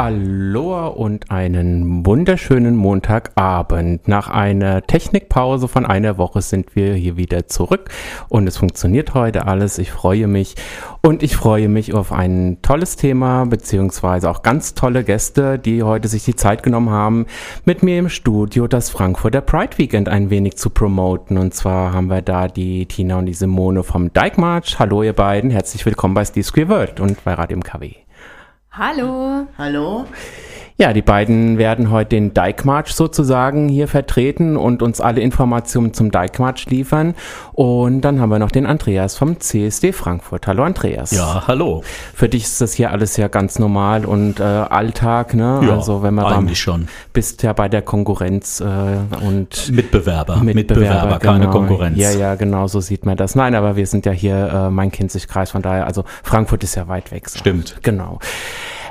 Aloha 0.00 0.86
und 0.86 1.30
einen 1.30 2.06
wunderschönen 2.06 2.74
Montagabend. 2.74 4.08
Nach 4.08 4.30
einer 4.30 4.80
Technikpause 4.80 5.68
von 5.68 5.84
einer 5.84 6.16
Woche 6.16 6.40
sind 6.40 6.74
wir 6.74 6.94
hier 6.94 7.18
wieder 7.18 7.48
zurück 7.48 7.90
und 8.30 8.46
es 8.46 8.56
funktioniert 8.56 9.12
heute 9.12 9.46
alles. 9.46 9.76
Ich 9.76 9.92
freue 9.92 10.26
mich 10.26 10.54
und 11.02 11.22
ich 11.22 11.36
freue 11.36 11.68
mich 11.68 11.92
auf 11.92 12.12
ein 12.12 12.62
tolles 12.62 12.96
Thema 12.96 13.44
beziehungsweise 13.44 14.30
auch 14.30 14.40
ganz 14.40 14.72
tolle 14.72 15.04
Gäste, 15.04 15.58
die 15.58 15.82
heute 15.82 16.08
sich 16.08 16.24
die 16.24 16.34
Zeit 16.34 16.62
genommen 16.62 16.88
haben, 16.88 17.26
mit 17.66 17.82
mir 17.82 17.98
im 17.98 18.08
Studio 18.08 18.68
das 18.68 18.88
Frankfurter 18.88 19.42
Pride 19.42 19.76
Weekend 19.76 20.08
ein 20.08 20.30
wenig 20.30 20.56
zu 20.56 20.70
promoten. 20.70 21.36
Und 21.36 21.52
zwar 21.52 21.92
haben 21.92 22.06
wir 22.06 22.22
da 22.22 22.48
die 22.48 22.86
Tina 22.86 23.18
und 23.18 23.26
die 23.26 23.34
Simone 23.34 23.82
vom 23.82 24.10
Dyke 24.14 24.40
March. 24.40 24.78
Hallo 24.78 25.02
ihr 25.02 25.12
beiden, 25.12 25.50
herzlich 25.50 25.84
willkommen 25.84 26.14
bei 26.14 26.24
Steve 26.24 26.70
World 26.70 27.00
und 27.00 27.22
bei 27.22 27.34
Radio 27.34 27.58
MKW. 27.58 27.96
Hallo. 28.72 29.48
Hallo. 29.58 30.06
Ja, 30.80 30.94
die 30.94 31.02
beiden 31.02 31.58
werden 31.58 31.90
heute 31.90 32.16
den 32.16 32.32
Dyke 32.32 32.66
March 32.66 32.94
sozusagen 32.94 33.68
hier 33.68 33.86
vertreten 33.86 34.56
und 34.56 34.82
uns 34.82 35.02
alle 35.02 35.20
Informationen 35.20 35.92
zum 35.92 36.10
Dyke 36.10 36.40
March 36.40 36.70
liefern. 36.70 37.14
Und 37.52 38.00
dann 38.00 38.18
haben 38.18 38.30
wir 38.30 38.38
noch 38.38 38.50
den 38.50 38.64
Andreas 38.64 39.14
vom 39.14 39.38
CSD 39.38 39.92
Frankfurt. 39.92 40.46
Hallo 40.46 40.62
Andreas. 40.62 41.10
Ja, 41.10 41.46
hallo. 41.46 41.82
Für 42.14 42.30
dich 42.30 42.44
ist 42.44 42.62
das 42.62 42.72
hier 42.72 42.92
alles 42.92 43.18
ja 43.18 43.28
ganz 43.28 43.58
normal 43.58 44.06
und 44.06 44.40
äh, 44.40 44.42
Alltag, 44.42 45.34
ne? 45.34 45.60
Ja, 45.64 45.74
also 45.74 46.02
wenn 46.02 46.14
man 46.14 46.24
beim, 46.24 46.38
eigentlich 46.38 46.60
schon. 46.60 46.88
bist 47.12 47.42
ja 47.42 47.52
bei 47.52 47.68
der 47.68 47.82
Konkurrenz 47.82 48.60
äh, 48.60 48.64
und 49.22 49.70
Mitbewerber, 49.70 50.38
Mitbewerber, 50.38 51.18
keine 51.18 51.40
genau. 51.40 51.50
Konkurrenz. 51.50 51.98
Ja, 51.98 52.10
ja, 52.12 52.36
genau, 52.36 52.68
so 52.68 52.80
sieht 52.80 53.04
man 53.04 53.18
das. 53.18 53.34
Nein, 53.34 53.54
aber 53.54 53.76
wir 53.76 53.86
sind 53.86 54.06
ja 54.06 54.12
hier 54.12 54.50
äh, 54.50 54.70
mein 54.70 54.90
Kinzig-Kreis, 54.90 55.50
von 55.50 55.60
daher, 55.60 55.86
also 55.86 56.04
Frankfurt 56.22 56.64
ist 56.64 56.74
ja 56.74 56.88
weit 56.88 57.12
weg. 57.12 57.28
So. 57.28 57.38
Stimmt. 57.38 57.76
Genau. 57.82 58.18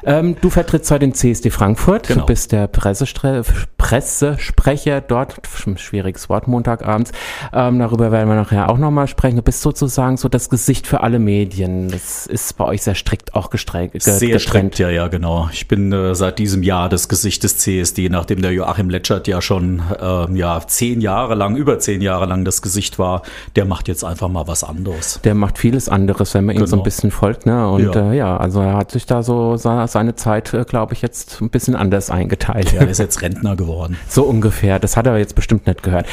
Ähm, 0.03 0.35
du 0.41 0.49
vertrittst 0.49 0.89
heute 0.91 1.01
den 1.01 1.13
CSD 1.13 1.49
Frankfurt. 1.49 2.07
Genau. 2.07 2.21
Du 2.21 2.25
bist 2.27 2.51
der 2.51 2.67
Pressestre 2.67 3.43
Pressesprecher 3.77 5.01
dort. 5.01 5.35
Schwieriges 5.77 6.29
Wort 6.29 6.47
Montagabends. 6.47 7.11
Ähm, 7.53 7.79
darüber 7.79 8.11
werden 8.11 8.27
wir 8.29 8.35
nachher 8.35 8.69
auch 8.69 8.77
nochmal 8.77 9.07
sprechen. 9.07 9.37
Du 9.37 9.41
bist 9.41 9.61
sozusagen 9.61 10.17
so 10.17 10.29
das 10.29 10.49
Gesicht 10.49 10.87
für 10.87 11.01
alle 11.01 11.19
Medien. 11.19 11.89
Das 11.89 12.25
ist 12.25 12.57
bei 12.57 12.65
euch 12.65 12.81
sehr 12.83 12.95
strikt 12.95 13.35
auch 13.35 13.49
gestreckt. 13.49 13.93
ge- 13.93 14.01
Sehr 14.01 14.19
getrennt. 14.19 14.41
strikt, 14.75 14.79
ja, 14.79 14.89
ja, 14.89 15.07
genau. 15.07 15.49
Ich 15.51 15.67
bin 15.67 15.91
äh, 15.91 16.15
seit 16.15 16.39
diesem 16.39 16.63
Jahr 16.63 16.89
das 16.89 17.09
Gesicht 17.09 17.43
des 17.43 17.57
CSD, 17.57 18.09
nachdem 18.09 18.41
der 18.41 18.51
Joachim 18.51 18.89
Letschert 18.89 19.27
ja 19.27 19.41
schon 19.41 19.81
ähm, 20.01 20.35
ja, 20.35 20.59
zehn 20.65 21.01
Jahre 21.01 21.35
lang, 21.35 21.55
über 21.55 21.79
zehn 21.79 22.01
Jahre 22.01 22.25
lang 22.25 22.45
das 22.45 22.61
Gesicht 22.61 22.99
war. 22.99 23.21
Der 23.55 23.65
macht 23.65 23.87
jetzt 23.87 24.03
einfach 24.03 24.27
mal 24.29 24.47
was 24.47 24.63
anderes. 24.63 25.19
Der 25.23 25.35
macht 25.35 25.57
vieles 25.57 25.89
anderes, 25.89 26.33
wenn 26.33 26.45
man 26.45 26.55
ihm 26.55 26.59
so 26.67 26.75
ein 26.75 26.79
Genau. 26.79 26.83
bisschen 26.83 27.11
folgt. 27.11 27.45
Ne? 27.45 27.67
Und 27.69 27.93
Ja. 27.95 28.11
Äh, 28.11 28.17
ja, 28.17 28.37
also 28.37 28.61
er 28.61 28.75
hat 28.75 28.91
sich 28.91 29.05
da 29.05 29.23
so 29.23 29.57
seine 29.91 30.15
Zeit, 30.15 30.53
äh, 30.53 30.63
glaube 30.63 30.93
ich, 30.93 31.01
jetzt 31.01 31.41
ein 31.41 31.49
bisschen 31.49 31.75
anders 31.75 32.09
eingeteilt. 32.09 32.73
Ja, 32.73 32.81
er 32.81 32.89
ist 32.89 32.99
jetzt 32.99 33.21
Rentner 33.21 33.55
geworden. 33.55 33.97
So 34.07 34.23
ungefähr. 34.23 34.79
Das 34.79 34.97
hat 34.97 35.07
er 35.07 35.17
jetzt 35.17 35.35
bestimmt 35.35 35.67
nicht 35.67 35.83
gehört. 35.83 36.05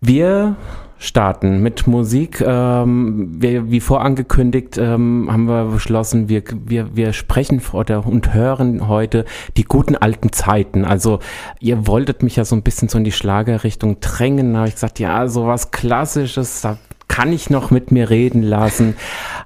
Wir 0.00 0.56
starten 1.00 1.62
mit 1.62 1.86
Musik. 1.86 2.42
Ähm, 2.46 3.40
wir, 3.40 3.70
wie 3.70 3.80
vorangekündigt 3.80 4.76
ähm, 4.76 5.28
haben 5.30 5.46
wir 5.46 5.64
beschlossen, 5.64 6.28
wir, 6.28 6.42
wir, 6.66 6.94
wir 6.94 7.12
sprechen 7.12 7.60
oder 7.72 8.06
und 8.06 8.34
hören 8.34 8.86
heute 8.86 9.24
die 9.56 9.64
guten 9.64 9.96
alten 9.96 10.30
Zeiten. 10.32 10.84
Also 10.84 11.18
ihr 11.58 11.86
wolltet 11.86 12.22
mich 12.22 12.36
ja 12.36 12.44
so 12.44 12.54
ein 12.54 12.62
bisschen 12.62 12.88
so 12.88 12.98
in 12.98 13.04
die 13.04 13.12
Schlagerrichtung 13.12 14.00
drängen. 14.00 14.52
Da 14.52 14.60
habe 14.60 14.68
ich 14.68 14.74
gesagt, 14.74 14.98
ja, 14.98 15.26
sowas 15.26 15.70
Klassisches, 15.70 16.60
da 16.60 16.76
kann 17.10 17.32
ich 17.32 17.50
noch 17.50 17.72
mit 17.72 17.90
mir 17.90 18.08
reden 18.08 18.42
lassen, 18.42 18.94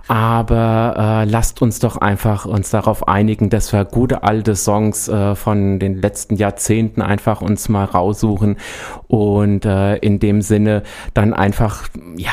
aber 0.06 1.25
äh, 1.26 1.30
lasst 1.30 1.62
uns 1.62 1.78
doch 1.78 1.97
einfach 1.97 2.44
uns 2.44 2.69
darauf 2.69 3.08
einigen, 3.08 3.48
dass 3.48 3.72
wir 3.72 3.86
gute 3.86 4.22
alte 4.22 4.54
Songs 4.54 5.08
äh, 5.08 5.34
von 5.34 5.78
den 5.78 6.00
letzten 6.00 6.36
Jahrzehnten 6.36 7.00
einfach 7.00 7.41
uns 7.41 7.70
mal 7.70 7.86
raussuchen 7.86 8.58
und 9.08 9.64
äh, 9.64 9.97
in 9.97 10.20
dem 10.20 10.42
Sinne 10.42 10.82
dann 11.14 11.32
einfach, 11.32 11.88
ja, 12.16 12.32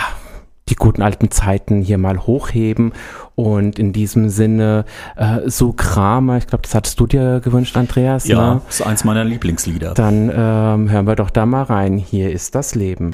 die 0.68 0.76
guten 0.76 1.02
alten 1.02 1.32
Zeiten 1.32 1.82
hier 1.82 1.98
mal 1.98 2.20
hochheben 2.20 2.92
und 3.36 3.80
in 3.80 3.94
diesem 3.94 4.28
Sinne 4.30 4.84
äh, 5.16 5.50
so 5.50 5.72
Kramer, 5.72 6.38
ich 6.38 6.48
glaube, 6.48 6.64
das 6.64 6.76
hattest 6.76 7.00
du 7.00 7.08
dir 7.08 7.40
gewünscht, 7.40 7.78
Andreas, 7.78 8.28
Ja, 8.28 8.56
ne? 8.56 8.62
ist 8.68 8.86
eins 8.86 9.06
meiner 9.06 9.24
Lieblingslieder. 9.24 9.94
Dann 9.94 10.30
ähm, 10.30 10.92
hören 10.92 11.08
wir 11.08 11.16
doch 11.16 11.30
da 11.30 11.46
mal 11.46 11.64
rein. 11.64 11.98
Hier 11.98 12.32
ist 12.32 12.54
das 12.54 12.76
Leben. 12.76 13.14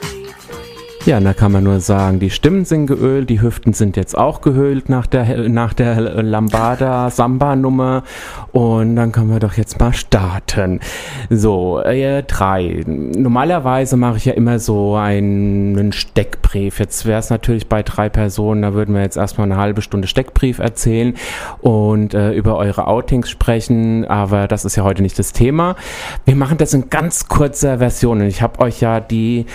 Ja, 1.08 1.22
da 1.22 1.34
kann 1.34 1.54
man 1.54 1.64
nur 1.64 1.80
sagen, 1.80 2.20
die 2.20 2.30
Stimmen 2.30 2.66
sind 2.66 2.86
geölt, 2.86 3.30
die 3.30 3.42
Hüften 3.42 3.72
sind 3.72 3.96
jetzt 3.96 4.18
auch 4.18 4.42
gehöhlt 4.42 4.90
nach 4.90 5.08
der, 5.08 5.48
nach 5.48 5.74
der 5.74 6.02
Lambada 6.02 7.10
Samba 7.12 7.56
Nummer 7.56 8.04
und 8.52 8.98
dann 8.98 9.14
können 9.14 9.30
wir 9.30 9.40
doch 9.40 9.54
jetzt 9.54 9.80
mal 9.80 9.94
starten. 9.94 10.82
So, 11.30 11.80
äh, 11.80 12.24
drei. 12.24 12.84
Normalerweise 12.86 13.96
mache 13.96 14.18
ich 14.18 14.26
ja 14.26 14.34
immer 14.34 14.60
so 14.60 14.96
einen 14.96 15.94
Steckbrief. 15.94 16.78
Jetzt 16.78 17.06
wäre 17.06 17.20
es 17.20 17.30
natürlich 17.30 17.70
bei 17.70 17.84
drei 17.84 18.10
Personen, 18.10 18.64
da 18.64 18.74
würden 18.74 18.94
wir 18.94 19.02
jetzt 19.02 19.16
erstmal 19.16 19.50
eine 19.50 19.56
halbe 19.56 19.82
Stunde 19.82 20.10
Steckbrief 20.10 20.60
erzählen 20.60 21.14
und 21.62 22.16
äh, 22.16 22.34
über 22.34 22.58
eure 22.58 22.86
Outings 22.86 23.30
sprechen, 23.30 24.04
aber 24.04 24.50
das 24.50 24.66
ist 24.66 24.76
ja 24.76 24.84
heute 24.84 25.04
nicht 25.04 25.18
das 25.18 25.32
Thema. 25.32 25.78
Wir 26.26 26.36
machen 26.36 26.58
das 26.58 26.74
in 26.74 26.90
ganz 26.90 27.30
kurzer 27.30 27.78
Version 27.78 28.20
und 28.20 28.28
ich 28.28 28.42
habe 28.42 28.60
euch 28.60 28.82
ja 28.82 29.00
die 29.00 29.46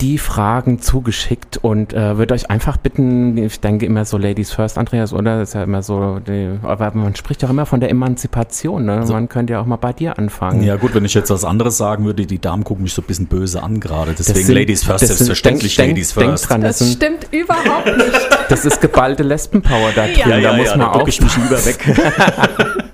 die 0.00 0.16
Fragen 0.18 0.80
zugeschickt 0.80 1.58
und 1.60 1.92
äh, 1.92 2.16
würde 2.16 2.32
euch 2.34 2.48
einfach 2.50 2.76
bitten, 2.78 3.36
ich 3.36 3.60
denke 3.60 3.84
immer 3.84 4.04
so 4.06 4.16
Ladies 4.16 4.50
First, 4.50 4.78
Andreas, 4.78 5.12
oder? 5.12 5.38
Das 5.38 5.50
ist 5.50 5.54
ja 5.54 5.62
immer 5.64 5.82
so, 5.82 6.20
die, 6.26 6.48
aber 6.62 6.90
man 6.94 7.14
spricht 7.16 7.42
doch 7.42 7.50
immer 7.50 7.66
von 7.66 7.80
der 7.80 7.90
Emanzipation, 7.90 8.84
ne? 8.86 9.04
Man 9.08 9.28
könnte 9.28 9.52
ja 9.52 9.60
auch 9.60 9.66
mal 9.66 9.76
bei 9.76 9.92
dir 9.92 10.18
anfangen. 10.18 10.62
Ja 10.62 10.76
gut, 10.76 10.94
wenn 10.94 11.04
ich 11.04 11.12
jetzt 11.14 11.30
was 11.30 11.44
anderes 11.44 11.76
sagen 11.76 12.04
würde, 12.06 12.24
die 12.24 12.38
Damen 12.40 12.64
gucken 12.64 12.84
mich 12.84 12.94
so 12.94 13.02
ein 13.02 13.06
bisschen 13.06 13.26
böse 13.26 13.62
an 13.62 13.78
gerade. 13.80 14.14
Deswegen 14.18 14.46
sind- 14.46 14.54
Ladies 14.54 14.84
first, 14.84 15.06
selbstverständlich 15.06 15.76
denk- 15.76 15.90
Ladies 15.90 16.14
denk- 16.14 16.30
first. 16.30 16.44
Denk 16.44 16.48
dran, 16.50 16.60
das, 16.62 16.78
Das 16.78 16.88
sind, 16.88 16.96
stimmt 16.96 17.26
überhaupt 17.32 17.86
nicht. 17.96 18.28
das 18.48 18.64
ist 18.64 18.80
geballte 18.80 19.22
Lesbenpower 19.22 19.90
da 19.94 20.06
drin, 20.06 20.14
Ja. 20.16 20.28
ja, 20.28 20.36
da 20.36 20.40
ja, 20.40 20.52
muss 20.56 20.66
ja, 20.66 20.76
man 20.76 20.92
da 20.92 21.00
auch. 21.00 21.06
ich 21.08 21.20
mich 21.20 21.36
lieber 21.36 21.64
weg. 21.66 21.78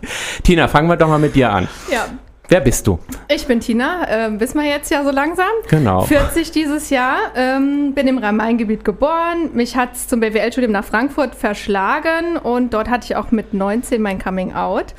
Tina, 0.42 0.68
fangen 0.68 0.88
wir 0.88 0.96
doch 0.96 1.08
mal 1.08 1.18
mit 1.18 1.34
dir 1.34 1.52
an. 1.52 1.68
Ja, 1.92 2.06
Wer 2.48 2.60
bist 2.60 2.86
du? 2.86 2.98
ich 3.28 3.46
bin 3.46 3.60
Tina, 3.60 4.06
ähm, 4.08 4.38
wissen 4.40 4.60
wir 4.60 4.68
jetzt 4.68 4.90
ja 4.90 5.02
so 5.04 5.10
langsam. 5.10 5.46
Genau. 5.68 6.02
40 6.02 6.52
dieses 6.52 6.90
Jahr, 6.90 7.16
ähm, 7.34 7.92
bin 7.94 8.06
im 8.06 8.18
Rhein-Main-Gebiet 8.18 8.84
geboren. 8.84 9.50
Mich 9.52 9.76
hat 9.76 9.94
es 9.94 10.06
zum 10.08 10.20
BWL-Studium 10.20 10.70
nach 10.72 10.84
Frankfurt 10.84 11.34
verschlagen 11.34 12.36
und 12.42 12.72
dort 12.72 12.88
hatte 12.88 13.04
ich 13.06 13.16
auch 13.16 13.30
mit 13.32 13.52
19 13.52 14.00
mein 14.00 14.18
Coming-out. 14.22 14.94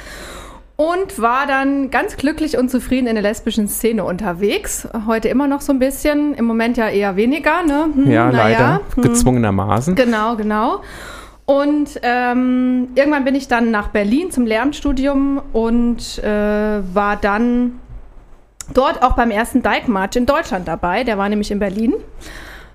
Und 0.76 1.20
war 1.20 1.48
dann 1.48 1.90
ganz 1.90 2.18
glücklich 2.18 2.56
und 2.58 2.70
zufrieden 2.70 3.08
in 3.08 3.16
der 3.16 3.24
lesbischen 3.24 3.68
Szene 3.68 4.04
unterwegs. 4.04 4.88
Heute 5.08 5.28
immer 5.28 5.48
noch 5.48 5.62
so 5.62 5.74
ein 5.74 5.80
bisschen, 5.80 6.36
im 6.36 6.46
Moment 6.46 6.78
ja 6.78 6.88
eher 6.90 7.16
weniger, 7.16 7.64
ne? 7.64 7.86
Hm, 7.96 8.12
Ja, 8.12 8.30
leider, 8.30 8.82
Hm. 8.94 9.02
gezwungenermaßen. 9.04 9.96
Genau, 9.96 10.36
genau. 10.36 10.82
Und 11.48 12.02
ähm, 12.04 12.90
irgendwann 12.96 13.24
bin 13.24 13.34
ich 13.34 13.48
dann 13.48 13.72
nach 13.72 13.88
Berlin 13.88 14.32
zum 14.32 14.46
Lehramtsstudium 14.46 15.42
und 15.54 16.22
äh, 16.22 16.28
war 16.94 17.16
dann 17.16 17.80
dort 18.74 19.02
auch 19.02 19.16
beim 19.16 19.32
ersten 19.32 19.64
Dyke 19.64 19.90
March 19.90 20.18
in 20.18 20.26
Deutschland 20.26 20.68
dabei. 20.68 21.06
Der 21.06 21.18
war 21.18 21.30
nämlich 21.30 21.50
in 21.50 21.60
Berlin. 21.60 21.94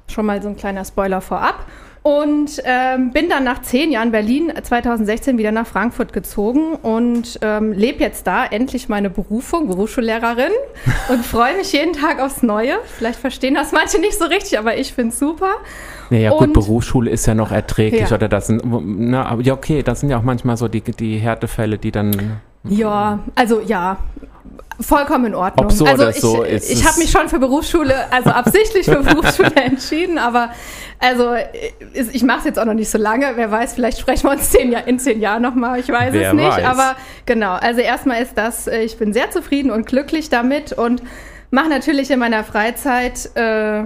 Schon 0.09 0.25
mal 0.25 0.41
so 0.41 0.49
ein 0.49 0.57
kleiner 0.57 0.87
Spoiler 0.87 1.21
vorab. 1.21 1.67
Und 2.03 2.61
ähm, 2.65 3.13
bin 3.13 3.29
dann 3.29 3.45
nach 3.45 3.63
zehn 3.63 3.93
Jahren 3.93 4.11
Berlin 4.11 4.53
2016 4.61 5.39
wieder 5.39 5.53
nach 5.53 5.69
Frankfurt 5.69 6.13
gezogen 6.13 6.75
und 6.75 7.39
ähm, 7.43 7.71
lebe 7.73 8.01
jetzt 8.01 8.27
da 8.27 8.45
endlich 8.45 8.89
meine 8.89 9.09
Berufung, 9.09 9.69
Berufsschullehrerin 9.69 10.51
und 11.11 11.25
freue 11.25 11.57
mich 11.57 11.73
jeden 11.73 11.93
Tag 11.93 12.21
aufs 12.21 12.43
Neue. 12.43 12.75
Vielleicht 12.99 13.21
verstehen 13.21 13.55
das 13.55 13.71
manche 13.71 14.01
nicht 14.01 14.19
so 14.19 14.25
richtig, 14.25 14.59
aber 14.59 14.77
ich 14.77 14.93
finde 14.93 15.11
es 15.13 15.21
super. 15.21 15.53
Naja, 16.11 16.31
gut, 16.31 16.41
Und- 16.49 16.53
Berufsschule 16.55 17.09
ist 17.09 17.27
ja 17.27 17.35
noch 17.37 17.53
erträglich 17.53 18.11
Ja. 18.11 18.17
oder 18.17 18.29
das 18.29 18.49
sind, 18.49 18.63
na, 18.65 19.39
ja, 19.41 19.53
okay, 19.55 19.85
das 19.85 20.01
sind 20.01 20.11
ja 20.11 20.19
auch 20.19 20.23
manchmal 20.23 20.57
so 20.57 20.67
die, 20.67 20.81
die 20.81 21.19
Härtefälle, 21.19 21.79
die 21.79 21.93
dann 21.93 22.41
Ja, 22.65 23.21
also 23.37 23.61
ja, 23.61 23.99
vollkommen 24.83 25.27
in 25.27 25.35
Ordnung. 25.35 25.67
Ob 25.67 25.73
so 25.73 25.85
also 25.85 26.03
oder 26.03 26.11
ich, 26.11 26.21
so 26.21 26.43
ist 26.43 26.71
ich 26.71 26.87
habe 26.87 26.99
mich 26.99 27.11
schon 27.11 27.29
für 27.29 27.39
Berufsschule, 27.39 27.95
also 28.11 28.31
absichtlich 28.31 28.87
für 28.87 28.97
Berufsschule 29.03 29.55
entschieden, 29.55 30.19
aber 30.19 30.51
also 30.99 31.35
ich, 31.93 32.23
mache 32.23 32.41
es 32.41 32.45
jetzt 32.45 32.59
auch 32.59 32.65
noch 32.65 32.75
nicht 32.75 32.91
so 32.91 32.99
lange. 32.99 33.33
Wer 33.35 33.51
weiß, 33.51 33.75
vielleicht 33.75 33.99
sprechen 33.99 34.25
wir 34.25 34.33
uns 34.33 34.51
zehn 34.51 34.73
in 34.73 34.99
zehn 34.99 35.21
Jahren 35.21 35.43
nochmal, 35.43 35.81
ich 35.81 35.89
weiß 35.89 36.13
Wer 36.13 36.31
es 36.31 36.35
nicht. 36.35 36.49
weiß. 36.49 36.65
Aber 36.65 36.97
genau, 37.27 37.53
also 37.55 37.81
erstmal 37.81 38.23
ist 38.23 38.37
das, 38.37 38.67
äh, 38.67 38.83
ich 38.83 38.97
bin 38.99 39.13
sehr 39.13 39.31
zufrieden 39.31 39.71
und 39.71 39.87
glücklich 39.87 40.29
damit 40.29 40.73
und 40.73 41.03
mache 41.51 41.69
natürlich 41.69 42.11
in 42.11 42.19
meiner 42.19 42.45
Freizeit 42.45 43.35
äh, 43.37 43.85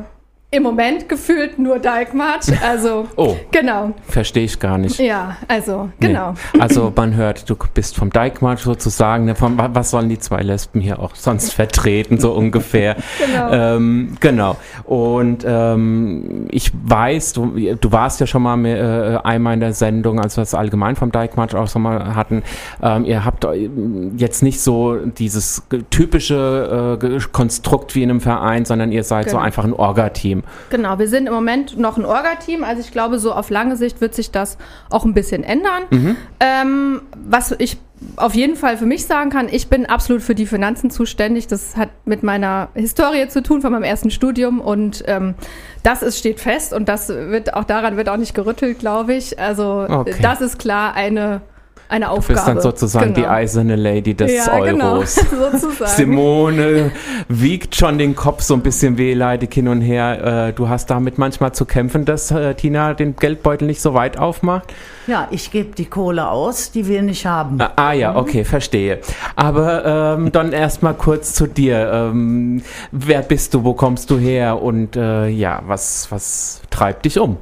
im 0.52 0.62
Moment 0.62 1.08
gefühlt 1.08 1.58
nur 1.58 1.78
Dijkmarsch. 1.81 2.46
Also, 2.64 3.06
Oh. 3.16 3.37
genau. 3.50 3.93
Verstehe 4.06 4.44
ich 4.44 4.58
gar 4.60 4.78
nicht. 4.78 4.98
Ja, 4.98 5.37
also, 5.48 5.90
genau. 6.00 6.34
Nee. 6.54 6.60
Also 6.60 6.93
man 6.94 7.14
hört, 7.16 7.50
du 7.50 7.56
bist 7.75 7.96
vom 7.96 8.10
Dijkmarsch 8.10 8.62
sozusagen. 8.62 9.25
Ne, 9.25 9.34
vom, 9.34 9.58
wa- 9.58 9.70
was 9.72 9.90
sollen 9.90 10.08
die 10.08 10.19
zwei 10.20 10.40
Lesben 10.43 10.81
hier 10.81 11.00
auch 11.00 11.14
sonst 11.16 11.52
vertreten, 11.52 12.19
so 12.20 12.32
ungefähr. 12.32 12.96
Genau. 13.26 13.50
Ähm, 13.52 14.16
genau. 14.20 14.56
Und 14.84 15.44
ähm, 15.46 16.46
ich 16.50 16.70
weiß, 16.84 17.32
du, 17.32 17.46
du 17.81 17.93
warst 17.93 18.20
ja 18.20 18.26
schon 18.26 18.43
mal 18.43 18.56
mit, 18.56 18.76
äh, 18.78 19.19
einmal 19.25 19.54
in 19.54 19.60
der 19.60 19.72
Sendung, 19.72 20.20
als 20.20 20.37
wir 20.37 20.43
es 20.43 20.54
allgemein 20.54 20.94
vom 20.96 21.10
Dijkmarsch 21.10 21.54
auch 21.54 21.69
schon 21.69 21.82
mal 21.82 22.14
hatten. 22.14 22.43
Ähm, 22.82 23.04
ihr 23.04 23.25
habt 23.25 23.44
äh, 23.44 23.69
jetzt 24.16 24.43
nicht 24.43 24.60
so 24.60 24.96
dieses 24.96 25.64
typische 25.90 26.98
äh, 27.02 27.19
Konstrukt 27.32 27.94
wie 27.94 28.02
in 28.04 28.10
einem 28.10 28.20
Verein, 28.20 28.64
sondern 28.64 28.93
ihr 28.93 29.02
seid 29.04 29.25
so 29.28 29.37
Genau. 29.37 29.44
einfach 29.44 29.64
ein 29.64 29.72
Orga-Team. 29.72 30.36
Genau, 30.71 30.99
wir 30.99 31.09
sind 31.09 31.27
im 31.27 31.33
Moment 31.35 31.79
noch 31.79 31.97
ein 31.97 32.05
Orga-Team. 32.05 32.65
Also 32.65 32.81
ich 32.81 32.93
glaube, 32.93 33.19
so 33.19 33.33
auf 33.33 33.50
lange 33.50 33.77
Sicht 33.77 34.00
wird 34.00 34.15
sich 34.15 34.31
das 34.31 34.59
auch 34.91 35.05
ein 35.05 35.15
bisschen 35.15 35.44
ändern. 35.44 36.17
Ähm, 36.41 37.03
was 37.17 37.55
ich 37.59 37.79
auf 38.17 38.35
jeden 38.35 38.56
Fall 38.56 38.77
für 38.77 38.85
mich 38.85 39.06
sagen 39.06 39.31
kann, 39.31 39.49
ich 39.50 39.69
bin 39.69 39.87
absolut 39.87 40.23
für 40.23 40.35
die 40.35 40.44
Finanzen 40.47 40.91
zuständig. 40.91 41.47
Das 41.47 41.77
hat 41.77 41.88
mit 42.05 42.23
meiner 42.23 42.69
Historie 42.75 43.27
zu 43.29 43.43
tun, 43.43 43.62
von 43.62 43.73
meinem 43.73 43.85
ersten 43.85 44.11
Studium. 44.11 44.61
Und 44.61 45.03
ähm, 45.06 45.35
das 45.83 46.03
ist, 46.03 46.19
steht 46.19 46.41
fest 46.41 46.73
und 46.75 46.89
das 46.89 47.09
wird 47.09 47.55
auch 47.55 47.65
daran 47.65 47.97
wird 47.97 48.09
auch 48.11 48.19
nicht 48.19 48.35
gerüttelt, 48.35 48.79
glaube 48.81 49.15
ich. 49.15 49.39
Also 49.39 49.87
Okay. 49.89 50.17
das 50.21 50.41
ist 50.43 50.59
klar 50.59 50.94
eine, 50.94 51.41
eine 51.88 52.06
Du 52.06 52.11
Aufgabe. 52.12 52.35
bist 52.35 52.49
dann 52.49 52.61
sozusagen 52.61 53.15
die 53.15 53.23
Genau. 53.23 53.33
eiserne 53.33 53.77
Lady 53.77 54.15
des 54.15 54.33
ja, 54.47 54.59
genau, 54.61 54.94
Euros. 54.94 55.15
sozusagen. 55.31 55.91
Simone 55.91 56.91
wiegt 57.29 57.77
schon 57.77 57.99
den 57.99 58.17
Kopf 58.17 58.43
so 58.43 58.55
ein 58.55 58.61
bisschen 58.62 58.99
wehleidig 58.99 59.53
hin 59.55 59.69
und 59.69 59.81
her. 59.81 60.49
Äh, 60.49 60.53
du 60.53 60.69
hast 60.69 60.91
damit 60.91 61.19
manchmal 61.19 61.53
zu 61.53 61.65
kämpfen, 61.65 62.05
dass 62.05 62.31
äh, 62.31 62.55
Tina 62.55 62.94
den 62.94 63.17
Geldbeutel 63.17 63.67
nicht 63.67 63.81
so 63.81 63.94
weit 63.94 64.19
aufmacht. 64.19 64.73
Ja, 65.06 65.29
ich 65.31 65.50
gebe 65.53 65.75
die 65.75 65.85
Kohle 65.87 66.29
aus, 66.29 66.73
die 66.73 66.88
wir 66.88 67.03
nicht 67.03 67.27
haben. 67.27 67.61
Ah, 67.61 67.71
ah 67.77 67.93
ja, 67.93 68.17
okay, 68.17 68.44
verstehe. 68.44 68.99
Aber 69.37 70.17
ähm, 70.19 70.32
dann 70.32 70.53
erstmal 70.53 70.94
kurz 70.94 71.32
zu 71.35 71.47
dir. 71.47 71.91
Ähm, 71.93 72.62
wer 72.91 73.23
bist 73.23 73.55
du, 73.55 73.62
wo 73.65 73.75
kommst 73.75 74.11
du 74.11 74.19
her 74.19 74.61
und 74.62 74.97
äh, 74.97 75.29
ja, 75.29 75.62
was, 75.67 76.09
was 76.11 76.61
treibt 76.71 77.05
dich 77.05 77.19
um? 77.21 77.37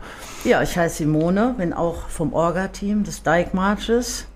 Ja, 0.45 0.61
ich 0.63 0.77
heiße 0.77 0.97
Simone, 0.97 1.55
bin 1.57 1.73
auch 1.73 2.09
vom 2.09 2.35
Orga-Team 2.35 3.03
des 3.05 3.23
Dijkmarsches. 3.23 4.27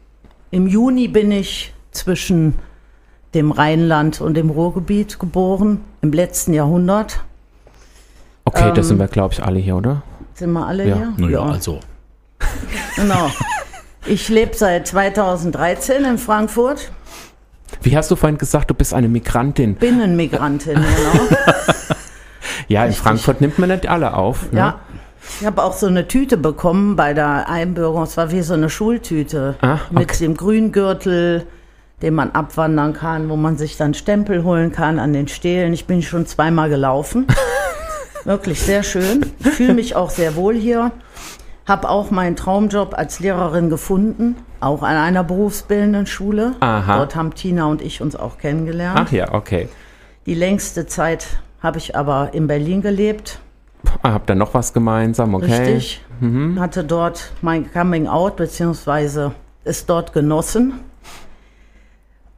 Im 0.50 0.66
Juni 0.66 1.08
bin 1.08 1.30
ich 1.30 1.72
zwischen 1.90 2.54
dem 3.34 3.50
Rheinland 3.50 4.20
und 4.20 4.34
dem 4.34 4.50
Ruhrgebiet 4.50 5.18
geboren, 5.18 5.82
im 6.00 6.12
letzten 6.12 6.54
Jahrhundert. 6.54 7.20
Okay, 8.44 8.68
das 8.74 8.78
Ähm, 8.78 8.82
sind 8.84 8.98
wir, 9.00 9.08
glaube 9.08 9.34
ich, 9.34 9.42
alle 9.42 9.58
hier, 9.58 9.76
oder? 9.76 10.02
Sind 10.34 10.52
wir 10.52 10.66
alle 10.66 10.88
Ja. 10.88 10.96
hier? 10.96 11.12
Naja, 11.18 11.42
also. 11.42 11.80
Genau. 12.96 13.30
Ich 14.06 14.28
lebe 14.30 14.54
seit 14.56 14.86
2013 14.86 16.04
in 16.04 16.18
Frankfurt, 16.18 16.90
Wie 17.82 17.94
hast 17.94 18.10
du 18.10 18.16
vorhin 18.16 18.38
gesagt, 18.38 18.70
du 18.70 18.74
bist 18.74 18.94
eine 18.94 19.08
Migrantin? 19.08 19.74
Binnenmigrantin, 19.74 20.74
genau. 20.74 21.28
Ja, 22.68 22.82
in 22.82 22.88
Richtig. 22.88 23.02
Frankfurt 23.02 23.40
nimmt 23.42 23.58
man 23.58 23.68
nicht 23.70 23.86
alle 23.88 24.14
auf. 24.14 24.50
ne? 24.52 24.58
Ja. 24.58 24.80
Ich 25.40 25.46
habe 25.46 25.62
auch 25.62 25.72
so 25.72 25.86
eine 25.86 26.08
Tüte 26.08 26.36
bekommen 26.36 26.96
bei 26.96 27.14
der 27.14 27.48
Einbürgerung. 27.48 28.02
Es 28.02 28.16
war 28.16 28.30
wie 28.32 28.42
so 28.42 28.54
eine 28.54 28.70
Schultüte 28.70 29.56
Ah, 29.60 29.78
mit 29.90 30.18
dem 30.20 30.36
Grüngürtel, 30.36 31.46
den 32.02 32.14
man 32.14 32.32
abwandern 32.32 32.92
kann, 32.92 33.28
wo 33.28 33.36
man 33.36 33.56
sich 33.56 33.76
dann 33.76 33.94
Stempel 33.94 34.42
holen 34.44 34.72
kann 34.72 34.98
an 34.98 35.12
den 35.12 35.28
Stelen. 35.28 35.72
Ich 35.72 35.86
bin 35.86 36.02
schon 36.02 36.26
zweimal 36.26 36.68
gelaufen. 36.68 37.26
Wirklich 38.24 38.60
sehr 38.60 38.82
schön. 38.82 39.26
Ich 39.38 39.48
fühle 39.50 39.74
mich 39.74 39.94
auch 39.94 40.10
sehr 40.10 40.34
wohl 40.34 40.54
hier. 40.54 40.90
Habe 41.66 41.88
auch 41.88 42.10
meinen 42.10 42.34
Traumjob 42.34 42.94
als 42.96 43.20
Lehrerin 43.20 43.68
gefunden, 43.70 44.36
auch 44.58 44.82
an 44.82 44.96
einer 44.96 45.22
berufsbildenden 45.22 46.06
Schule. 46.06 46.54
Aha. 46.60 46.96
Dort 46.96 47.14
haben 47.14 47.34
Tina 47.34 47.66
und 47.66 47.82
ich 47.82 48.00
uns 48.00 48.16
auch 48.16 48.38
kennengelernt. 48.38 48.98
Ach 49.02 49.12
ja, 49.12 49.32
okay. 49.34 49.68
Die 50.26 50.34
längste 50.34 50.86
Zeit 50.86 51.26
habe 51.62 51.78
ich 51.78 51.94
aber 51.94 52.30
in 52.32 52.46
Berlin 52.46 52.80
gelebt. 52.82 53.38
Ah, 54.02 54.12
habt 54.12 54.28
ihr 54.30 54.34
noch 54.34 54.54
was 54.54 54.72
gemeinsam, 54.72 55.34
okay? 55.34 55.74
Richtig. 55.74 56.04
Hatte 56.58 56.84
dort 56.84 57.32
mein 57.42 57.70
Coming 57.72 58.06
Out, 58.08 58.36
beziehungsweise 58.36 59.32
ist 59.64 59.88
dort 59.88 60.12
genossen. 60.12 60.80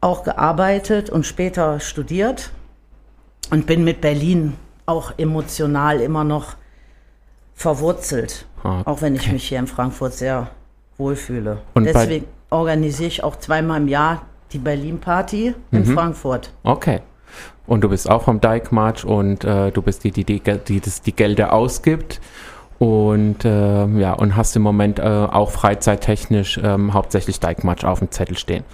Auch 0.03 0.25
gearbeitet 0.25 1.11
und 1.11 1.27
später 1.27 1.81
studiert. 1.81 2.51
Und 3.51 3.67
bin 3.67 3.85
mit 3.85 4.01
Berlin 4.01 4.55
auch 4.87 5.13
emotional 5.19 6.01
immer 6.01 6.25
noch 6.25 6.55
verwurzelt. 7.55 8.47
Ah, 8.63 8.83
Auch 8.85 9.03
wenn 9.03 9.15
ich 9.15 9.31
mich 9.33 9.49
hier 9.49 9.59
in 9.59 9.67
Frankfurt 9.67 10.13
sehr 10.15 10.49
wohlfühle. 10.99 11.59
Und 11.75 11.85
Deswegen 11.85 12.27
organisiere 12.51 13.09
ich 13.09 13.25
auch 13.25 13.37
zweimal 13.37 13.81
im 13.81 13.89
Jahr 13.89 14.23
die 14.53 14.59
Berlin-Party 14.59 15.55
in 15.71 15.81
Mhm. 15.89 15.95
Frankfurt. 15.95 16.53
Okay. 16.63 17.01
Und 17.67 17.83
du 17.83 17.89
bist 17.89 18.11
auch 18.11 18.23
vom 18.23 18.41
Dijkmarsch 18.41 19.05
und 19.05 19.45
äh, 19.45 19.71
du 19.71 19.83
bist 19.83 20.05
die, 20.05 20.11
die 20.11 20.25
die, 20.25 20.41
die 20.41 20.81
das 20.81 21.03
die 21.03 21.13
Gelder 21.13 21.53
ausgibt. 21.53 22.21
Und 22.79 23.45
äh, 23.45 23.87
ja, 23.99 24.15
und 24.15 24.37
hast 24.37 24.57
im 24.57 24.63
Moment 24.63 24.99
äh, 24.99 25.03
auch 25.03 25.51
freizeittechnisch 25.51 26.59
ähm, 26.63 26.95
hauptsächlich 26.95 27.39
Dijkmarsch 27.39 27.85
auf 27.85 27.99
dem 27.99 28.11
Zettel 28.11 28.39
stehen. 28.39 28.65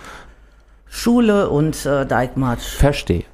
Schule 0.89 1.51
und 1.51 1.85
äh, 1.85 2.07
Dijkmarsch. 2.07 2.77
Verstehe. 2.77 3.25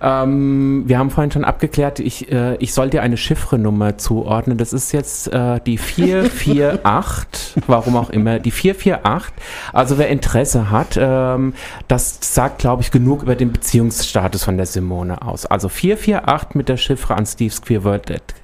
Ähm, 0.00 0.84
wir 0.86 0.98
haben 0.98 1.10
vorhin 1.10 1.30
schon 1.30 1.44
abgeklärt, 1.44 1.98
ich, 2.00 2.30
äh, 2.30 2.56
ich 2.56 2.72
soll 2.72 2.90
dir 2.90 3.02
eine 3.02 3.16
Chiffrenummer 3.16 3.98
zuordnen. 3.98 4.58
Das 4.58 4.72
ist 4.72 4.92
jetzt 4.92 5.32
äh, 5.32 5.60
die 5.66 5.78
448, 5.78 7.62
warum 7.66 7.96
auch 7.96 8.10
immer, 8.10 8.38
die 8.38 8.50
448. 8.50 9.34
Also 9.72 9.98
wer 9.98 10.08
Interesse 10.08 10.70
hat, 10.70 10.98
ähm, 11.00 11.54
das 11.88 12.18
sagt, 12.20 12.58
glaube 12.58 12.82
ich, 12.82 12.90
genug 12.90 13.22
über 13.22 13.34
den 13.34 13.52
Beziehungsstatus 13.52 14.44
von 14.44 14.56
der 14.56 14.66
Simone 14.66 15.22
aus. 15.22 15.46
Also 15.46 15.68
448 15.68 16.54
mit 16.54 16.68
der 16.68 16.76
Chiffre 16.76 17.16
an 17.16 17.26
stevesqueerworld 17.26 18.10
at, 18.10 18.34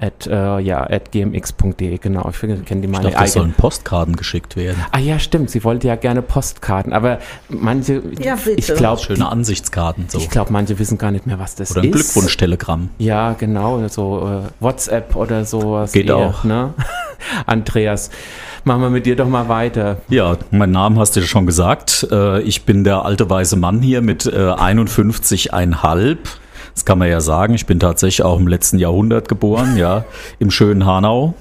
at, 0.00 0.26
äh, 0.26 0.58
ja, 0.60 0.82
at 0.82 1.12
gmx.de, 1.12 1.98
genau. 1.98 2.30
Ich 2.30 2.38
kenne 2.40 2.56
die 2.56 2.70
Ich 2.86 2.90
meine 2.90 3.04
dachte, 3.04 3.08
es 3.08 3.16
eigene. 3.16 3.28
sollen 3.28 3.52
Postkarten 3.52 4.16
geschickt 4.16 4.56
werden. 4.56 4.82
Ah 4.92 4.98
ja, 4.98 5.18
stimmt, 5.18 5.50
sie 5.50 5.62
wollte 5.62 5.88
ja 5.88 5.96
gerne 5.96 6.22
Postkarten, 6.22 6.92
aber 6.92 7.18
manche, 7.48 8.02
Ja, 8.18 8.36
ich 8.56 8.66
glaube, 8.74 9.00
Schöne 9.02 9.28
Ansichtskarten 9.28 10.06
so. 10.08 10.18
ich 10.18 10.30
glaube, 10.30 10.52
manche 10.52 10.78
wissen 10.78 10.96
gar 10.98 11.10
nicht 11.10 11.26
mehr, 11.26 11.38
was 11.38 11.54
das 11.54 11.72
Oder 11.72 11.82
ein 11.82 11.90
ist. 11.90 11.92
Glückwunschtelegramm. 12.14 12.90
Ja, 12.98 13.34
genau, 13.34 13.86
so 13.88 14.26
äh, 14.46 14.62
WhatsApp 14.62 15.14
oder 15.16 15.44
sowas. 15.44 15.92
Geht 15.92 16.10
auch. 16.10 16.44
Ne? 16.44 16.72
Andreas, 17.46 18.10
machen 18.64 18.80
wir 18.82 18.90
mit 18.90 19.04
dir 19.06 19.16
doch 19.16 19.28
mal 19.28 19.48
weiter. 19.48 19.98
Ja, 20.08 20.36
meinen 20.50 20.72
Namen 20.72 20.98
hast 20.98 21.16
du 21.16 21.20
ja 21.20 21.26
schon 21.26 21.44
gesagt. 21.46 22.06
Äh, 22.10 22.40
Ich 22.42 22.64
bin 22.64 22.84
der 22.84 23.04
alte 23.04 23.28
weiße 23.28 23.56
Mann 23.56 23.80
hier 23.82 24.00
mit 24.00 24.24
äh, 24.26 24.30
51,5. 24.30 26.16
Das 26.80 26.86
kann 26.86 26.98
man 26.98 27.10
ja 27.10 27.20
sagen. 27.20 27.52
Ich 27.52 27.66
bin 27.66 27.78
tatsächlich 27.78 28.22
auch 28.24 28.38
im 28.38 28.48
letzten 28.48 28.78
Jahrhundert 28.78 29.28
geboren, 29.28 29.76
ja, 29.76 30.04
im 30.38 30.50
schönen 30.50 30.86
Hanau. 30.86 31.34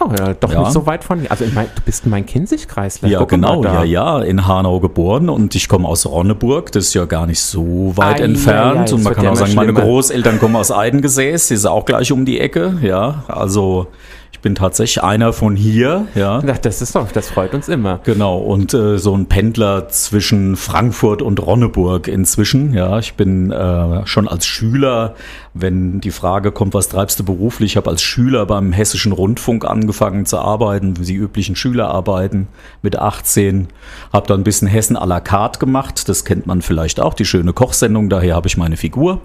Oh 0.00 0.08
ja, 0.18 0.32
doch 0.32 0.50
Ja. 0.50 0.60
nicht 0.60 0.72
so 0.72 0.86
weit 0.86 1.04
von 1.04 1.20
hier. 1.20 1.30
Also 1.30 1.44
ich 1.44 1.52
mein, 1.52 1.66
du 1.74 1.82
bist 1.82 2.06
in 2.06 2.10
mein 2.10 2.24
Kinzig-Kreisler. 2.24 3.10
Ja, 3.10 3.18
Guck 3.18 3.28
genau, 3.28 3.62
ja, 3.62 3.84
ja, 3.84 4.20
in 4.20 4.46
Hanau 4.46 4.80
geboren 4.80 5.28
und 5.28 5.54
ich 5.54 5.68
komme 5.68 5.86
aus 5.86 6.06
Ronneburg, 6.06 6.72
das 6.72 6.86
ist 6.86 6.94
ja 6.94 7.04
gar 7.04 7.26
nicht 7.26 7.42
so 7.42 7.92
weit 7.96 8.14
Ah, 8.16 8.18
ja, 8.20 8.24
entfernt 8.24 8.74
ja, 8.74 8.80
und 8.80 8.90
das 8.92 9.02
man 9.02 9.12
kann 9.14 9.24
ja 9.24 9.30
auch 9.32 9.36
sagen, 9.36 9.54
meine 9.54 9.72
schlimmer. 9.72 9.82
Großeltern 9.82 10.38
kommen 10.40 10.56
aus 10.56 10.72
Eidengesäß, 10.72 11.48
die 11.48 11.54
ist 11.54 11.66
auch 11.66 11.84
gleich 11.84 12.10
um 12.10 12.24
die 12.24 12.40
Ecke, 12.40 12.78
ja, 12.80 13.24
also 13.28 13.88
ich 14.34 14.40
bin 14.40 14.56
tatsächlich 14.56 15.00
einer 15.04 15.32
von 15.32 15.54
hier, 15.54 16.08
ja. 16.16 16.42
Ach, 16.44 16.58
das 16.58 16.82
ist 16.82 16.96
doch, 16.96 17.12
das 17.12 17.30
freut 17.30 17.54
uns 17.54 17.68
immer. 17.68 18.00
Genau, 18.02 18.38
und 18.38 18.74
äh, 18.74 18.98
so 18.98 19.16
ein 19.16 19.26
Pendler 19.26 19.88
zwischen 19.88 20.56
Frankfurt 20.56 21.22
und 21.22 21.40
Ronneburg 21.40 22.08
inzwischen. 22.08 22.74
Ja, 22.74 22.98
ich 22.98 23.14
bin 23.14 23.52
äh, 23.52 24.04
schon 24.06 24.26
als 24.26 24.44
Schüler, 24.44 25.14
wenn 25.54 26.00
die 26.00 26.10
Frage 26.10 26.50
kommt, 26.50 26.74
was 26.74 26.88
treibst 26.88 27.20
du 27.20 27.24
beruflich, 27.24 27.72
ich 27.72 27.76
habe 27.76 27.88
als 27.88 28.02
Schüler 28.02 28.44
beim 28.44 28.72
Hessischen 28.72 29.12
Rundfunk 29.12 29.64
angefangen 29.64 30.26
zu 30.26 30.38
arbeiten, 30.38 30.98
wie 30.98 31.04
die 31.04 31.14
üblichen 31.14 31.54
Schüler 31.54 31.88
arbeiten, 31.90 32.48
mit 32.82 32.98
18. 32.98 33.68
Habe 34.12 34.26
dann 34.26 34.40
ein 34.40 34.44
bisschen 34.44 34.66
Hessen 34.66 34.96
à 34.96 35.06
la 35.06 35.20
carte 35.20 35.60
gemacht, 35.60 36.08
das 36.08 36.24
kennt 36.24 36.48
man 36.48 36.60
vielleicht 36.60 36.98
auch, 36.98 37.14
die 37.14 37.24
schöne 37.24 37.52
Kochsendung, 37.52 38.10
daher 38.10 38.34
habe 38.34 38.48
ich 38.48 38.56
meine 38.56 38.76
Figur. 38.76 39.20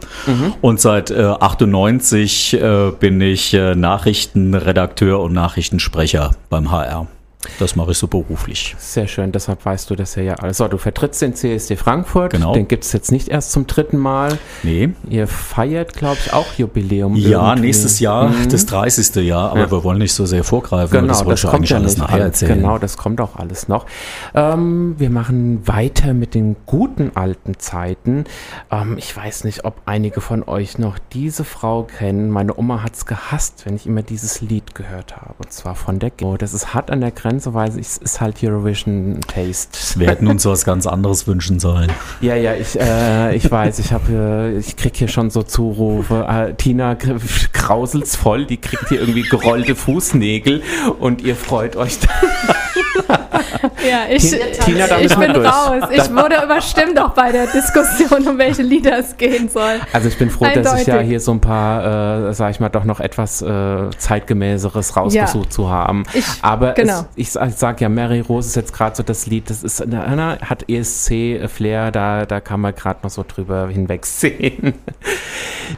Und 0.61 0.79
seit 0.79 1.09
äh, 1.09 1.23
98 1.23 2.53
äh, 2.61 2.91
bin 2.91 3.19
ich 3.21 3.55
äh, 3.55 3.73
Nachrichtenredakteur 4.99 5.21
und 5.21 5.33
Nachrichtensprecher 5.33 6.31
beim 6.49 6.71
HR. 6.71 7.07
Das 7.57 7.77
mache 7.77 7.91
ich 7.91 7.97
so 7.97 8.07
beruflich. 8.07 8.75
Sehr 8.79 9.07
schön, 9.07 9.31
deshalb 9.31 9.63
weißt 9.65 9.89
du 9.89 9.95
das 9.95 10.15
ja, 10.15 10.23
ja 10.23 10.33
alles. 10.35 10.57
So, 10.57 10.67
du 10.67 10.77
vertrittst 10.77 11.21
den 11.21 11.33
CSD 11.35 11.77
Frankfurt. 11.77 12.33
Genau. 12.33 12.51
Den 12.53 12.67
gibt 12.67 12.83
es 12.83 12.91
jetzt 12.91 13.13
nicht 13.13 13.29
erst 13.29 13.53
zum 13.53 13.65
dritten 13.65 13.97
Mal. 13.97 14.37
Nee. 14.61 14.89
Ihr 15.09 15.25
feiert, 15.25 15.93
glaube 15.93 16.17
ich, 16.25 16.33
auch 16.33 16.53
Jubiläum. 16.57 17.15
Ja, 17.15 17.47
irgendwie. 17.51 17.67
nächstes 17.67 18.01
Jahr, 18.01 18.27
Mhm. 18.27 18.49
das 18.49 18.65
30. 18.65 19.21
Jahr, 19.21 19.51
aber 19.51 19.59
Ja. 19.61 19.71
wir 19.71 19.85
wollen 19.85 19.99
nicht 19.99 20.11
so 20.11 20.25
sehr 20.25 20.43
vorgreifen. 20.43 20.91
Genau, 20.91 21.07
das 21.07 21.21
ich 21.21 21.49
kommt 21.49 21.55
eigentlich 21.55 21.75
alles 21.75 21.93
nicht. 21.97 22.01
nachher 22.01 22.19
erzählen. 22.25 22.55
Genau, 22.55 22.77
das 22.77 22.97
kommt 22.97 23.21
auch 23.21 23.37
alles 23.37 23.69
noch. 23.69 23.85
Ähm, 24.35 24.95
wir 24.97 25.09
machen 25.09 25.65
weiter 25.65 26.13
mit 26.13 26.35
den 26.35 26.57
guten 26.65 27.11
alten 27.15 27.57
Zeiten. 27.57 28.25
Ähm, 28.69 28.97
ich 28.97 29.15
weiß 29.15 29.45
nicht, 29.45 29.63
ob 29.63 29.81
einige 29.85 30.19
von 30.19 30.43
euch 30.45 30.77
noch 30.77 30.99
diese 31.13 31.45
Frau 31.45 31.83
kennen. 31.83 32.31
Meine 32.31 32.57
Oma 32.57 32.83
hat 32.83 32.95
es 32.95 33.05
gehasst, 33.05 33.65
wenn 33.65 33.77
ich 33.77 33.85
immer 33.87 34.01
dieses 34.01 34.41
Lied 34.41 34.75
gehört 34.75 35.15
habe. 35.15 35.35
Und 35.41 35.53
zwar 35.53 35.75
von 35.75 35.99
der 35.99 36.09
G 36.09 36.25
Das 36.37 36.53
ist 36.53 36.73
hart 36.73 36.91
an 36.91 36.99
der 36.99 37.11
Grenze, 37.11 37.28
weil 37.45 37.77
es 37.79 37.97
ist 37.97 38.21
halt 38.21 38.43
Eurovision 38.43 39.19
Taste. 39.27 39.77
Wir 39.99 40.07
hätten 40.07 40.27
uns 40.27 40.45
was 40.45 40.65
ganz 40.65 40.87
anderes 40.87 41.27
wünschen 41.27 41.59
sollen. 41.59 41.91
Ja, 42.21 42.35
ja, 42.35 42.53
ich, 42.53 42.79
äh, 42.79 43.35
ich 43.35 43.49
weiß, 43.49 43.79
ich 43.79 43.93
habe, 43.93 44.11
äh, 44.11 44.57
ich 44.57 44.75
krieg 44.75 44.95
hier 44.95 45.07
schon 45.07 45.29
so 45.29 45.43
Zurufe. 45.43 46.25
Äh, 46.27 46.53
Tina 46.55 46.95
krauselt's 46.95 48.15
voll, 48.15 48.45
die 48.45 48.57
kriegt 48.57 48.89
hier 48.89 48.99
irgendwie 48.99 49.23
gerollte 49.23 49.75
Fußnägel 49.75 50.61
und 50.99 51.21
ihr 51.21 51.35
freut 51.35 51.75
euch. 51.75 51.99
Ja, 53.89 54.01
ich, 54.09 54.29
Tina, 54.65 54.87
da 54.87 54.99
ich 54.99 55.15
bin 55.15 55.33
durch. 55.33 55.47
raus. 55.47 55.83
Ich 55.91 56.09
wurde 56.13 56.35
überstimmt 56.43 56.99
auch 56.99 57.11
bei 57.11 57.31
der 57.31 57.47
Diskussion, 57.47 58.27
um 58.27 58.37
welche 58.37 58.61
Lieder 58.61 58.97
es 58.99 59.15
gehen 59.17 59.49
soll. 59.49 59.79
Also 59.93 60.07
ich 60.09 60.17
bin 60.17 60.29
froh, 60.29 60.45
dass 60.53 60.81
ich 60.81 60.87
ja 60.87 60.93
Eindeutig. 60.95 61.09
hier 61.09 61.19
so 61.19 61.31
ein 61.31 61.39
paar, 61.41 62.29
äh, 62.29 62.33
sag 62.33 62.51
ich 62.51 62.59
mal, 62.59 62.69
doch 62.69 62.83
noch 62.83 62.99
etwas 62.99 63.41
äh, 63.41 63.89
zeitgemäßeres 63.97 64.95
rausgesucht 64.97 65.53
zu 65.53 65.69
haben. 65.69 66.03
Ich- 66.13 66.25
Aber 66.41 66.73
genau. 66.73 67.05
es, 67.15 67.35
ich, 67.35 67.41
ich 67.41 67.55
sag 67.55 67.81
ja, 67.81 67.89
Mary 67.89 68.19
Rose 68.21 68.49
ist 68.49 68.55
jetzt 68.55 68.73
gerade 68.73 68.95
so 68.95 69.03
das 69.03 69.25
Lied, 69.27 69.49
das 69.49 69.63
ist, 69.63 69.83
na, 69.87 70.05
na, 70.15 70.37
hat 70.41 70.65
ESC-Flair, 70.69 71.91
da, 71.91 72.25
da 72.25 72.39
kann 72.39 72.59
man 72.59 72.75
gerade 72.75 72.99
noch 73.03 73.09
so 73.09 73.23
drüber 73.27 73.67
hinwegsehen. 73.69 74.73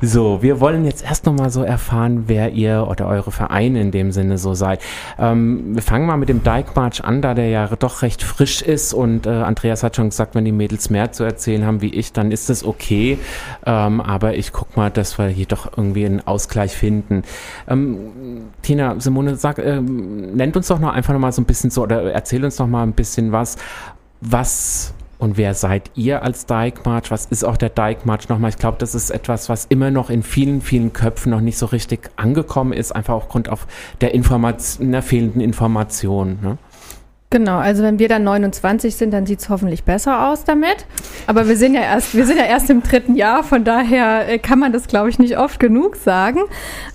So, 0.02 0.42
wir 0.42 0.62
wollen 0.62 0.86
jetzt 0.86 1.04
erst 1.04 1.26
noch 1.26 1.34
mal 1.34 1.50
so 1.50 1.64
erfahren, 1.64 2.24
wer 2.28 2.52
ihr 2.52 2.88
oder 2.90 3.08
eure 3.08 3.30
Vereine 3.30 3.82
in 3.82 3.92
dem 3.92 4.14
Sinne 4.14 4.38
so 4.38 4.54
seid. 4.54 4.80
Ähm, 5.20 5.76
wir 5.76 5.82
fangen 5.82 6.06
mal 6.06 6.16
mit 6.16 6.30
dem 6.30 6.44
Dyke 6.46 6.72
March 6.76 7.04
an, 7.04 7.22
da 7.22 7.34
der 7.34 7.41
ja 7.50 7.68
doch 7.68 8.02
recht 8.02 8.24
frisch 8.24 8.62
ist 8.62 8.94
und 8.94 9.26
äh, 9.26 9.30
Andreas 9.30 9.84
hat 9.84 9.96
schon 9.96 10.10
gesagt, 10.10 10.36
wenn 10.36 10.46
die 10.46 10.52
Mädels 10.52 10.90
mehr 10.90 11.12
zu 11.12 11.24
erzählen 11.24 11.66
haben 11.66 11.82
wie 11.82 11.94
ich, 11.94 12.14
dann 12.14 12.32
ist 12.32 12.50
es 12.50 12.64
okay. 12.64 13.18
Ähm, 13.66 14.02
aber 14.02 14.36
ich 14.36 14.52
guck 14.52 14.78
mal, 14.78 14.90
dass 14.90 15.18
wir 15.18 15.28
hier 15.28 15.46
doch 15.46 15.78
irgendwie 15.78 16.06
einen 16.06 16.26
Ausgleich 16.26 16.72
finden. 16.74 17.24
Ähm, 17.68 18.50
Tina, 18.62 19.00
Simone, 19.00 19.36
sag, 19.36 19.60
ähm, 19.60 20.36
nennt 20.36 20.56
uns 20.56 20.68
doch 20.68 20.80
noch 20.80 20.94
einfach 20.94 21.14
noch 21.14 21.20
mal 21.20 21.32
so 21.32 21.42
ein 21.42 21.46
bisschen 21.46 21.70
so 21.70 21.84
oder 21.84 22.12
erzähl 22.12 22.44
uns 22.44 22.60
noch 22.60 22.68
mal 22.68 22.84
ein 22.84 22.94
bisschen 22.94 23.32
was, 23.32 23.58
was 24.22 24.94
und 25.22 25.38
wer 25.38 25.54
seid 25.54 25.92
ihr 25.94 26.24
als 26.24 26.48
Dyke 26.48 26.82
March? 26.84 27.12
Was 27.12 27.28
ist 27.28 27.44
auch 27.44 27.56
der 27.56 27.70
Dyke 27.70 28.02
March 28.06 28.28
nochmal? 28.28 28.50
Ich 28.50 28.58
glaube, 28.58 28.78
das 28.80 28.96
ist 28.96 29.12
etwas, 29.12 29.50
was 29.50 29.66
immer 29.66 29.92
noch 29.92 30.10
in 30.10 30.24
vielen, 30.24 30.62
vielen 30.62 30.94
Köpfen 30.94 31.30
noch 31.30 31.42
nicht 31.42 31.60
so 31.60 31.68
richtig 31.68 32.10
angekommen 32.16 32.74
ist, 32.74 32.92
einfach 32.92 33.14
aufgrund 33.14 33.48
auf 33.48 33.68
der 34.02 34.16
Information, 34.16 34.92
der 34.92 35.04
fehlenden 35.04 35.40
Information. 35.40 36.40
Ne? 36.42 36.58
Genau, 37.32 37.58
also 37.58 37.82
wenn 37.82 37.98
wir 37.98 38.10
dann 38.10 38.26
29 38.26 38.96
sind, 38.96 39.12
dann 39.12 39.26
sieht 39.26 39.40
es 39.40 39.50
hoffentlich 39.50 39.86
besser 39.86 40.28
aus 40.28 40.44
damit. 40.44 40.86
Aber 41.28 41.48
wir 41.48 41.56
sind 41.56 41.74
ja 41.74 41.82
erst, 41.82 42.14
wir 42.14 42.26
sind 42.26 42.38
ja 42.38 42.44
erst 42.44 42.70
im 42.70 42.84
dritten 42.84 43.16
Jahr, 43.16 43.44
von 43.44 43.64
daher 43.64 44.28
äh, 44.28 44.38
kann 44.38 44.60
man 44.60 44.74
das, 44.74 44.88
glaube 44.88 45.10
ich, 45.10 45.18
nicht 45.18 45.38
oft 45.38 45.60
genug 45.60 45.96
sagen. 45.96 46.42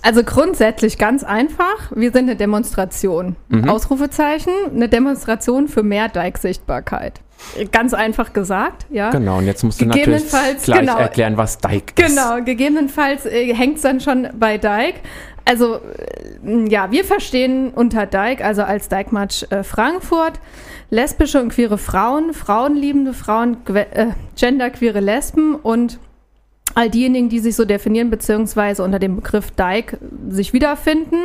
Also 0.03 0.23
grundsätzlich 0.23 0.99
ganz 0.99 1.23
einfach, 1.23 1.91
wir 1.95 2.11
sind 2.11 2.29
eine 2.29 2.35
Demonstration. 2.35 3.35
Ausrufezeichen, 3.67 4.53
eine 4.73 4.87
Demonstration 4.87 5.67
für 5.67 5.81
mehr 5.81 6.07
Dike-Sichtbarkeit. 6.07 7.21
Ganz 7.71 7.93
einfach 7.93 8.33
gesagt, 8.33 8.85
ja. 8.89 9.09
Genau, 9.09 9.37
und 9.39 9.45
jetzt 9.45 9.63
musst 9.63 9.81
du 9.81 9.85
natürlich 9.85 10.23
gleich 10.29 10.79
genau. 10.79 10.97
erklären, 10.97 11.37
was 11.37 11.57
Dyke 11.57 11.93
ist. 12.01 12.09
Genau, 12.09 12.43
gegebenenfalls 12.43 13.25
äh, 13.25 13.53
hängt 13.53 13.77
es 13.77 13.81
dann 13.83 13.99
schon 13.99 14.27
bei 14.37 14.57
Dike. 14.57 14.99
Also, 15.47 15.75
äh, 15.75 16.67
ja, 16.67 16.91
wir 16.91 17.05
verstehen 17.05 17.71
unter 17.73 18.05
Dike, 18.05 18.43
also 18.43 18.63
als 18.63 18.89
Dike 18.89 19.13
March 19.13 19.45
äh, 19.49 19.63
Frankfurt, 19.63 20.41
lesbische 20.89 21.41
und 21.41 21.49
queere 21.49 21.77
Frauen, 21.77 22.33
frauenliebende 22.33 23.13
Frauen, 23.13 23.57
äh, 23.73 24.07
genderqueere 24.35 24.99
Lesben 24.99 25.55
und 25.55 25.99
all 26.75 26.89
diejenigen, 26.89 27.29
die 27.29 27.39
sich 27.39 27.55
so 27.55 27.63
definieren, 27.63 28.09
beziehungsweise 28.09 28.83
unter 28.83 28.99
dem 28.99 29.15
Begriff 29.15 29.51
Dyke 29.51 29.97
sich 30.29 30.51
wiederfinden. 30.51 31.15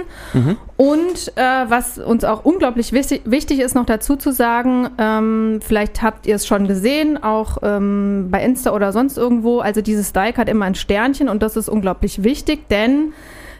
Und 0.76 1.32
äh, 1.34 1.64
was 1.68 1.98
uns 1.98 2.22
auch 2.24 2.44
unglaublich 2.44 2.92
wichtig, 2.92 3.22
wichtig 3.24 3.58
ist, 3.58 3.74
noch 3.74 3.84
dazu 3.84 4.14
zu 4.14 4.32
sagen, 4.32 4.88
ähm, 4.98 5.58
vielleicht 5.60 6.00
habt 6.00 6.28
ihr 6.28 6.36
es 6.36 6.46
schon 6.46 6.68
gesehen, 6.68 7.22
auch 7.22 7.58
ähm, 7.62 8.28
bei 8.30 8.42
Insta 8.42 8.72
oder 8.72 8.92
sonst 8.92 9.18
irgendwo, 9.18 9.58
also 9.58 9.82
dieses 9.82 10.12
Dyke 10.12 10.38
hat 10.38 10.48
immer 10.48 10.64
ein 10.64 10.76
Sternchen 10.76 11.28
und 11.28 11.42
das 11.42 11.56
ist 11.56 11.68
unglaublich 11.68 12.22
wichtig, 12.22 12.68
denn 12.68 13.12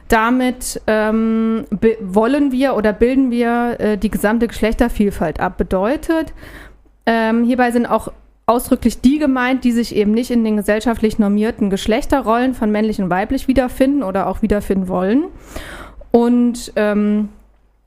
damit 0.08 0.80
ähm, 0.86 1.64
wollen 2.00 2.52
wir 2.52 2.74
oder 2.74 2.92
bilden 2.92 3.30
wir 3.30 3.76
äh, 3.80 3.98
die 3.98 4.10
gesamte 4.10 4.48
Geschlechtervielfalt 4.48 5.40
ab. 5.40 5.56
Bedeutet, 5.56 6.32
ähm, 7.06 7.44
hierbei 7.44 7.70
sind 7.70 7.86
auch 7.86 8.08
ausdrücklich 8.46 9.00
die 9.00 9.18
gemeint, 9.18 9.64
die 9.64 9.72
sich 9.72 9.94
eben 9.94 10.12
nicht 10.12 10.30
in 10.30 10.44
den 10.44 10.56
gesellschaftlich 10.56 11.18
normierten 11.18 11.70
Geschlechterrollen 11.70 12.54
von 12.54 12.70
männlich 12.70 13.00
und 13.00 13.10
weiblich 13.10 13.48
wiederfinden 13.48 14.02
oder 14.02 14.26
auch 14.26 14.42
wiederfinden 14.42 14.88
wollen. 14.88 15.24
Und 16.10 16.72
ähm, 16.76 17.30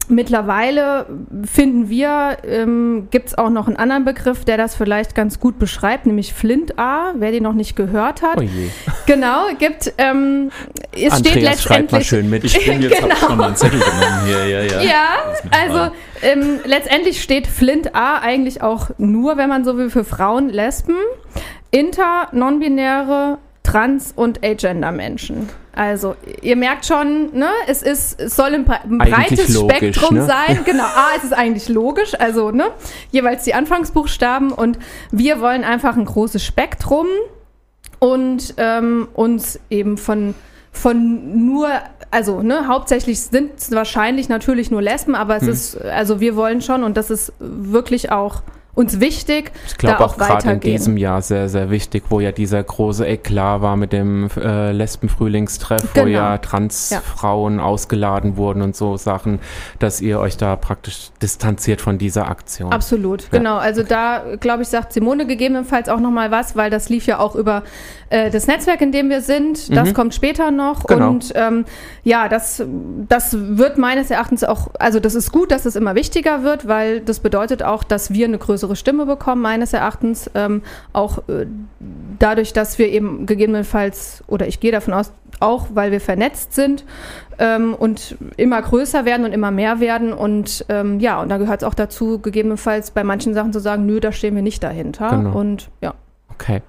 mittlerweile 0.10 1.06
finden 1.52 1.90
wir, 1.90 2.38
ähm, 2.48 3.08
gibt 3.12 3.28
es 3.30 3.38
auch 3.38 3.50
noch 3.50 3.68
einen 3.68 3.76
anderen 3.78 4.06
Begriff, 4.06 4.46
der 4.46 4.58
das 4.58 4.76
vielleicht 4.76 5.16
ganz 5.16 5.40
gut 5.40 5.60
beschreibt, 5.60 6.06
nämlich 6.06 6.34
Flint 6.34 6.78
A, 6.80 7.14
wer 7.16 7.32
den 7.32 7.44
noch 7.44 7.54
nicht 7.54 7.76
gehört 7.76 8.22
hat. 8.22 8.38
Oh 8.38 8.42
je. 8.42 8.70
Genau, 9.06 9.46
gibt, 9.58 9.94
ähm, 9.98 10.52
es 10.92 11.20
steht 11.20 11.36
Andreas, 11.36 11.62
schreibt 11.64 11.92
mal 11.92 11.98
letztendlich. 12.00 12.08
schön 12.08 12.30
mit. 12.30 12.44
Ich 12.44 12.66
bin 12.66 12.82
jetzt, 12.90 13.02
Genau. 13.02 13.36
mal 13.36 13.48
einen 13.48 13.56
Zettel 13.56 13.80
genommen 13.80 14.26
hier, 14.26 14.46
ja, 14.48 14.62
ja. 14.62 14.82
Ja, 14.82 15.08
also 15.52 15.94
ähm, 16.22 16.60
letztendlich 16.66 17.22
steht 17.22 17.48
Flint 17.48 17.96
A 17.96 18.20
eigentlich 18.20 18.62
auch 18.62 18.90
nur, 18.98 19.38
wenn 19.38 19.50
man 19.50 19.64
so 19.66 19.78
will, 19.78 19.90
für 19.90 20.04
Frauen, 20.04 20.50
Lesben, 20.50 20.96
Inter, 21.72 22.30
Non-Binäre, 22.32 23.38
Trans- 23.64 24.14
und 24.16 24.46
Agender-Menschen. 24.46 25.50
Also, 25.76 26.16
ihr 26.42 26.56
merkt 26.56 26.86
schon, 26.86 27.38
ne, 27.38 27.50
es 27.68 27.82
ist, 27.82 28.20
es 28.20 28.36
soll 28.36 28.54
ein, 28.54 28.64
breites 28.64 29.54
logisch, 29.54 29.76
Spektrum 29.76 30.16
ne? 30.16 30.26
sein. 30.26 30.60
Genau, 30.66 30.86
A, 30.86 31.10
es 31.18 31.26
ist 31.26 31.34
eigentlich 31.34 31.68
logisch, 31.68 32.14
also, 32.18 32.52
ne, 32.52 32.68
jeweils 33.12 33.44
die 33.44 33.54
Anfangsbuchstaben 33.54 34.52
und 34.54 34.80
wir 35.12 35.42
wollen 35.42 35.66
einfach 35.66 35.98
ein 35.98 36.06
großes 36.06 36.44
Spektrum 36.44 37.08
und 38.00 38.54
ähm, 38.58 39.10
uns 39.14 39.60
eben 39.70 39.98
von, 39.98 40.34
von 40.72 41.46
nur, 41.46 41.70
also 42.10 42.42
ne, 42.42 42.68
hauptsächlich 42.68 43.20
sind 43.20 43.52
es 43.58 43.72
wahrscheinlich 43.72 44.30
natürlich 44.30 44.72
nur 44.72 44.82
Lesben, 44.82 45.14
aber 45.14 45.36
es 45.36 45.44
Hm. 45.44 45.50
ist, 45.50 45.82
also 45.82 46.22
wir 46.22 46.36
wollen 46.38 46.62
schon 46.62 46.84
und 46.84 46.96
das 46.96 47.10
ist 47.10 47.34
wirklich 47.40 48.12
auch 48.12 48.44
uns 48.76 49.00
wichtig, 49.00 49.52
Ich 49.68 49.78
glaube 49.78 49.98
da 50.00 50.06
auch 50.06 50.12
auch 50.14 50.18
gerade 50.18 50.52
in 50.52 50.60
diesem 50.60 50.98
Jahr 50.98 51.22
sehr, 51.22 51.48
sehr 51.50 51.70
wichtig, 51.70 52.04
wo 52.10 52.20
ja 52.20 52.32
dieser 52.32 52.62
große 52.62 53.08
Eklat 53.08 53.62
war 53.62 53.76
mit 53.78 53.94
dem 53.94 54.30
äh, 54.38 54.72
Lesbenfrühlingstreff, 54.74 55.82
wo 55.96 56.02
Genau. 56.02 56.08
ja 56.08 56.38
Transfrauen 56.38 57.60
ausgeladen 57.60 58.38
wurden 58.38 58.62
und 58.62 58.76
so 58.76 58.98
Sachen, 58.98 59.40
dass 59.80 60.02
ihr 60.02 60.20
euch 60.20 60.38
da 60.38 60.56
praktisch 60.56 61.10
distanziert 61.22 61.82
von 61.82 61.98
dieser 61.98 62.28
Aktion. 62.28 62.72
Absolut, 62.74 63.24
Ja. 63.24 63.30
genau. 63.32 63.58
Also 63.58 63.82
da, 63.84 64.24
glaube 64.40 64.64
ich, 64.64 64.68
sagt 64.68 64.94
Simone 64.94 65.26
gegebenenfalls 65.26 65.88
auch 65.90 66.00
nochmal 66.00 66.32
was, 66.32 66.56
weil 66.56 66.70
das 66.70 66.90
lief 66.90 67.06
ja 67.08 67.20
auch 67.20 67.36
über 67.36 67.64
äh, 68.10 68.30
das 68.30 68.48
Netzwerk, 68.48 68.82
in 68.82 68.92
dem 68.92 69.10
wir 69.10 69.22
sind. 69.22 69.76
Das 69.76 69.94
kommt 69.94 70.14
später 70.14 70.52
noch. 70.52 70.84
Mhm. 70.84 70.88
Genau. 70.88 71.10
Und 71.10 71.32
ähm, 71.36 71.66
ja, 72.04 72.30
das, 72.30 72.64
das 73.08 73.36
wird 73.40 73.78
meines 73.78 74.12
Erachtens 74.12 74.44
auch, 74.44 74.70
also 74.80 75.00
das 75.00 75.16
ist 75.16 75.32
gut, 75.32 75.52
dass 75.52 75.66
es 75.66 75.76
immer 75.76 75.96
wichtiger 75.96 76.44
wird, 76.44 76.68
weil 76.68 77.02
das 77.02 77.20
bedeutet 77.20 77.64
auch, 77.64 77.84
dass 77.84 78.14
wir 78.14 78.26
eine 78.26 78.38
größere 78.38 78.76
Stimme 78.76 79.06
bekommen, 79.06 79.42
meines 79.42 79.74
Erachtens. 79.74 80.30
Ähm, 80.36 80.62
auch 80.94 81.20
äh, 81.30 81.46
dadurch, 82.20 82.54
dass 82.54 82.78
wir 82.78 82.90
eben 82.90 83.26
gegebenenfalls, 83.26 84.24
oder 84.28 84.48
ich 84.48 84.60
gehe 84.60 84.72
davon 84.72 84.94
aus, 84.94 85.12
auch 85.40 85.68
weil 85.74 85.92
wir 85.92 86.00
vernetzt 86.00 86.54
sind 86.54 86.86
ähm, 87.40 87.74
und 87.74 88.18
immer 88.38 88.62
größer 88.62 89.06
werden 89.06 89.26
und 89.26 89.34
immer 89.34 89.52
mehr 89.52 89.80
werden. 89.80 90.14
Und 90.14 90.66
ähm, 90.70 91.00
ja, 91.00 91.22
und 91.22 91.30
da 91.30 91.38
gehört 91.38 91.62
es 91.62 91.68
auch 91.68 91.74
dazu, 91.74 92.20
gegebenenfalls 92.20 92.92
bei 92.92 93.04
manchen 93.04 93.34
Sachen 93.34 93.52
zu 93.52 93.60
sagen, 93.60 93.86
nö, 93.86 94.00
da 94.00 94.12
stehen 94.12 94.36
wir 94.36 94.42
nicht 94.42 94.64
dahinter. 94.64 95.10
Genau. 95.10 95.38
Und 95.38 95.70
ja. 95.82 95.94
Okay. 96.38 96.62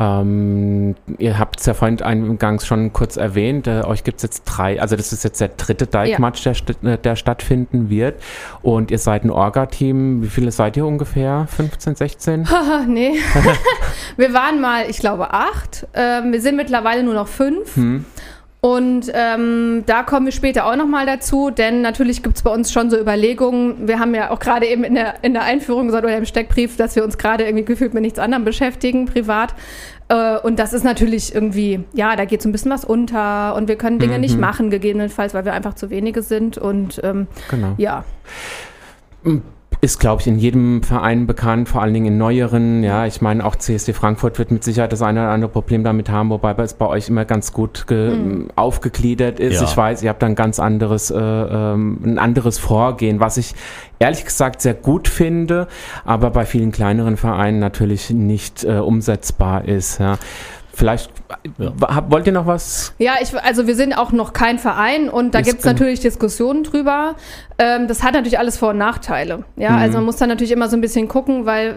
Ähm, 0.00 0.94
ihr 1.18 1.38
habt 1.40 1.58
es 1.58 1.66
ja 1.66 1.74
vorhin 1.74 2.00
eingangs 2.02 2.64
schon 2.66 2.92
kurz 2.92 3.16
erwähnt, 3.16 3.66
äh, 3.66 3.82
euch 3.84 4.04
gibt 4.04 4.18
es 4.18 4.22
jetzt 4.22 4.44
drei, 4.44 4.80
also 4.80 4.94
das 4.94 5.12
ist 5.12 5.24
jetzt 5.24 5.40
der 5.40 5.48
dritte 5.48 5.86
Dike-Match, 5.86 6.42
der, 6.44 6.54
st- 6.54 6.86
äh, 6.86 6.98
der 6.98 7.16
stattfinden 7.16 7.90
wird. 7.90 8.22
Und 8.62 8.92
ihr 8.92 8.98
seid 8.98 9.24
ein 9.24 9.30
Orga-Team. 9.30 10.22
Wie 10.22 10.28
viele 10.28 10.52
seid 10.52 10.76
ihr 10.76 10.86
ungefähr? 10.86 11.48
15, 11.50 11.96
16? 11.96 12.48
Haha, 12.50 12.84
nee. 12.86 13.14
wir 14.16 14.32
waren 14.34 14.60
mal, 14.60 14.88
ich 14.88 14.98
glaube, 14.98 15.32
acht. 15.32 15.86
Ähm, 15.94 16.32
wir 16.32 16.40
sind 16.40 16.56
mittlerweile 16.56 17.02
nur 17.02 17.14
noch 17.14 17.26
fünf. 17.28 17.74
Hm. 17.74 18.04
Und 18.60 19.10
ähm, 19.14 19.84
da 19.86 20.02
kommen 20.02 20.26
wir 20.26 20.32
später 20.32 20.66
auch 20.66 20.74
nochmal 20.74 21.06
dazu, 21.06 21.50
denn 21.50 21.80
natürlich 21.80 22.24
gibt 22.24 22.36
es 22.38 22.42
bei 22.42 22.50
uns 22.50 22.72
schon 22.72 22.90
so 22.90 22.98
Überlegungen. 22.98 23.86
Wir 23.86 24.00
haben 24.00 24.14
ja 24.16 24.30
auch 24.30 24.40
gerade 24.40 24.66
eben 24.66 24.82
in 24.82 24.96
der, 24.96 25.22
in 25.22 25.32
der 25.32 25.44
Einführung 25.44 25.86
gesagt 25.86 26.04
oder 26.04 26.16
im 26.16 26.24
Steckbrief, 26.24 26.76
dass 26.76 26.96
wir 26.96 27.04
uns 27.04 27.18
gerade 27.18 27.44
irgendwie 27.44 27.64
gefühlt 27.64 27.94
mit 27.94 28.02
nichts 28.02 28.18
anderem 28.18 28.44
beschäftigen, 28.44 29.06
privat. 29.06 29.54
Äh, 30.08 30.38
und 30.38 30.58
das 30.58 30.72
ist 30.72 30.82
natürlich 30.82 31.32
irgendwie, 31.32 31.84
ja, 31.92 32.16
da 32.16 32.24
geht 32.24 32.42
so 32.42 32.48
ein 32.48 32.52
bisschen 32.52 32.72
was 32.72 32.84
unter 32.84 33.54
und 33.54 33.68
wir 33.68 33.76
können 33.76 34.00
Dinge 34.00 34.14
Mhm. 34.14 34.20
nicht 34.22 34.38
machen, 34.40 34.70
gegebenenfalls, 34.70 35.34
weil 35.34 35.44
wir 35.44 35.52
einfach 35.52 35.74
zu 35.74 35.88
wenige 35.90 36.22
sind. 36.22 36.58
Und 36.58 37.00
ähm, 37.04 37.28
Genau. 37.50 37.74
ja, 37.78 38.04
Ist, 39.80 40.00
glaube 40.00 40.20
ich, 40.20 40.26
in 40.26 40.38
jedem 40.38 40.82
Verein 40.82 41.28
bekannt, 41.28 41.68
vor 41.68 41.82
allen 41.82 41.94
Dingen 41.94 42.06
in 42.06 42.18
neueren. 42.18 42.82
Ja, 42.82 43.06
ich 43.06 43.20
meine, 43.20 43.44
auch 43.44 43.54
CSD 43.54 43.92
Frankfurt 43.92 44.38
wird 44.38 44.50
mit 44.50 44.64
Sicherheit 44.64 44.92
das 44.92 45.02
eine 45.02 45.20
oder 45.20 45.30
andere 45.30 45.50
Problem 45.50 45.84
damit 45.84 46.10
haben, 46.10 46.30
wobei 46.30 46.50
es 46.62 46.74
bei 46.74 46.86
euch 46.86 47.08
immer 47.08 47.24
ganz 47.24 47.52
gut 47.52 47.86
ge 47.86 48.48
aufgegliedert 48.56 49.38
ist. 49.38 49.60
Ja. 49.60 49.62
Ich 49.62 49.76
weiß, 49.76 50.02
ihr 50.02 50.10
habt 50.10 50.20
da 50.20 50.26
ein 50.26 50.34
ganz 50.34 50.58
anderes, 50.58 51.12
äh, 51.12 51.16
ähm, 51.16 52.00
ein 52.04 52.18
anderes 52.18 52.58
Vorgehen, 52.58 53.20
was 53.20 53.36
ich 53.36 53.54
ehrlich 54.00 54.24
gesagt 54.24 54.62
sehr 54.62 54.74
gut 54.74 55.06
finde, 55.06 55.68
aber 56.04 56.30
bei 56.30 56.44
vielen 56.44 56.72
kleineren 56.72 57.16
Vereinen 57.16 57.60
natürlich 57.60 58.10
nicht 58.10 58.64
äh, 58.64 58.78
umsetzbar 58.78 59.64
ist. 59.64 59.98
Ja. 60.00 60.18
Vielleicht 60.78 61.10
Ja. 61.58 61.72
hab, 61.88 62.08
wollt 62.12 62.24
ihr 62.28 62.32
noch 62.32 62.46
was? 62.46 62.94
Ja, 62.98 63.14
ich, 63.20 63.34
also 63.36 63.66
wir 63.66 63.74
sind 63.74 63.94
auch 63.94 64.12
noch 64.12 64.32
kein 64.32 64.60
Verein 64.60 65.08
und 65.10 65.34
da 65.34 65.40
gibt 65.40 65.58
es 65.58 65.64
gen- 65.64 65.72
natürlich 65.72 65.98
Diskussionen 65.98 66.62
drüber. 66.62 67.16
Ähm, 67.58 67.88
das 67.88 68.04
hat 68.04 68.12
natürlich 68.14 68.38
alles 68.38 68.58
Vor- 68.58 68.70
und 68.70 68.78
Nachteile. 68.78 69.42
Ja, 69.56 69.70
Mhm. 69.72 69.78
also 69.78 69.98
man 69.98 70.04
muss 70.04 70.16
da 70.18 70.28
natürlich 70.28 70.52
immer 70.52 70.68
so 70.68 70.76
ein 70.76 70.80
bisschen 70.80 71.08
gucken, 71.08 71.46
weil, 71.46 71.74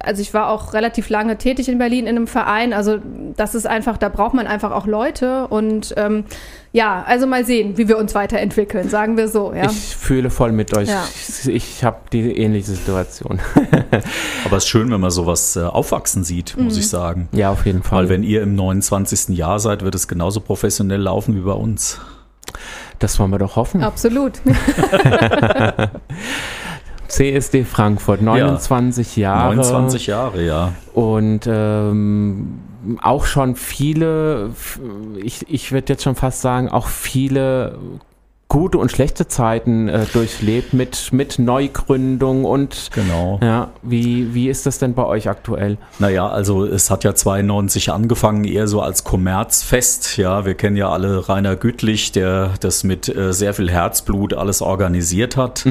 also 0.00 0.22
ich 0.22 0.34
war 0.34 0.48
auch 0.48 0.72
relativ 0.72 1.08
lange 1.08 1.38
tätig 1.38 1.68
in 1.68 1.78
Berlin 1.78 2.06
in 2.06 2.16
einem 2.16 2.26
Verein. 2.26 2.72
Also 2.72 2.98
das 3.36 3.54
ist 3.54 3.66
einfach, 3.66 3.96
da 3.96 4.08
braucht 4.08 4.34
man 4.34 4.46
einfach 4.46 4.72
auch 4.72 4.86
Leute 4.86 5.46
und 5.48 5.94
ähm, 5.96 6.24
ja, 6.72 7.04
also 7.06 7.28
mal 7.28 7.44
sehen, 7.44 7.78
wie 7.78 7.86
wir 7.86 7.98
uns 7.98 8.16
weiterentwickeln, 8.16 8.88
sagen 8.88 9.16
wir 9.16 9.28
so. 9.28 9.52
Ja. 9.54 9.70
Ich 9.70 9.96
fühle 9.96 10.30
voll 10.30 10.50
mit 10.50 10.76
euch. 10.76 10.88
Ja. 10.88 11.04
Ich, 11.14 11.46
ich 11.46 11.84
habe 11.84 11.98
die 12.12 12.36
ähnliche 12.36 12.72
Situation. 12.72 13.38
Aber 14.44 14.56
es 14.56 14.64
ist 14.64 14.68
schön, 14.68 14.90
wenn 14.90 15.00
man 15.00 15.12
sowas 15.12 15.54
äh, 15.54 15.62
aufwachsen 15.62 16.24
sieht, 16.24 16.56
muss 16.56 16.76
ich 16.76 16.88
sagen. 16.88 17.28
ja, 17.30 17.52
auf 17.52 17.64
jeden 17.64 17.84
Fall. 17.84 18.04
Weil 18.04 18.08
wenn 18.08 18.22
ihr 18.24 18.42
im 18.42 18.56
29. 18.56 19.36
Jahr 19.36 19.60
seid, 19.60 19.82
wird 19.82 19.94
es 19.94 20.08
genauso 20.08 20.40
professionell 20.40 21.00
laufen 21.00 21.36
wie 21.36 21.42
bei 21.42 21.52
uns. 21.52 22.00
das 22.98 23.20
wollen 23.20 23.30
wir 23.30 23.38
doch 23.38 23.54
hoffen. 23.54 23.84
Absolut. 23.84 24.32
CSD 27.08 27.64
Frankfurt, 27.64 28.22
29 28.22 29.16
Jahre. 29.16 29.56
29 29.56 30.06
Jahre, 30.06 30.44
ja. 30.44 30.72
Und 30.92 31.40
ähm, 31.46 32.60
auch 33.02 33.24
schon 33.24 33.56
viele, 33.56 34.50
ich, 35.22 35.46
ich 35.48 35.72
würde 35.72 35.92
jetzt 35.92 36.02
schon 36.02 36.14
fast 36.14 36.40
sagen, 36.40 36.68
auch 36.68 36.88
viele 36.88 37.78
gute 38.54 38.78
und 38.78 38.92
schlechte 38.92 39.26
Zeiten 39.26 39.88
äh, 39.88 40.06
durchlebt 40.12 40.74
mit, 40.74 41.12
mit 41.12 41.40
Neugründung 41.40 42.44
und 42.44 42.90
Genau. 42.94 43.40
ja, 43.42 43.72
wie, 43.82 44.32
wie 44.32 44.48
ist 44.48 44.64
das 44.66 44.78
denn 44.78 44.94
bei 44.94 45.04
euch 45.04 45.28
aktuell? 45.28 45.76
Naja, 45.98 46.28
also 46.28 46.64
es 46.64 46.88
hat 46.88 47.02
ja 47.02 47.16
92 47.16 47.90
angefangen, 47.90 48.44
eher 48.44 48.68
so 48.68 48.80
als 48.80 49.02
Kommerzfest. 49.02 50.18
Ja, 50.18 50.44
wir 50.46 50.54
kennen 50.54 50.76
ja 50.76 50.88
alle 50.90 51.28
Rainer 51.28 51.56
Güttlich, 51.56 52.12
der 52.12 52.52
das 52.60 52.84
mit 52.84 53.08
äh, 53.08 53.32
sehr 53.32 53.54
viel 53.54 53.70
Herzblut 53.72 54.34
alles 54.34 54.62
organisiert 54.62 55.36
hat. 55.36 55.64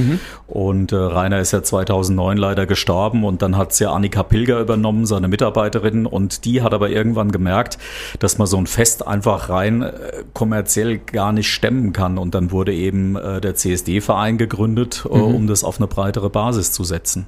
Und 0.54 0.92
äh, 0.92 0.98
Rainer 0.98 1.40
ist 1.40 1.52
ja 1.52 1.64
2009 1.64 2.38
leider 2.38 2.68
gestorben 2.68 3.24
und 3.24 3.42
dann 3.42 3.58
hat's 3.58 3.80
ja 3.80 3.92
Annika 3.92 4.22
Pilger 4.22 4.60
übernommen, 4.60 5.08
seine 5.08 5.28
Mitarbeiterin. 5.28 6.06
Und 6.06 6.46
die 6.46 6.62
hat 6.62 6.76
aber 6.76 6.92
irgendwann 6.92 7.32
gemerkt, 7.32 7.80
dass 8.20 8.38
man 8.38 8.46
so 8.46 8.58
ein 8.58 8.68
Fest 8.68 9.08
einfach 9.08 9.50
rein 9.50 9.82
äh, 9.82 10.24
kommerziell 10.34 11.00
gar 11.00 11.32
nicht 11.32 11.52
stemmen 11.52 11.92
kann. 11.92 12.20
Und 12.20 12.36
dann 12.36 12.52
wurde 12.52 12.72
eben 12.72 13.16
äh, 13.16 13.42
der 13.42 13.56
CSD-Verein 13.56 14.38
gegründet, 14.38 15.06
äh, 15.06 15.08
um 15.08 15.48
das 15.48 15.64
auf 15.64 15.80
eine 15.80 15.88
breitere 15.88 16.30
Basis 16.30 16.72
zu 16.72 16.84
setzen. 16.84 17.26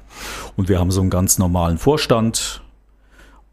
Und 0.55 0.69
wir 0.69 0.77
haben 0.77 0.91
so 0.91 1.01
einen 1.01 1.09
ganz 1.09 1.39
normalen 1.39 1.79
Vorstand, 1.79 2.61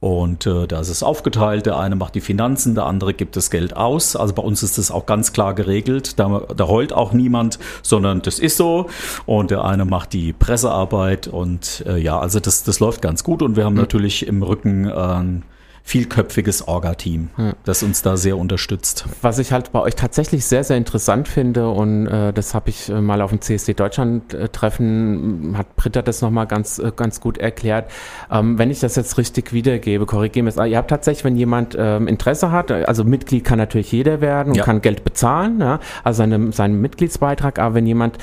und 0.02 0.47
äh, 0.47 0.66
da 0.66 0.80
ist 0.80 0.88
es 0.88 1.04
aufgeteilt. 1.04 1.64
Der 1.64 1.78
eine 1.78 1.94
macht 1.94 2.16
die 2.16 2.21
Finanzen, 2.21 2.75
der 2.75 2.87
andere 2.87 3.14
gibt 3.14 3.37
das 3.37 3.52
Geld 3.52 3.76
aus. 3.76 4.16
Also 4.16 4.35
bei 4.35 4.42
uns 4.42 4.64
ist 4.64 4.76
das 4.76 4.90
auch 4.90 5.06
ganz 5.06 5.32
klar 5.32 5.54
geregelt. 5.54 6.18
Da, 6.18 6.42
da 6.56 6.66
heult 6.66 6.92
auch 6.92 7.12
niemand, 7.12 7.61
sondern 7.82 8.21
das 8.21 8.40
ist 8.40 8.56
so. 8.56 8.88
Und 9.26 9.52
der 9.52 9.64
eine 9.64 9.85
macht 9.85 10.12
die 10.12 10.32
Pressearbeit. 10.32 11.28
Und 11.28 11.85
äh, 11.87 11.99
ja, 11.99 12.18
also 12.18 12.40
das, 12.40 12.64
das 12.64 12.80
läuft 12.80 13.00
ganz 13.00 13.23
gut. 13.23 13.42
Und 13.42 13.54
wir 13.54 13.64
haben 13.64 13.76
natürlich 13.76 14.26
im 14.26 14.42
Rücken 14.42 14.88
äh, 14.88 15.40
vielköpfiges 15.84 16.68
Orga-Team, 16.68 17.30
das 17.64 17.82
uns 17.82 18.02
da 18.02 18.16
sehr 18.16 18.36
unterstützt. 18.36 19.04
Was 19.20 19.38
ich 19.38 19.52
halt 19.52 19.72
bei 19.72 19.80
euch 19.80 19.96
tatsächlich 19.96 20.44
sehr, 20.44 20.62
sehr 20.64 20.76
interessant 20.76 21.28
finde 21.28 21.68
und 21.68 22.06
äh, 22.06 22.32
das 22.32 22.54
habe 22.54 22.70
ich 22.70 22.88
äh, 22.88 23.00
mal 23.00 23.20
auf 23.20 23.30
dem 23.30 23.40
CSD 23.40 23.74
Deutschland 23.74 24.32
äh, 24.32 24.48
Treffen, 24.48 25.54
hat 25.56 25.74
Britta 25.76 26.02
das 26.02 26.22
nochmal 26.22 26.46
ganz, 26.46 26.78
äh, 26.78 26.92
ganz 26.94 27.20
gut 27.20 27.36
erklärt. 27.38 27.90
Ähm, 28.30 28.58
wenn 28.58 28.70
ich 28.70 28.80
das 28.80 28.94
jetzt 28.96 29.18
richtig 29.18 29.52
wiedergebe, 29.52 30.06
korrigiere 30.06 30.45
mich, 30.45 30.56
ihr 30.56 30.78
habt 30.78 30.88
tatsächlich, 30.90 31.25
wenn 31.25 31.36
jemand 31.36 31.76
ähm, 31.78 32.06
Interesse 32.06 32.52
hat, 32.52 32.71
also 32.71 33.04
Mitglied 33.04 33.45
kann 33.45 33.58
natürlich 33.58 33.90
jeder 33.92 34.21
werden 34.21 34.50
und 34.50 34.58
Ja. 34.58 34.64
kann 34.64 34.80
Geld 34.82 35.04
bezahlen, 35.04 35.58
ja, 35.60 35.80
also 36.04 36.18
seine, 36.18 36.52
seinen 36.52 36.80
Mitgliedsbeitrag, 36.80 37.58
aber 37.58 37.75
wenn 37.75 37.86
jemand 37.86 38.18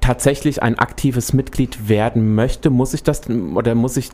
tatsächlich 0.00 0.62
ein 0.62 0.78
aktives 0.78 1.32
Mitglied 1.32 1.88
werden 1.88 2.34
möchte, 2.34 2.70
muss 2.70 2.92
ich 2.94 3.02
das 3.02 3.22
oder 3.28 3.74
muss 3.74 3.96
ich 3.96 4.10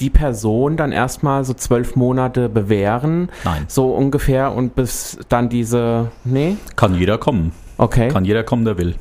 die 0.00 0.10
Person 0.10 0.76
dann 0.76 0.92
erstmal 0.92 1.44
so 1.44 1.54
zwölf 1.54 1.96
Monate 1.96 2.48
bewähren. 2.48 3.30
Nein. 3.44 3.64
So 3.68 3.90
ungefähr 3.90 4.52
und 4.52 4.74
bis 4.74 5.18
dann 5.28 5.48
diese. 5.48 6.10
Nee? 6.24 6.56
Kann 6.76 6.94
jeder 6.94 7.18
kommen. 7.18 7.52
Okay. 7.76 8.08
Kann 8.08 8.24
jeder 8.24 8.44
kommen, 8.44 8.64
der 8.64 8.78
will. 8.78 8.96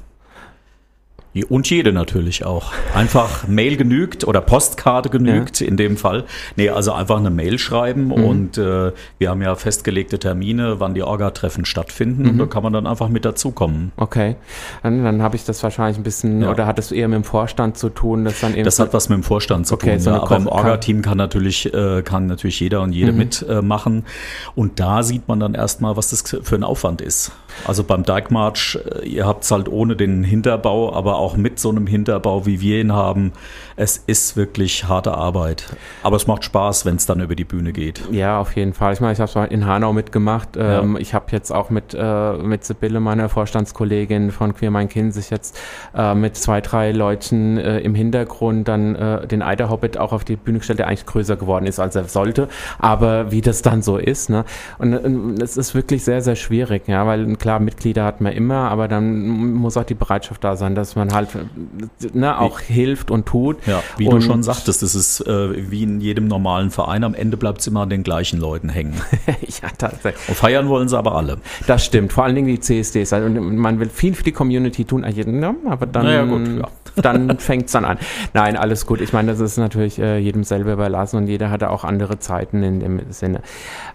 Und 1.50 1.70
jede 1.70 1.94
natürlich 1.94 2.46
auch. 2.46 2.72
Einfach 2.96 3.48
Mail 3.48 3.78
genügt 3.78 4.26
oder 4.26 4.42
Postkarte 4.42 5.10
genügt 5.10 5.62
in 5.62 5.78
dem 5.78 5.96
Fall. 5.96 6.24
Nee, 6.56 6.70
also 6.70 6.94
einfach 6.94 7.18
eine 7.18 7.30
Mail 7.30 7.60
schreiben 7.60 8.06
Mhm. 8.06 8.12
und 8.12 8.58
äh, 8.58 8.92
wir 9.20 9.30
haben 9.30 9.42
ja 9.44 9.54
festgelegte 9.56 10.18
Termine, 10.18 10.80
wann 10.80 10.96
die 10.96 11.04
Orga-Treffen 11.04 11.66
stattfinden 11.66 12.24
Mhm. 12.24 12.30
und 12.30 12.38
da 12.40 12.46
kann 12.48 12.63
man 12.63 12.74
dann 12.74 12.88
einfach 12.88 13.10
mit 13.10 13.24
dazukommen. 13.24 13.92
Okay. 13.98 14.36
Dann, 14.82 15.04
dann 15.04 15.22
habe 15.22 15.36
ich 15.36 15.46
das 15.46 15.62
wahrscheinlich 15.62 15.98
ein 15.98 16.04
bisschen, 16.04 16.42
Ja. 16.42 16.50
oder 16.50 16.66
hat 16.66 16.80
es 16.80 16.92
eher 16.92 17.08
mit 17.08 17.18
dem 17.18 17.24
Vorstand 17.24 17.78
zu 17.78 17.90
tun, 17.90 18.26
dass 18.26 18.40
dann 18.42 18.54
eben. 18.56 18.63
Das 18.63 18.80
hat 18.80 18.94
was 18.94 19.10
mit 19.10 19.18
dem 19.18 19.24
Vorstand 19.24 19.68
zu 19.68 19.76
Okay, 19.76 19.92
tun. 19.92 20.00
so 20.00 20.10
ja, 20.12 20.22
aber 20.24 20.38
im 20.38 20.48
Orga-Team 20.48 21.04
kann 21.04 21.18
natürlich, 21.20 21.72
äh, 21.72 22.02
kann 22.02 22.26
natürlich 22.26 22.60
jeder 22.60 22.82
und 22.82 22.94
jede 22.94 23.12
Mhm. 23.12 23.18
mitmachen. 23.20 23.98
Äh, 24.00 24.60
und 24.60 24.80
da 24.80 25.04
sieht 25.04 25.28
man 25.28 25.40
dann 25.40 25.54
erstmal, 25.54 25.96
was 25.98 26.10
das 26.10 26.24
für 26.42 26.56
ein 26.56 26.63
Aufwand 26.63 27.02
ist. 27.02 27.32
Also 27.68 27.84
beim 27.84 28.04
Dijkmarsch, 28.04 28.78
äh, 28.78 29.08
ihr 29.08 29.26
habt 29.28 29.44
es 29.44 29.52
halt 29.52 29.70
ohne 29.70 29.96
den 29.96 30.24
Hinterbau, 30.24 30.94
aber 30.94 31.16
auch 31.17 31.38
mit 31.38 31.60
so 31.60 31.69
einem 31.69 31.88
Hinterbau, 31.88 32.45
wie 32.45 32.62
wir 32.62 32.80
ihn 32.80 32.93
haben. 32.93 33.34
Es 33.75 33.97
ist 33.97 34.38
wirklich 34.38 34.88
harte 34.88 35.13
Arbeit. 35.13 35.75
Aber 36.03 36.15
es 36.15 36.27
macht 36.27 36.43
Spaß, 36.43 36.86
wenn 36.86 36.95
es 36.95 37.06
dann 37.06 37.19
über 37.21 37.36
die 37.36 37.43
Bühne 37.43 37.73
geht. 37.73 38.01
Ja, 38.12 38.39
auf 38.39 38.56
jeden 38.56 38.73
Fall. 38.73 38.93
Ich 38.93 39.01
meine, 39.01 39.13
ich 39.13 39.19
habe 39.19 39.32
es 39.45 39.51
in 39.51 39.65
Hanau 39.65 39.93
mitgemacht. 39.93 40.49
Ähm, 40.58 40.97
Ich 40.99 41.13
habe 41.13 41.25
jetzt 41.32 41.51
auch 41.51 41.69
mit, 41.69 41.95
äh, 41.97 42.34
mit 42.34 42.63
Sibylle, 42.63 42.99
meiner 42.99 43.30
Vorstandskollegin 43.30 44.32
von 44.32 44.56
Queer 44.56 44.71
Mein 44.71 44.89
Kind, 44.89 45.13
sich 45.13 45.30
jetzt 45.30 45.58
äh, 45.95 46.13
mit 46.15 46.36
zwei, 46.36 46.62
drei 46.62 46.91
Leuten 46.91 47.58
äh, 47.58 47.80
im 47.80 47.95
Hintergrund 47.95 48.67
dann 48.67 48.95
äh, 48.95 49.27
den 49.27 49.41
Eider 49.41 49.69
Hobbit 49.69 49.97
auch 49.97 50.13
auf 50.13 50.23
die 50.23 50.36
Bühne 50.36 50.60
gestellt, 50.60 50.80
der 50.80 50.88
eigentlich 50.88 51.06
größer 51.06 51.36
geworden 51.36 51.65
ist, 51.65 51.80
als 51.80 51.95
er 51.95 52.06
sollte. 52.06 52.47
Aber 52.80 53.32
wie 53.32 53.41
das 53.41 53.62
dann 53.62 53.82
so 53.82 53.97
ist, 53.97 54.30
ne? 54.30 54.45
Und 54.77 54.93
äh, 54.93 55.43
es 55.43 55.58
ist 55.58 55.75
wirklich 55.75 56.03
sehr, 56.03 56.21
sehr 56.21 56.36
schwierig, 56.36 56.88
ja, 56.88 57.06
weil 57.06 57.36
klar, 57.36 57.60
Mitglieder 57.60 58.03
hat 58.03 58.21
man 58.21 58.34
immer, 58.34 58.69
aber 58.71 58.88
dann 58.88 59.53
muss 59.53 59.77
auch 59.77 59.84
die 59.84 59.93
Bereitschaft 59.93 60.43
da 60.43 60.56
sein, 60.56 60.75
dass 60.75 60.95
man 60.95 61.07
halt 61.13 61.30
äh, 61.36 62.08
ne, 62.13 62.39
auch 62.39 62.60
hilft 62.60 63.12
und 63.12 63.26
tut. 63.26 63.65
Ja, 63.65 63.84
wie 63.98 64.08
und 64.08 64.15
du 64.15 64.22
schon 64.22 64.43
sagtest, 64.43 64.82
das 64.82 64.96
ist 64.96 65.22
äh, 65.22 65.72
wie 65.72 65.84
in 65.84 66.02
jedem 66.02 66.28
normalen 66.28 66.72
Verein. 66.72 67.04
Am 67.04 67.13
Ende 67.13 67.38
bleibt 67.38 67.62
es 67.62 67.67
immer 67.67 67.82
an 67.82 67.89
den 67.89 68.04
gleichen 68.04 68.39
Leuten 68.39 68.70
hängen. 68.70 68.93
ja, 69.28 69.70
tatsächlich. 69.78 70.30
Und 70.30 70.36
feiern 70.36 70.67
wollen 70.70 70.88
sie 70.88 70.98
aber 70.98 71.15
alle. 71.15 71.38
Das 71.65 71.86
stimmt, 71.86 72.13
vor 72.13 72.24
allen 72.24 72.36
Dingen 72.36 72.48
die 72.48 72.60
CSDs. 72.60 73.13
Also, 73.13 73.28
und 73.28 73.58
man 73.58 73.80
will 73.80 73.89
viel 73.89 74.13
für 74.13 74.24
die 74.24 74.32
Community 74.32 74.86
tun, 74.86 75.04
äh, 75.04 75.12
ja, 75.12 75.56
aber 75.65 75.86
dann, 75.86 76.06
Na 76.06 76.13
ja, 76.13 76.24
gut, 76.26 76.48
ja. 76.48 76.67
dann 77.02 77.38
fängt 77.39 77.65
es 77.65 77.72
dann 77.72 77.86
an. 77.86 77.98
Nein, 78.34 78.58
alles 78.58 78.86
gut. 78.86 79.02
Ich 79.02 79.13
meine, 79.13 79.32
das 79.32 79.39
ist 79.39 79.58
natürlich 79.58 80.00
äh, 80.00 80.17
jedem 80.17 80.43
selber 80.43 80.74
überlassen 80.74 81.17
und 81.17 81.28
jeder 81.28 81.50
hat 81.50 81.63
auch 81.63 81.84
andere 81.84 82.20
Zeiten 82.20 82.63
in 82.63 82.80
dem 82.80 83.02
Sinne. 83.12 83.41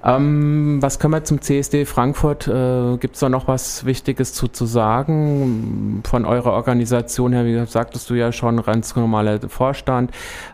Ähm, 0.05 0.79
was 0.81 0.99
können 0.99 1.15
wir 1.15 1.25
zum 1.25 1.41
CSD 1.41 1.85
Frankfurt? 1.85 2.49
Äh, 2.49 2.97
Gibt 2.99 3.15
es 3.15 3.21
da 3.21 3.29
noch 3.29 3.49
was 3.49 3.85
Wichtiges 3.85 4.35
zu, 4.35 4.49
zu 4.49 4.67
sagen? 4.67 6.03
Von 6.05 6.25
eurer 6.25 6.53
Organisation 6.53 7.02
her, 7.33 7.45
wie 7.45 7.53
gesagt, 7.53 7.73
sagtest 7.73 8.09
du 8.11 8.15
ja 8.15 8.33
schon, 8.33 8.63
ganz 8.63 8.97
normaler 8.97 9.41
Vorstand. 9.49 10.11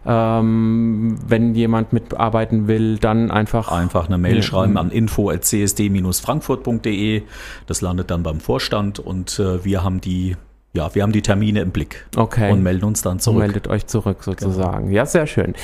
Ähm, 0.06 1.18
wenn 1.26 1.54
jemand 1.54 1.92
mitarbeiten 1.92 2.66
will, 2.68 2.98
dann 2.98 3.30
einfach. 3.30 3.70
Einfach 3.70 4.06
eine 4.06 4.16
Mail 4.18 4.42
schreiben 4.42 4.76
an 4.76 4.90
info.csd-frankfurt.de. 4.90 7.22
Das 7.66 7.80
landet 7.80 8.10
dann 8.10 8.22
beim 8.22 8.40
Vorstand 8.40 8.98
und 8.98 9.38
äh, 9.38 9.64
wir 9.64 9.84
haben 9.84 10.00
die 10.00 10.36
ja, 10.78 10.94
wir 10.94 11.02
haben 11.02 11.10
die 11.10 11.22
Termine 11.22 11.60
im 11.60 11.72
Blick 11.72 12.06
Okay. 12.16 12.52
und 12.52 12.62
melden 12.62 12.84
uns 12.84 13.02
dann 13.02 13.14
Und 13.14 13.20
zurück. 13.20 13.38
meldet 13.40 13.66
euch 13.66 13.86
zurück 13.88 14.22
sozusagen. 14.22 14.92
Ja, 14.92 15.06
sehr 15.06 15.26
schön. 15.26 15.54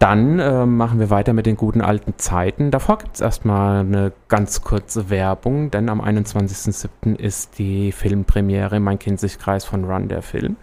Dann 0.00 0.40
äh, 0.40 0.66
machen 0.66 0.98
wir 0.98 1.08
weiter 1.08 1.32
mit 1.34 1.46
den 1.46 1.56
guten 1.56 1.80
alten 1.80 2.14
Zeiten. 2.16 2.72
Davor 2.72 2.98
gibt 2.98 3.14
es 3.14 3.20
erstmal 3.20 3.80
eine 3.80 4.10
ganz 4.26 4.62
kurze 4.62 5.08
Werbung, 5.08 5.70
denn 5.70 5.88
am 5.88 6.00
21.07. 6.00 7.16
ist 7.16 7.58
die 7.60 7.92
Filmpremiere 7.92 8.80
Mein 8.80 8.98
Kinzigkreis 8.98 9.64
von 9.64 9.84
Run, 9.84 10.08
der 10.08 10.22
Film. 10.22 10.56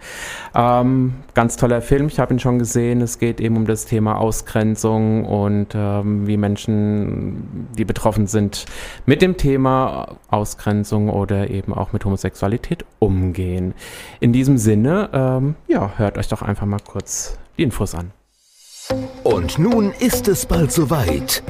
Ähm, 0.53 1.13
ganz 1.33 1.57
toller 1.57 1.81
Film, 1.81 2.07
ich 2.07 2.19
habe 2.19 2.33
ihn 2.33 2.39
schon 2.39 2.59
gesehen. 2.59 3.01
Es 3.01 3.19
geht 3.19 3.41
eben 3.41 3.57
um 3.57 3.65
das 3.65 3.85
Thema 3.85 4.17
Ausgrenzung 4.17 5.25
und 5.25 5.69
ähm, 5.75 6.27
wie 6.27 6.37
Menschen, 6.37 7.67
die 7.77 7.85
betroffen 7.85 8.27
sind, 8.27 8.65
mit 9.05 9.21
dem 9.21 9.37
Thema 9.37 10.17
Ausgrenzung 10.29 11.09
oder 11.09 11.49
eben 11.49 11.73
auch 11.73 11.93
mit 11.93 12.05
Homosexualität 12.05 12.85
umgehen. 12.99 13.73
In 14.19 14.33
diesem 14.33 14.57
Sinne, 14.57 15.09
ähm, 15.13 15.55
ja, 15.67 15.93
hört 15.97 16.17
euch 16.17 16.27
doch 16.27 16.41
einfach 16.41 16.65
mal 16.65 16.79
kurz 16.79 17.37
die 17.57 17.63
Infos 17.63 17.95
an. 17.95 18.11
Und 19.23 19.57
nun 19.57 19.91
ist 19.99 20.27
es 20.27 20.45
bald 20.45 20.71
soweit. 20.71 21.43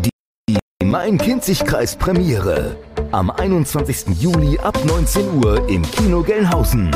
Die 0.00 0.58
Mein 0.84 1.18
Kinzigkreis 1.18 1.96
Premiere. 1.96 2.76
Am 3.12 3.30
21. 3.30 4.20
Juli 4.20 4.58
ab 4.58 4.78
19 4.84 5.44
Uhr 5.44 5.68
im 5.68 5.82
Kino 5.82 6.22
Gelnhausen. 6.22 6.90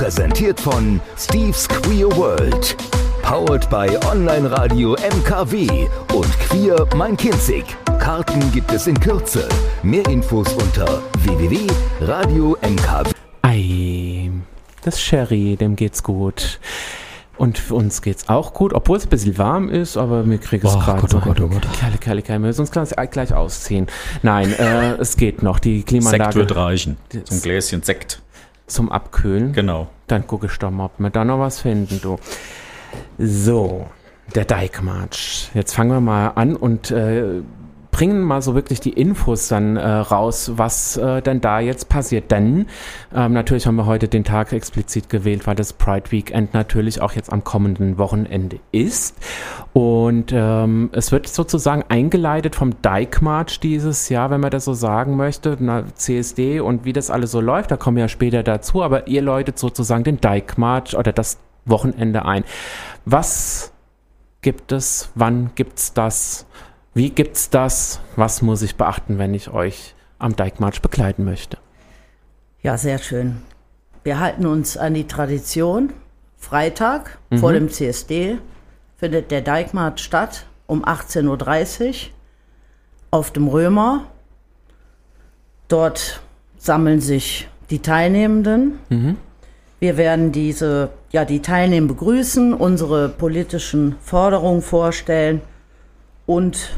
Präsentiert 0.00 0.58
von 0.58 0.98
Steve's 1.18 1.68
Queer 1.68 2.10
World. 2.16 2.74
Powered 3.20 3.68
by 3.68 3.86
Online 4.10 4.50
Radio 4.50 4.94
MKW 4.94 5.88
und 6.14 6.40
Queer 6.40 6.86
Mein 6.96 7.18
Kinzig. 7.18 7.66
Karten 7.98 8.50
gibt 8.50 8.72
es 8.72 8.86
in 8.86 8.98
Kürze. 8.98 9.46
Mehr 9.82 10.06
Infos 10.08 10.54
unter 10.54 11.02
www.radio-mkw. 11.18 13.10
Ei, 13.42 14.30
das 14.82 15.02
Sherry, 15.02 15.58
dem 15.60 15.76
geht's 15.76 16.02
gut. 16.02 16.60
Und 17.36 17.58
für 17.58 17.74
uns 17.74 18.00
geht's 18.00 18.30
auch 18.30 18.54
gut, 18.54 18.72
obwohl 18.72 18.96
es 18.96 19.04
ein 19.04 19.10
bisschen 19.10 19.36
warm 19.36 19.68
ist, 19.68 19.98
aber 19.98 20.22
mir 20.22 20.38
kriegt 20.38 20.64
es 20.64 20.74
Oh 20.74 20.78
gerade 20.78 21.02
oh 21.14 21.20
Gott, 21.20 21.42
oh 21.42 21.48
Gott. 21.48 21.66
Kerle, 21.78 21.98
Kerle, 21.98 22.22
Kerle, 22.22 22.40
wir 22.40 22.46
müssen 22.46 22.62
uns 22.62 22.70
gleich, 22.70 22.88
gleich 23.10 23.34
ausziehen. 23.34 23.86
Nein, 24.22 24.50
äh, 24.54 24.92
es 24.94 25.18
geht 25.18 25.42
noch. 25.42 25.58
Die 25.58 25.76
Sekt 25.80 25.88
Klimaanlage 25.88 26.36
wird 26.36 26.56
reichen. 26.56 26.96
Ein 27.12 27.42
Gläschen 27.42 27.82
Sekt. 27.82 28.22
Zum 28.70 28.90
Abkühlen. 28.90 29.52
Genau. 29.52 29.88
Dann 30.06 30.26
gucke 30.26 30.46
ich 30.46 30.58
doch 30.58 30.70
mal, 30.70 30.86
ob 30.86 30.98
wir 30.98 31.10
da 31.10 31.24
noch 31.24 31.38
was 31.38 31.60
finden, 31.60 32.00
du. 32.00 32.18
So, 33.18 33.86
der 34.34 34.44
Dijkmarsch. 34.44 35.50
Jetzt 35.54 35.74
fangen 35.74 35.90
wir 35.90 36.00
mal 36.00 36.28
an 36.34 36.56
und 36.56 36.90
äh, 36.90 37.42
bringen 38.00 38.22
mal 38.22 38.40
so 38.40 38.54
wirklich 38.54 38.80
die 38.80 38.94
Infos 38.94 39.48
dann 39.48 39.76
äh, 39.76 39.86
raus, 39.86 40.52
was 40.54 40.96
äh, 40.96 41.20
denn 41.20 41.42
da 41.42 41.60
jetzt 41.60 41.90
passiert. 41.90 42.30
Denn 42.30 42.64
ähm, 43.14 43.34
natürlich 43.34 43.66
haben 43.66 43.76
wir 43.76 43.84
heute 43.84 44.08
den 44.08 44.24
Tag 44.24 44.54
explizit 44.54 45.10
gewählt, 45.10 45.46
weil 45.46 45.54
das 45.54 45.74
Pride 45.74 46.10
Weekend 46.10 46.54
natürlich 46.54 47.02
auch 47.02 47.12
jetzt 47.12 47.30
am 47.30 47.44
kommenden 47.44 47.98
Wochenende 47.98 48.58
ist. 48.72 49.18
Und 49.74 50.32
ähm, 50.32 50.88
es 50.92 51.12
wird 51.12 51.28
sozusagen 51.28 51.84
eingeleitet 51.90 52.56
vom 52.56 52.80
Dijkmarsch 52.80 53.60
dieses 53.60 54.08
Jahr, 54.08 54.30
wenn 54.30 54.40
man 54.40 54.50
das 54.50 54.64
so 54.64 54.72
sagen 54.72 55.16
möchte, 55.16 55.58
na, 55.60 55.84
CSD 55.94 56.60
und 56.60 56.86
wie 56.86 56.94
das 56.94 57.10
alles 57.10 57.32
so 57.32 57.42
läuft, 57.42 57.70
da 57.70 57.76
kommen 57.76 57.98
wir 57.98 58.04
ja 58.04 58.08
später 58.08 58.42
dazu, 58.42 58.82
aber 58.82 59.08
ihr 59.08 59.20
läutet 59.20 59.58
sozusagen 59.58 60.04
den 60.04 60.22
Dijkmarsch 60.22 60.94
oder 60.94 61.12
das 61.12 61.38
Wochenende 61.66 62.24
ein. 62.24 62.44
Was 63.04 63.74
gibt 64.40 64.72
es? 64.72 65.10
Wann 65.14 65.50
gibt's 65.54 65.92
das? 65.92 66.46
Wie 66.92 67.10
gibt's 67.10 67.50
das? 67.50 68.00
Was 68.16 68.42
muss 68.42 68.62
ich 68.62 68.74
beachten, 68.74 69.18
wenn 69.18 69.32
ich 69.32 69.50
euch 69.50 69.94
am 70.18 70.34
Dijkmarsch 70.34 70.82
begleiten 70.82 71.24
möchte? 71.24 71.58
Ja, 72.62 72.76
sehr 72.76 72.98
schön. 72.98 73.42
Wir 74.02 74.18
halten 74.18 74.44
uns 74.46 74.76
an 74.76 74.94
die 74.94 75.06
Tradition. 75.06 75.92
Freitag 76.36 77.18
vor 77.38 77.52
dem 77.52 77.68
CSD 77.68 78.38
findet 78.96 79.30
der 79.30 79.42
Dijkmarkt 79.42 80.00
statt 80.00 80.46
um 80.66 80.84
18.30 80.84 81.88
Uhr 81.88 81.94
auf 83.10 83.30
dem 83.30 83.46
Römer. 83.46 84.06
Dort 85.68 86.22
sammeln 86.56 87.00
sich 87.00 87.48
die 87.68 87.80
Teilnehmenden. 87.80 88.78
Wir 89.78 89.96
werden 89.96 90.32
diese, 90.32 90.90
ja, 91.12 91.24
die 91.24 91.40
Teilnehmer 91.40 91.88
begrüßen, 91.88 92.52
unsere 92.52 93.08
politischen 93.08 93.96
Forderungen 94.00 94.62
vorstellen 94.62 95.42
und 96.30 96.70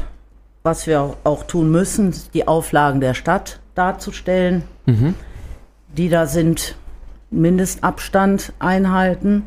was 0.63 0.87
wir 0.87 1.15
auch 1.23 1.43
tun 1.43 1.69
müssen, 1.69 2.13
die 2.33 2.47
Auflagen 2.47 2.99
der 3.01 3.13
Stadt 3.13 3.59
darzustellen 3.75 4.63
die 5.95 6.09
da 6.09 6.25
sind, 6.25 6.75
Mindestabstand 7.29 8.51
einhalten. 8.59 9.43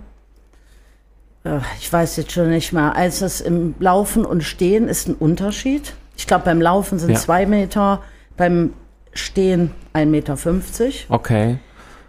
Äh, 1.45 1.59
Ich 1.81 1.93
weiß 1.93 2.17
jetzt 2.17 2.33
schon 2.33 2.51
nicht 2.51 2.73
mehr. 2.73 2.95
Als 2.95 3.19
das 3.19 3.41
im 3.41 3.75
Laufen 3.81 4.25
und 4.25 4.43
Stehen 4.45 4.87
ist 4.89 5.09
ein 5.09 5.15
Unterschied. 5.15 5.95
Ich 6.17 6.27
glaube, 6.27 6.45
beim 6.45 6.61
Laufen 6.63 6.99
sind 6.99 7.11
Ja. 7.11 7.17
zwei 7.17 7.47
Meter, 7.47 8.01
beim 8.37 8.73
Stehen 9.13 9.73
1,50 9.93 10.07
Meter. 10.07 11.15
Okay, 11.15 11.59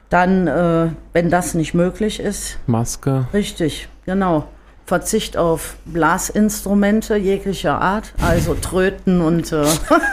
Dann, 0.10 0.48
äh, 0.48 0.90
wenn 1.14 1.30
das 1.30 1.54
nicht 1.56 1.74
möglich 1.74 2.20
ist, 2.22 2.60
Maske. 2.68 3.28
richtig, 3.34 3.90
genau. 4.06 4.46
Verzicht 4.88 5.36
auf 5.36 5.76
Blasinstrumente 5.86 7.18
jeglicher 7.18 7.80
Art, 7.82 8.14
also 8.26 8.54
Tröten 8.56 9.20
und 9.20 9.52
äh, 9.52 9.66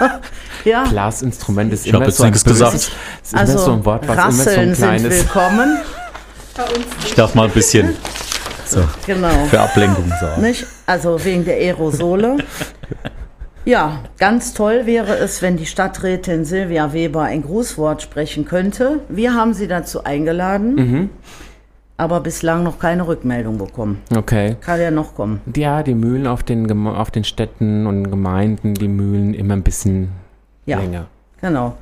ja. 0.64 0.82
Blasinstrument 0.88 1.72
ist 1.72 1.86
Ich 1.86 1.92
immer 1.94 2.10
so 2.10 2.24
ein 2.24 2.32
gesagt. 2.32 2.74
ist 2.74 2.90
immer 3.30 3.40
Also 3.40 3.56
so 3.58 3.72
ein 3.72 3.84
Wort, 3.84 4.06
was 4.08 4.16
immer 4.16 4.32
so 4.32 4.50
ein 4.50 4.70
Rasseln 4.70 4.74
sind 4.74 4.76
kleines. 4.76 5.18
willkommen. 5.20 5.78
Ich 7.06 7.14
darf 7.14 7.36
mal 7.36 7.44
ein 7.46 7.52
bisschen 7.52 7.94
so, 8.66 8.82
Genau. 9.06 9.44
für 9.48 9.60
Ablenkung 9.60 10.08
sagen. 10.20 10.42
Nicht? 10.42 10.66
Also 10.86 11.24
wegen 11.24 11.44
der 11.44 11.54
Aerosole. 11.54 12.38
Ja, 13.64 14.00
ganz 14.18 14.54
toll 14.54 14.86
wäre 14.86 15.16
es, 15.18 15.40
wenn 15.40 15.56
die 15.56 15.66
Stadträtin 15.66 16.44
Silvia 16.44 16.92
Weber 16.92 17.22
ein 17.22 17.42
Grußwort 17.42 18.02
sprechen 18.02 18.44
könnte. 18.44 19.00
Wir 19.08 19.34
haben 19.34 19.54
sie 19.54 19.68
dazu 19.68 20.02
eingeladen, 20.04 21.10
aber 21.96 22.20
bislang 22.20 22.64
noch 22.64 22.78
keine 22.78 23.06
Rückmeldung 23.06 23.58
bekommen. 23.58 24.00
Okay. 24.14 24.56
Kann 24.60 24.80
ja 24.80 24.90
noch 24.90 25.14
kommen. 25.14 25.40
Ja, 25.56 25.82
die 25.82 25.94
Mühlen 25.94 26.26
auf 26.26 26.42
den, 26.42 26.66
Geme- 26.66 26.96
auf 26.96 27.10
den 27.10 27.24
Städten 27.24 27.86
und 27.86 28.10
Gemeinden, 28.10 28.74
die 28.74 28.88
Mühlen 28.88 29.32
immer 29.34 29.54
ein 29.54 29.62
bisschen 29.62 30.10
Ja, 30.66 30.78
länger. 30.80 31.06
genau. 31.40 31.76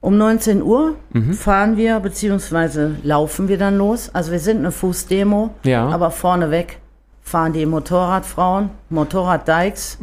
Um 0.00 0.18
19 0.18 0.62
Uhr 0.62 0.94
fahren 1.32 1.76
wir 1.76 1.98
bzw. 2.00 2.90
laufen 3.02 3.48
wir 3.48 3.58
dann 3.58 3.76
los. 3.78 4.10
Also 4.12 4.30
wir 4.30 4.38
sind 4.38 4.58
eine 4.58 4.70
Fußdemo, 4.70 5.50
Ja. 5.64 5.88
aber 5.88 6.10
vorneweg 6.10 6.78
fahren 7.22 7.52
die 7.52 7.66
Motorradfrauen, 7.66 8.70
Motorraddikes, 8.90 9.98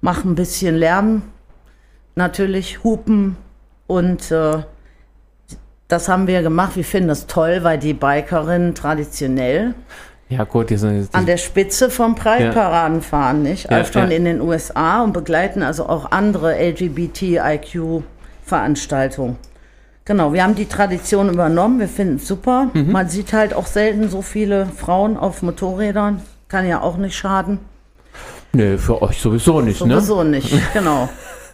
machen 0.00 0.32
ein 0.32 0.34
bisschen 0.34 0.74
Lärm, 0.76 1.22
natürlich 2.16 2.82
Hupen 2.82 3.36
und 3.86 4.30
äh, 4.32 4.62
das 5.90 6.08
haben 6.08 6.26
wir 6.26 6.42
gemacht. 6.42 6.76
Wir 6.76 6.84
finden 6.84 7.08
das 7.08 7.26
toll, 7.26 7.60
weil 7.62 7.78
die 7.78 7.92
Bikerinnen 7.94 8.74
traditionell 8.74 9.74
Ja, 10.28 10.44
gut, 10.44 10.70
diese, 10.70 11.08
an 11.12 11.26
der 11.26 11.36
Spitze 11.36 11.90
vom 11.90 12.14
Pride-Paraden 12.14 13.02
fahren, 13.02 13.42
nicht? 13.42 13.70
Ja, 13.70 13.82
Auch 13.82 13.86
schon 13.86 14.10
ja. 14.10 14.16
in 14.16 14.24
den 14.24 14.40
USA 14.40 15.02
und 15.02 15.12
begleiten 15.12 15.62
also 15.62 15.86
auch 15.88 16.10
andere 16.12 16.54
LGBTIQ-Veranstaltungen. 16.54 19.36
Genau, 20.04 20.32
wir 20.32 20.42
haben 20.42 20.54
die 20.54 20.66
Tradition 20.66 21.28
übernommen, 21.28 21.78
wir 21.78 21.88
finden 21.88 22.16
es 22.16 22.26
super. 22.26 22.68
Mhm. 22.72 22.92
Man 22.92 23.08
sieht 23.08 23.32
halt 23.32 23.54
auch 23.54 23.66
selten 23.66 24.08
so 24.08 24.22
viele 24.22 24.66
Frauen 24.66 25.16
auf 25.16 25.42
Motorrädern, 25.42 26.22
kann 26.48 26.66
ja 26.66 26.80
auch 26.80 26.96
nicht 26.96 27.16
schaden. 27.16 27.58
nee, 28.52 28.76
für 28.78 29.02
euch 29.02 29.20
sowieso 29.20 29.60
nicht, 29.60 29.84
ne? 29.84 30.00
Sowieso 30.00 30.24
nicht, 30.24 30.52
genau. 30.72 31.08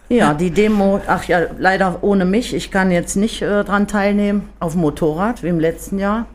Ja, 0.09 0.33
die 0.33 0.51
Demo, 0.51 1.01
ach 1.07 1.25
ja, 1.25 1.41
leider 1.59 1.99
ohne 2.01 2.23
mich. 2.25 2.53
Ich 2.53 2.71
kann 2.71 2.91
jetzt 2.91 3.15
nicht 3.17 3.41
äh, 3.41 3.63
dran 3.63 3.87
teilnehmen 3.87 4.47
auf 4.59 4.71
dem 4.73 4.81
Motorrad, 4.81 5.43
wie 5.43 5.47
im 5.49 5.59
letzten 5.59 5.99
Jahr. 5.99 6.25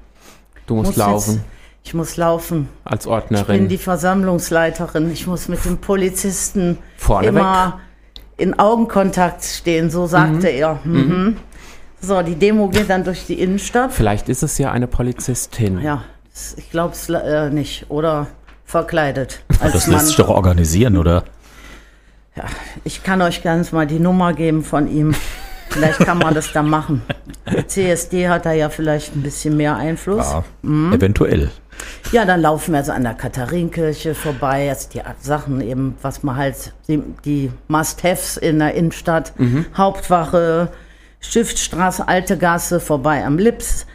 Du 0.66 0.74
musst 0.74 0.88
Muss 0.88 0.96
laufen 0.96 1.32
Jetzt, 1.34 1.44
ich 1.84 1.94
muss 1.94 2.16
laufen. 2.16 2.68
als 2.84 3.04
Ich 3.04 3.04
bin 3.06 3.12
Ordnerin. 3.14 3.68
die 3.68 3.78
Versammlungsleiterin. 3.78 5.10
Ich 5.10 5.26
muss 5.26 5.48
mit 5.48 5.64
dem 5.64 5.78
Polizisten 5.78 6.78
Vorne 6.96 7.28
immer 7.28 7.80
in 8.36 8.58
Augenkontakt 8.58 9.42
stehen, 9.44 9.90
so 9.90 10.06
sagte 10.06 10.48
er. 10.48 10.78
Mhm. 10.84 11.36
So, 12.00 12.20
die 12.22 12.34
Demo 12.34 12.68
geht 12.68 12.90
dann 12.90 13.04
durch 13.04 13.26
die 13.26 13.40
Innenstadt. 13.40 13.92
Vielleicht 13.92 14.28
ist 14.28 14.42
es 14.42 14.58
ja 14.58 14.70
eine 14.72 14.86
Polizistin. 14.88 15.80
Ja, 15.80 16.02
ich 16.56 16.70
glaube 16.70 16.92
es 16.94 17.08
äh, 17.08 17.48
nicht. 17.50 17.86
Oder 17.88 18.26
verkleidet 18.64 19.42
als 19.60 19.72
Das 19.72 19.86
Mann. 19.86 19.96
lässt 19.96 20.08
sich 20.08 20.16
doch 20.16 20.28
organisieren, 20.28 20.96
oder? 20.96 21.24
Ich 22.84 23.02
kann 23.02 23.20
euch 23.22 23.42
ganz 23.42 23.72
mal 23.72 23.86
die 23.86 23.98
Nummer 23.98 24.32
geben 24.32 24.64
von 24.64 24.88
ihm. 24.88 25.14
Vielleicht 25.68 26.00
kann 26.00 26.18
man 26.18 26.34
das 26.34 26.52
dann 26.52 26.68
machen. 26.68 27.02
Der 27.50 27.66
CSD 27.66 28.28
hat 28.28 28.44
da 28.46 28.52
ja 28.52 28.68
vielleicht 28.68 29.14
ein 29.16 29.22
bisschen 29.22 29.56
mehr 29.56 29.76
Einfluss. 29.76 30.30
Ja, 30.30 30.44
Mhm. 30.62 30.92
eventuell. 30.92 31.50
Ja, 32.12 32.24
dann 32.24 32.40
laufen 32.42 32.72
wir 32.72 32.78
also 32.78 32.92
an 32.92 33.02
der 33.02 33.14
Katharinenkirche 33.14 34.14
vorbei. 34.14 34.66
Jetzt 34.66 34.94
die 34.94 35.00
Sachen 35.20 35.60
eben, 35.60 35.96
was 36.02 36.22
man 36.22 36.36
halt, 36.36 36.72
die, 36.88 37.02
die 37.24 37.50
Must-Haves 37.68 38.36
in 38.36 38.58
der 38.58 38.74
Innenstadt. 38.74 39.32
Hauptwache, 39.76 40.68
Stiftstraße, 41.20 42.06
Alte 42.06 42.36
Gasse, 42.36 42.78
vorbei 42.80 43.24
am 43.24 43.38
Lips. 43.38 43.86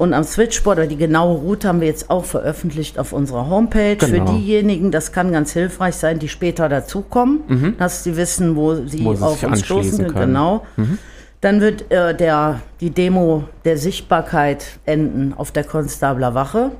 Und 0.00 0.14
am 0.14 0.24
Switchboard, 0.24 0.78
oder 0.78 0.86
die 0.86 0.96
genaue 0.96 1.36
Route 1.36 1.68
haben 1.68 1.82
wir 1.82 1.86
jetzt 1.86 2.08
auch 2.08 2.24
veröffentlicht 2.24 2.98
auf 2.98 3.12
unserer 3.12 3.50
Homepage. 3.50 3.96
Genau. 3.96 4.26
Für 4.28 4.32
diejenigen, 4.32 4.90
das 4.90 5.12
kann 5.12 5.30
ganz 5.30 5.52
hilfreich 5.52 5.94
sein, 5.94 6.18
die 6.18 6.30
später 6.30 6.70
dazukommen, 6.70 7.74
dass 7.78 8.02
sie 8.02 8.16
wissen, 8.16 8.56
wo 8.56 8.76
sie 8.76 9.00
Mhm. 9.00 9.04
Wo 9.04 9.14
sie 9.14 9.22
auf 9.22 9.42
uns 9.42 9.62
stoßen 9.62 10.06
können. 10.06 10.14
können. 10.14 10.62
Mhm. 10.76 10.84
Genau. 10.84 10.98
Dann 11.42 11.60
wird 11.60 11.92
äh, 11.92 12.14
der, 12.16 12.62
die 12.80 12.88
Demo 12.88 13.44
der 13.66 13.76
Sichtbarkeit 13.76 14.78
enden 14.86 15.34
auf 15.36 15.52
der 15.52 15.64
Konstabler 15.64 16.32
Wache, 16.32 16.70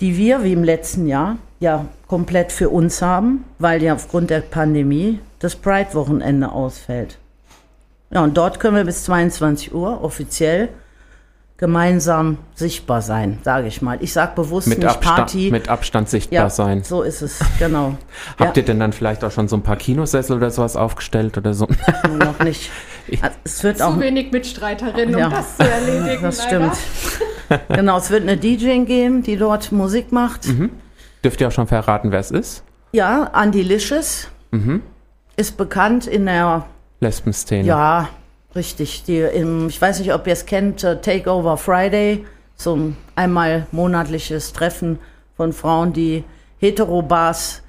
die 0.00 0.16
wir, 0.16 0.44
wie 0.44 0.52
im 0.52 0.62
letzten 0.62 1.08
Jahr, 1.08 1.38
ja 1.58 1.86
komplett 2.06 2.52
für 2.52 2.68
uns 2.68 3.02
haben, 3.02 3.42
weil 3.58 3.82
ja 3.82 3.94
aufgrund 3.94 4.30
der 4.30 4.42
Pandemie 4.42 5.18
das 5.40 5.56
Pride-Wochenende 5.56 6.52
ausfällt. 6.52 7.18
Ja, 8.10 8.22
und 8.22 8.36
dort 8.36 8.60
können 8.60 8.76
wir 8.76 8.84
bis 8.84 9.02
22 9.02 9.74
Uhr 9.74 10.04
offiziell 10.04 10.68
gemeinsam 11.58 12.36
sichtbar 12.54 13.00
sein, 13.00 13.38
sage 13.42 13.66
ich 13.68 13.80
mal. 13.80 13.96
Ich 14.02 14.12
sage 14.12 14.32
bewusst 14.34 14.68
Mit 14.68 14.78
nicht 14.78 14.88
Abstand, 14.88 15.16
Party. 15.16 15.50
mit 15.50 15.68
Abstand 15.68 16.08
sichtbar 16.08 16.34
ja, 16.38 16.50
sein. 16.50 16.82
so 16.84 17.02
ist 17.02 17.22
es, 17.22 17.38
genau. 17.58 17.96
Habt 18.38 18.56
ja, 18.56 18.62
ihr 18.62 18.66
denn 18.66 18.78
dann 18.80 18.92
vielleicht 18.92 19.24
auch 19.24 19.30
schon 19.30 19.48
so 19.48 19.56
ein 19.56 19.62
paar 19.62 19.76
Kinosessel 19.76 20.36
oder 20.36 20.50
sowas 20.50 20.76
aufgestellt 20.76 21.38
oder 21.38 21.54
so? 21.54 21.66
noch 22.18 22.38
nicht. 22.40 22.70
Also, 23.22 23.36
Es 23.44 23.62
wird 23.64 23.80
auch 23.80 23.94
Zu 23.94 24.00
wenig 24.00 24.32
Mitstreiterinnen, 24.32 25.18
Ja. 25.18 25.26
um 25.28 25.32
das 25.32 25.56
zu 25.56 25.62
erledigen. 25.62 26.22
Das 26.22 26.44
leider. 26.50 26.72
stimmt. 26.74 27.60
genau, 27.68 27.96
es 27.98 28.10
wird 28.10 28.22
eine 28.22 28.36
DJ 28.36 28.84
geben, 28.84 29.22
die 29.22 29.36
dort 29.36 29.72
Musik 29.72 30.12
macht. 30.12 30.46
Mhm. 30.48 30.70
Dürft 31.24 31.40
ihr 31.40 31.48
auch 31.48 31.52
schon 31.52 31.66
verraten, 31.68 32.12
wer 32.12 32.20
es 32.20 32.30
ist? 32.30 32.64
Ja, 32.92 33.24
Andilicious 33.32 34.28
Mhm. 34.50 34.82
ist 35.36 35.56
bekannt 35.56 36.06
in 36.06 36.26
der, 36.26 36.66
Lesben-Szene. 37.00 37.66
ja, 37.66 38.08
richtig, 38.56 39.04
die 39.04 39.18
im, 39.20 39.68
ich 39.68 39.80
weiß 39.80 39.98
nicht, 40.00 40.12
ob 40.12 40.26
ihr 40.26 40.32
es 40.32 40.46
kennt, 40.46 40.82
äh, 40.84 41.00
Takeover 41.00 41.56
Friday, 41.56 42.24
so 42.56 42.74
ein 42.74 42.96
einmal 43.14 43.66
monatliches 43.72 44.52
Treffen 44.52 44.98
von 45.36 45.52
Frauen, 45.52 45.92
die 45.92 46.24
Heterobars 46.58 47.62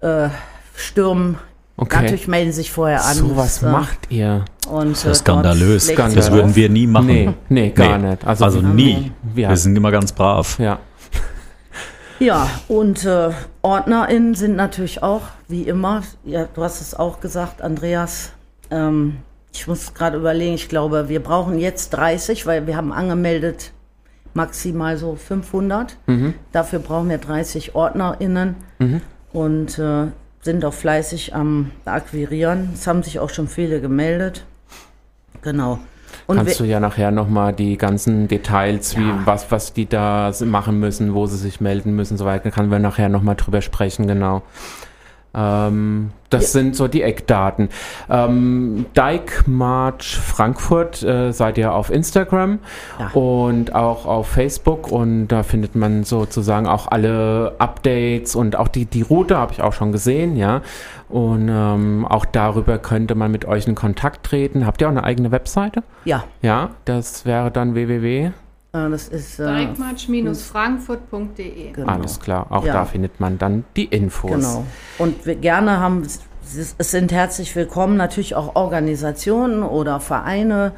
äh, 0.00 0.28
stürmen. 0.74 1.38
Okay. 1.76 2.02
Natürlich 2.02 2.28
melden 2.28 2.52
sich 2.52 2.70
vorher 2.70 3.04
an. 3.04 3.14
So 3.14 3.36
was 3.36 3.62
äh, 3.62 3.66
macht 3.70 4.10
ihr? 4.10 4.44
Und, 4.68 4.90
Das 4.92 4.98
ist 4.98 5.02
äh, 5.02 5.06
dort 5.06 5.16
skandalös. 5.16 5.86
sie 5.86 5.94
Das 5.96 6.30
würden 6.30 6.54
wir 6.54 6.68
nie 6.68 6.86
machen. 6.86 7.06
Nee, 7.06 7.32
nee, 7.48 7.70
gar 7.70 7.98
Nee. 7.98 8.10
nicht. 8.10 8.26
Also, 8.26 8.44
Also, 8.44 8.60
nie. 8.60 9.12
Ja. 9.34 9.48
Wir 9.48 9.56
sind 9.56 9.74
immer 9.76 9.90
ganz 9.90 10.12
brav. 10.12 10.58
Ja. 10.58 10.78
Ja, 12.18 12.48
und 12.68 13.04
äh, 13.04 13.30
OrdnerInnen 13.62 14.34
sind 14.36 14.54
natürlich 14.54 15.02
auch, 15.02 15.22
wie 15.48 15.62
immer, 15.62 16.02
ja, 16.24 16.46
du 16.54 16.62
hast 16.62 16.80
es 16.80 16.94
auch 16.94 17.18
gesagt, 17.20 17.62
Andreas, 17.62 18.30
ähm, 18.70 19.16
ich 19.52 19.66
muss 19.66 19.94
gerade 19.94 20.16
überlegen, 20.16 20.54
ich 20.54 20.68
glaube, 20.68 21.08
wir 21.08 21.22
brauchen 21.22 21.58
jetzt 21.58 21.90
30, 21.90 22.46
weil 22.46 22.66
wir 22.66 22.76
haben 22.76 22.92
angemeldet 22.92 23.72
maximal 24.34 24.96
so 24.96 25.14
500. 25.14 25.96
Dafür 26.52 26.78
brauchen 26.78 27.08
wir 27.08 27.18
30 27.18 27.74
OrdnerInnen 27.74 28.56
und 29.32 29.78
äh, 29.78 30.06
sind 30.40 30.64
auch 30.64 30.74
fleißig 30.74 31.34
am 31.34 31.70
Akquirieren. 31.84 32.70
Es 32.74 32.86
haben 32.86 33.02
sich 33.02 33.20
auch 33.20 33.30
schon 33.30 33.48
viele 33.48 33.80
gemeldet. 33.80 34.44
Genau. 35.42 35.78
Und 36.26 36.36
Kannst 36.36 36.60
du 36.60 36.64
ja 36.64 36.78
nachher 36.78 37.10
nochmal 37.10 37.52
die 37.52 37.76
ganzen 37.76 38.28
Details, 38.28 38.96
wie 38.96 39.12
was, 39.24 39.50
was 39.50 39.72
die 39.72 39.88
da 39.88 40.32
machen 40.44 40.78
müssen, 40.78 41.14
wo 41.14 41.26
sie 41.26 41.36
sich 41.36 41.60
melden 41.60 41.96
müssen, 41.96 42.16
so 42.16 42.24
weiter, 42.24 42.50
können 42.50 42.70
wir 42.70 42.78
nachher 42.78 43.08
nochmal 43.08 43.34
drüber 43.34 43.60
sprechen, 43.60 44.06
genau. 44.06 44.42
Ähm, 45.34 46.10
das 46.30 46.52
sind 46.52 46.76
so 46.76 46.88
die 46.88 47.02
Eckdaten. 47.02 47.68
Ähm, 48.10 48.86
Dike 48.96 49.44
March 49.46 50.16
Frankfurt 50.18 51.02
äh, 51.02 51.32
seid 51.32 51.58
ihr 51.58 51.74
auf 51.74 51.90
Instagram 51.90 52.58
Ja. 52.98 53.10
und 53.12 53.74
auch 53.74 54.06
auf 54.06 54.28
Facebook 54.28 54.90
und 54.90 55.28
da 55.28 55.42
findet 55.42 55.74
man 55.74 56.04
sozusagen 56.04 56.66
auch 56.66 56.88
alle 56.90 57.54
Updates 57.58 58.34
und 58.34 58.56
auch 58.56 58.68
die, 58.68 58.86
die 58.86 59.02
Route 59.02 59.36
habe 59.36 59.52
ich 59.52 59.62
auch 59.62 59.72
schon 59.74 59.92
gesehen, 59.92 60.36
ja. 60.36 60.62
Und 61.08 61.48
ähm, 61.50 62.06
auch 62.08 62.24
darüber 62.24 62.78
könnte 62.78 63.14
man 63.14 63.30
mit 63.30 63.44
euch 63.44 63.66
in 63.66 63.74
Kontakt 63.74 64.24
treten. 64.24 64.64
Habt 64.66 64.80
ihr 64.80 64.86
auch 64.86 64.92
eine 64.92 65.04
eigene 65.04 65.30
Webseite? 65.30 65.82
ja, 66.06 66.24
Ja, 66.40 66.70
das 66.86 67.26
wäre 67.26 67.50
dann 67.50 67.74
www. 67.74 68.30
Äh, 68.72 68.90
das 68.90 69.08
ist 69.08 69.38
äh, 69.38 69.66
Dijkmarsch-frankfurt.de. 69.66 71.72
genau. 71.72 71.92
Alles 71.92 72.20
klar, 72.20 72.46
auch 72.50 72.64
Ja. 72.64 72.72
da 72.74 72.84
findet 72.84 73.20
man 73.20 73.38
dann 73.38 73.64
die 73.76 73.84
Infos. 73.86 74.30
Genau. 74.30 74.64
Und 74.98 75.26
wir 75.26 75.34
gerne 75.36 75.78
haben, 75.80 76.02
es 76.04 76.20
sind 76.78 77.12
herzlich 77.12 77.54
willkommen 77.56 77.96
natürlich 77.96 78.34
auch 78.34 78.56
Organisationen 78.56 79.62
oder 79.62 80.00
Vereine. 80.00 80.72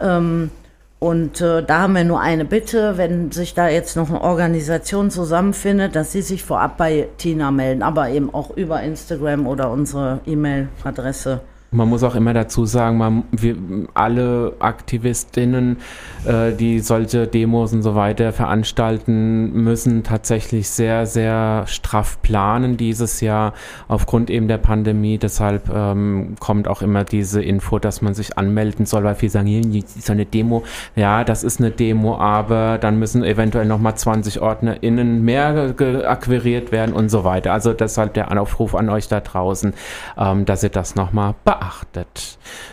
Ähm, 0.00 0.50
und 0.98 1.40
äh, 1.42 1.62
da 1.62 1.82
haben 1.82 1.94
wir 1.94 2.04
nur 2.04 2.20
eine 2.20 2.44
Bitte, 2.46 2.96
wenn 2.96 3.30
sich 3.30 3.52
da 3.54 3.68
jetzt 3.68 3.96
noch 3.96 4.08
eine 4.08 4.22
Organisation 4.22 5.10
zusammenfindet, 5.10 5.94
dass 5.94 6.12
sie 6.12 6.22
sich 6.22 6.42
vorab 6.42 6.78
bei 6.78 7.08
Tina 7.18 7.50
melden, 7.50 7.82
aber 7.82 8.08
eben 8.08 8.32
auch 8.32 8.56
über 8.56 8.82
Instagram 8.82 9.46
oder 9.46 9.70
unsere 9.70 10.20
E-Mail-Adresse. 10.26 11.40
Man 11.72 11.88
muss 11.88 12.02
auch 12.04 12.14
immer 12.14 12.32
dazu 12.32 12.64
sagen, 12.64 12.96
man, 12.96 13.24
wir, 13.32 13.56
alle 13.94 14.54
Aktivistinnen, 14.60 15.78
äh, 16.24 16.52
die 16.52 16.78
solche 16.78 17.26
Demos 17.26 17.72
und 17.72 17.82
so 17.82 17.94
weiter 17.94 18.32
veranstalten, 18.32 19.52
müssen 19.64 20.04
tatsächlich 20.04 20.70
sehr, 20.70 21.06
sehr 21.06 21.64
straff 21.66 22.22
planen 22.22 22.76
dieses 22.76 23.20
Jahr 23.20 23.52
aufgrund 23.88 24.30
eben 24.30 24.48
der 24.48 24.58
Pandemie. 24.58 25.18
Deshalb 25.18 25.68
ähm, 25.74 26.36
kommt 26.38 26.68
auch 26.68 26.82
immer 26.82 27.04
diese 27.04 27.42
Info, 27.42 27.78
dass 27.78 28.00
man 28.00 28.14
sich 28.14 28.38
anmelden 28.38 28.86
soll, 28.86 29.04
weil 29.04 29.16
viele 29.16 29.30
sagen, 29.30 29.46
hier 29.46 29.82
ist 29.82 30.08
eine 30.08 30.24
Demo. 30.24 30.62
Ja, 30.94 31.24
das 31.24 31.44
ist 31.44 31.60
eine 31.60 31.72
Demo, 31.72 32.16
aber 32.16 32.78
dann 32.78 32.98
müssen 32.98 33.24
eventuell 33.24 33.66
nochmal 33.66 33.96
20 33.96 34.40
OrdnerInnen 34.40 35.24
mehr 35.24 35.74
akquiriert 36.04 36.70
werden 36.70 36.94
und 36.94 37.08
so 37.08 37.24
weiter. 37.24 37.52
Also 37.52 37.72
deshalb 37.72 38.14
der 38.14 38.36
Aufruf 38.40 38.74
an 38.74 38.88
euch 38.88 39.08
da 39.08 39.20
draußen, 39.20 39.74
ähm, 40.16 40.44
dass 40.44 40.62
ihr 40.62 40.70
das 40.70 40.94
nochmal 40.94 41.34
beachtet. 41.44 41.65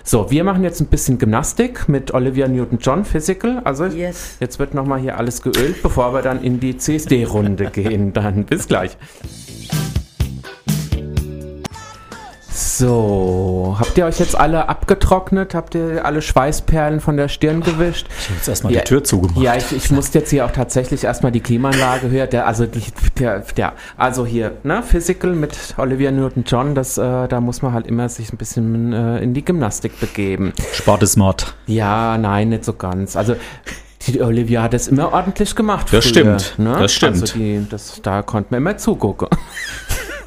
So, 0.04 0.30
wir 0.32 0.44
machen 0.44 0.64
jetzt 0.64 0.80
ein 0.82 0.88
bisschen 0.88 1.18
Gymnastik 1.18 1.88
mit 1.90 2.14
Olivia 2.14 2.48
Newton-John, 2.48 3.06
Physical. 3.06 3.62
Also 3.64 3.86
Yes. 3.86 4.38
jetzt 4.40 4.60
wird 4.60 4.74
nochmal 4.74 5.00
hier 5.00 5.18
alles 5.18 5.42
geölt, 5.42 5.82
bevor 5.82 6.14
wir 6.14 6.22
dann 6.22 6.44
in 6.44 6.60
die 6.60 6.78
CSD-Runde 6.78 7.72
gehen. 7.72 8.14
Dann 8.14 8.46
bis 8.46 8.68
gleich. 8.68 8.98
So, 12.56 13.76
habt 13.80 13.98
ihr 13.98 14.06
euch 14.06 14.20
jetzt 14.20 14.38
alle 14.40 14.70
abgetrocknet? 14.70 15.56
Habt 15.56 15.74
ihr 15.74 16.06
alle 16.06 16.22
Schweißperlen 16.22 17.00
von 17.00 17.18
der 17.18 17.28
Stirn 17.28 17.62
gewischt? 17.62 18.06
Ich 18.20 18.26
habe 18.26 18.36
jetzt 18.38 18.48
erstmal 18.48 18.74
Ja. 18.74 18.82
die 18.82 18.86
Tür 18.86 19.04
zugemacht. 19.04 19.42
Ja, 19.44 19.56
ich, 19.56 19.72
ich 19.72 19.90
musste 19.90 20.20
jetzt 20.20 20.30
hier 20.30 20.46
auch 20.46 20.52
tatsächlich 20.52 21.04
erstmal 21.04 21.32
die 21.32 21.40
Klimaanlage 21.40 22.12
hören. 22.12 22.30
Der, 22.30 22.46
also, 22.46 22.68
der, 23.18 23.40
der, 23.58 23.74
also 23.98 24.26
hier, 24.28 24.52
ne, 24.62 24.84
Physical 24.84 25.34
mit 25.34 25.58
Olivia 25.78 26.12
Newton-John, 26.12 26.76
das, 26.76 27.00
äh, 27.00 27.28
da 27.28 27.42
muss 27.42 27.64
man 27.64 27.74
halt 27.74 27.88
immer 27.88 28.08
sich 28.08 28.32
ein 28.32 28.38
bisschen 28.38 28.94
äh, 28.94 29.18
in 29.20 29.34
die 29.34 29.44
Gymnastik 29.44 30.00
begeben. 30.00 30.54
Sport 30.74 31.02
ist 31.02 31.16
Mord. 31.18 31.56
Ja, 31.66 32.20
nein, 32.20 32.50
nicht 32.50 32.66
so 32.66 32.74
ganz. 32.74 33.16
Also, 33.16 33.36
die 34.06 34.22
Olivia 34.22 34.62
hat 34.62 34.74
das 34.74 34.88
immer 34.88 35.12
ordentlich 35.12 35.56
gemacht. 35.56 35.88
Das 35.92 36.06
früher, 36.06 36.38
stimmt, 36.38 36.56
Ne? 36.60 36.76
das 36.80 36.94
stimmt. 36.94 37.22
Also, 37.22 37.34
die, 37.34 37.66
das, 37.68 38.00
da 38.04 38.22
konnte 38.22 38.50
man 38.52 38.60
immer 38.60 38.78
zugucken. 38.78 39.28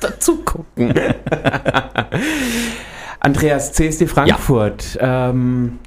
Dazu 0.00 0.37
gucken. 0.44 0.94
Andreas, 3.20 3.72
CSD 3.72 4.06
Frankfurt. 4.06 4.98
Ähm, 5.00 5.78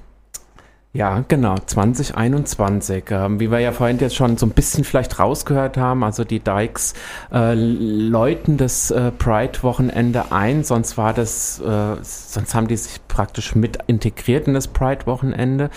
ja, 0.92 1.24
genau, 1.28 1.54
2021. 1.56 3.04
Ähm, 3.12 3.40
wie 3.40 3.52
wir 3.52 3.60
ja 3.60 3.72
vorhin 3.72 4.00
jetzt 4.00 4.16
schon 4.16 4.38
so 4.38 4.48
ein 4.48 4.50
bisschen 4.50 4.84
vielleicht 4.84 5.20
rausgehört 5.20 5.78
haben, 5.78 6.04
also 6.04 6.24
die 6.24 6.40
Dykes 6.40 6.96
äh, 7.32 7.54
läuten 7.54 8.58
das 8.58 8.90
äh, 8.90 9.12
Pride-Wochenende 9.12 10.32
ein, 10.32 10.64
sonst 10.64 10.98
war 10.98 11.14
das, 11.14 11.60
äh, 11.60 11.96
sonst 12.02 12.56
haben 12.56 12.68
die 12.68 12.76
sich 12.76 13.00
praktisch 13.08 13.54
mit 13.54 13.78
integriert 13.86 14.48
in 14.48 14.56
das 14.56 14.68
Pride-Wochenende. 14.68 15.70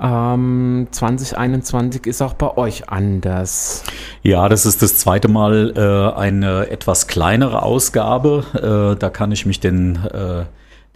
Ähm, 0.00 0.88
2021 0.90 2.06
ist 2.06 2.22
auch 2.22 2.32
bei 2.32 2.56
euch 2.56 2.88
anders. 2.88 3.82
Ja, 4.22 4.48
das 4.48 4.64
ist 4.64 4.80
das 4.80 4.96
zweite 4.96 5.28
Mal 5.28 5.74
äh, 5.76 6.18
eine 6.18 6.70
etwas 6.70 7.06
kleinere 7.06 7.64
Ausgabe. 7.64 8.94
Äh, 8.94 8.98
da 8.98 9.10
kann 9.10 9.30
ich 9.30 9.44
mich 9.44 9.60
den, 9.60 9.96
äh, 10.06 10.46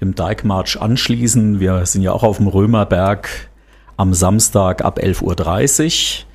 dem 0.01 0.15
Dyke 0.15 0.47
March 0.47 0.81
anschließen. 0.81 1.61
Wir 1.61 1.85
sind 1.85 2.01
ja 2.01 2.13
auch 2.13 2.23
auf 2.23 2.39
dem 2.39 2.47
Römerberg 2.47 3.29
am 3.99 4.15
Samstag 4.15 4.83
ab 4.83 4.99
11.30 4.99 6.23
Uhr. 6.23 6.28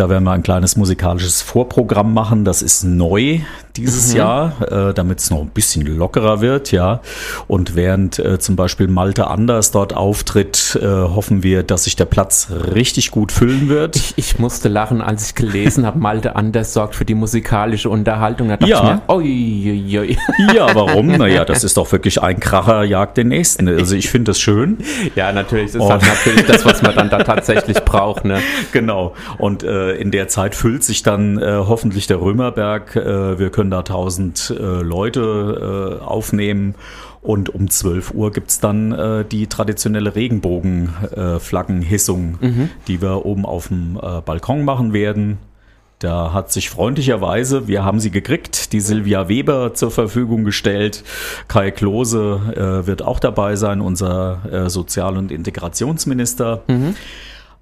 Da 0.00 0.08
werden 0.08 0.24
wir 0.24 0.30
ein 0.32 0.42
kleines 0.42 0.78
musikalisches 0.78 1.42
Vorprogramm 1.42 2.14
machen. 2.14 2.46
Das 2.46 2.62
ist 2.62 2.84
neu. 2.84 3.40
dieses 3.76 4.12
Jahr, 4.14 4.54
äh, 4.90 4.94
damit 4.94 5.20
es 5.20 5.30
noch 5.30 5.40
ein 5.42 5.48
bisschen 5.50 5.86
lockerer 5.86 6.40
wird, 6.40 6.72
ja. 6.72 7.00
Und 7.46 7.76
während 7.76 8.18
äh, 8.18 8.38
zum 8.40 8.56
Beispiel 8.56 8.88
Malte 8.88 9.28
Anders 9.28 9.70
dort 9.70 9.94
auftritt, 9.94 10.76
äh, 10.82 10.86
hoffen 10.86 11.42
wir, 11.44 11.62
dass 11.62 11.84
sich 11.84 11.94
der 11.96 12.06
Platz 12.06 12.48
richtig 12.74 13.10
gut 13.12 13.30
füllen 13.30 13.68
wird. 13.68 13.94
Ich, 13.96 14.14
ich 14.16 14.38
musste 14.40 14.68
lachen, 14.68 15.00
als 15.02 15.26
ich 15.28 15.34
gelesen 15.36 15.86
habe, 15.86 15.98
Malte 15.98 16.34
Anders 16.34 16.72
sorgt 16.72 16.96
für 16.96 17.04
die 17.04 17.14
musikalische 17.14 17.90
Unterhaltung. 17.90 18.48
Da 18.48 18.56
dachte 18.56 18.70
Ja. 18.70 18.78
ich 18.78 18.84
mir, 18.84 19.02
oi, 19.06 19.86
oi, 19.92 19.98
oi. 20.00 20.16
Ja, 20.54 20.74
warum? 20.74 21.06
Naja, 21.08 21.44
das 21.44 21.62
ist 21.64 21.76
doch 21.76 21.92
wirklich 21.92 22.20
ein 22.22 22.40
Kracher 22.40 22.82
jagt 22.84 23.18
den 23.18 23.28
nächsten. 23.28 23.68
Also 23.68 23.94
ich 23.94 24.08
finde 24.10 24.30
das 24.30 24.40
schön. 24.40 24.78
Ja, 25.14 25.30
natürlich, 25.32 25.72
das 25.72 25.82
ist 25.84 25.90
halt 25.90 26.02
natürlich 26.02 26.46
das, 26.46 26.64
was 26.64 26.82
man 26.82 26.94
dann 26.96 27.08
da 27.10 27.22
tatsächlich 27.22 27.78
braucht. 27.84 28.24
Ne? 28.24 28.40
Genau. 28.72 29.14
Und 29.38 29.62
äh, 29.62 29.89
in 29.96 30.10
der 30.10 30.28
Zeit 30.28 30.54
füllt 30.54 30.84
sich 30.84 31.02
dann 31.02 31.38
äh, 31.38 31.62
hoffentlich 31.66 32.06
der 32.06 32.20
Römerberg. 32.20 32.94
Äh, 32.96 33.38
wir 33.38 33.48
können 33.50 33.70
da 33.70 33.78
1000 33.80 34.50
äh, 34.50 34.82
Leute 34.82 35.98
äh, 36.00 36.04
aufnehmen. 36.04 36.74
Und 37.22 37.54
um 37.54 37.68
12 37.68 38.14
Uhr 38.14 38.32
gibt's 38.32 38.60
dann 38.60 38.92
äh, 38.92 39.26
die 39.26 39.46
traditionelle 39.46 40.14
Regenbogenflaggenhissung, 40.14 42.38
die 42.88 43.02
wir 43.02 43.26
oben 43.26 43.44
auf 43.44 43.68
dem 43.68 44.00
äh, 44.02 44.22
Balkon 44.22 44.64
machen 44.64 44.94
werden. 44.94 45.36
Da 46.00 46.32
hat 46.32 46.50
sich 46.50 46.70
freundlicherweise, 46.70 47.68
wir 47.68 47.84
haben 47.84 48.00
sie 48.00 48.10
gekriegt, 48.10 48.72
die 48.72 48.80
Silvia 48.80 49.28
Weber 49.28 49.74
zur 49.74 49.90
Verfügung 49.90 50.44
gestellt. 50.44 51.04
Kai 51.46 51.70
Klose 51.72 52.40
äh, 52.56 52.86
wird 52.86 53.02
auch 53.02 53.20
dabei 53.20 53.54
sein, 53.56 53.82
unser 53.82 54.40
äh, 54.50 54.70
Sozial- 54.70 55.18
und 55.18 55.30
Integrationsminister. 55.30 56.62
Ähm, 56.68 56.96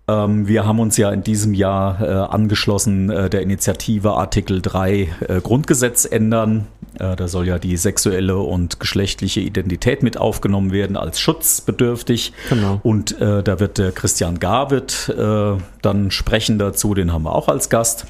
wir 0.08 0.64
haben 0.64 0.80
uns 0.80 0.96
ja 0.96 1.10
in 1.10 1.22
diesem 1.22 1.52
Jahr 1.52 2.00
äh, 2.00 2.06
angeschlossen 2.06 3.10
äh, 3.10 3.28
der 3.28 3.42
Initiative 3.42 4.12
Artikel 4.12 4.62
3 4.62 4.92
äh, 5.28 5.40
Grundgesetz 5.42 6.06
ändern. 6.06 6.66
Äh, 6.98 7.14
da 7.14 7.28
soll 7.28 7.46
ja 7.46 7.58
die 7.58 7.76
sexuelle 7.76 8.38
und 8.38 8.80
geschlechtliche 8.80 9.40
Identität 9.40 10.02
mit 10.02 10.16
aufgenommen 10.16 10.72
werden 10.72 10.96
als 10.96 11.20
schutzbedürftig. 11.20 12.32
Genau. 12.48 12.80
Und 12.82 13.20
äh, 13.20 13.42
da 13.42 13.60
wird 13.60 13.78
der 13.78 13.92
Christian 13.92 14.38
Gar 14.38 14.70
wird, 14.70 15.08
äh, 15.16 15.60
dann 15.82 16.10
sprechen 16.10 16.58
dazu, 16.58 16.94
den 16.94 17.12
haben 17.12 17.24
wir 17.24 17.34
auch 17.34 17.48
als 17.48 17.68
Gast. 17.68 18.06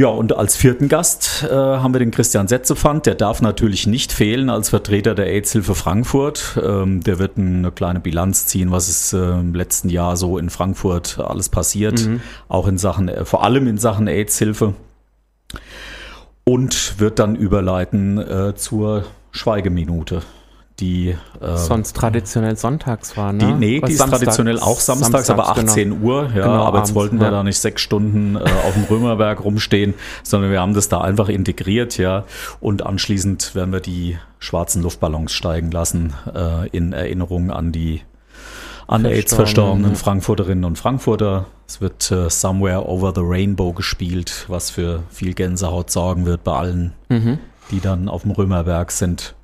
Ja, 0.00 0.08
und 0.08 0.34
als 0.34 0.56
vierten 0.56 0.88
Gast 0.88 1.46
äh, 1.46 1.54
haben 1.54 1.92
wir 1.92 1.98
den 1.98 2.10
Christian 2.10 2.48
Setzefand. 2.48 3.04
Der 3.04 3.14
darf 3.14 3.42
natürlich 3.42 3.86
nicht 3.86 4.14
fehlen 4.14 4.48
als 4.48 4.70
Vertreter 4.70 5.14
der 5.14 5.26
AIDS-Hilfe 5.26 5.74
Frankfurt. 5.74 6.58
Ähm, 6.64 7.02
der 7.02 7.18
wird 7.18 7.36
eine 7.36 7.70
kleine 7.70 8.00
Bilanz 8.00 8.46
ziehen, 8.46 8.70
was 8.70 8.88
ist 8.88 9.12
äh, 9.12 9.18
im 9.18 9.54
letzten 9.54 9.90
Jahr 9.90 10.16
so 10.16 10.38
in 10.38 10.48
Frankfurt 10.48 11.18
alles 11.18 11.50
passiert. 11.50 12.00
Auch 12.48 12.66
in 12.66 12.78
Sachen, 12.78 13.10
äh, 13.10 13.26
vor 13.26 13.44
allem 13.44 13.66
in 13.66 13.76
Sachen 13.76 14.08
AIDS-Hilfe. 14.08 14.72
Und 16.44 16.98
wird 16.98 17.18
dann 17.18 17.36
überleiten 17.36 18.16
äh, 18.16 18.54
zur 18.54 19.04
Schweigeminute. 19.32 20.22
Die, 20.80 21.14
äh, 21.40 21.56
Sonst 21.56 21.94
traditionell 21.94 22.56
sonntags 22.56 23.16
war, 23.16 23.32
ne? 23.34 23.38
die, 23.38 23.52
nee, 23.52 23.82
Was 23.82 23.88
die 23.88 23.92
ist 23.92 23.98
Samstag- 23.98 24.18
traditionell 24.20 24.58
auch 24.58 24.80
samstags, 24.80 25.28
aber 25.30 25.42
genau. 25.54 25.70
18 25.70 26.02
Uhr. 26.02 26.22
Ja, 26.34 26.42
Genau, 26.46 26.48
aber 26.64 26.78
jetzt 26.78 26.90
abends, 26.90 26.94
wollten 26.94 27.18
wir 27.18 27.26
ja. 27.26 27.30
da 27.30 27.42
nicht 27.42 27.58
sechs 27.58 27.82
Stunden 27.82 28.36
äh, 28.36 28.40
auf 28.40 28.72
dem 28.74 28.84
Römerberg 28.84 29.44
rumstehen, 29.44 29.92
sondern 30.22 30.50
wir 30.50 30.60
haben 30.60 30.72
das 30.74 30.88
da 30.88 31.00
einfach 31.02 31.28
integriert, 31.28 31.98
ja. 31.98 32.24
Und 32.60 32.84
anschließend 32.86 33.54
werden 33.54 33.72
wir 33.72 33.80
die 33.80 34.16
schwarzen 34.38 34.82
Luftballons 34.82 35.32
steigen 35.32 35.70
lassen 35.70 36.14
äh, 36.34 36.68
in 36.70 36.92
Erinnerung 36.94 37.50
an 37.50 37.72
die 37.72 38.00
an 38.88 39.04
AIDS 39.04 39.34
verstorbenen 39.34 39.92
ja. 39.92 39.96
Frankfurterinnen 39.96 40.64
und 40.64 40.76
Frankfurter. 40.78 41.44
Es 41.68 41.80
wird 41.80 42.10
äh, 42.10 42.28
Somewhere 42.30 42.88
Over 42.88 43.12
the 43.14 43.20
Rainbow 43.22 43.72
gespielt, 43.72 44.46
was 44.48 44.70
für 44.70 45.02
viel 45.10 45.34
Gänsehaut 45.34 45.90
sorgen 45.90 46.26
wird 46.26 46.42
bei 46.42 46.54
allen, 46.56 46.94
Mhm. 47.08 47.38
die 47.70 47.80
dann 47.80 48.08
auf 48.08 48.22
dem 48.22 48.32
Römerberg 48.32 48.90
sind. 48.90 49.34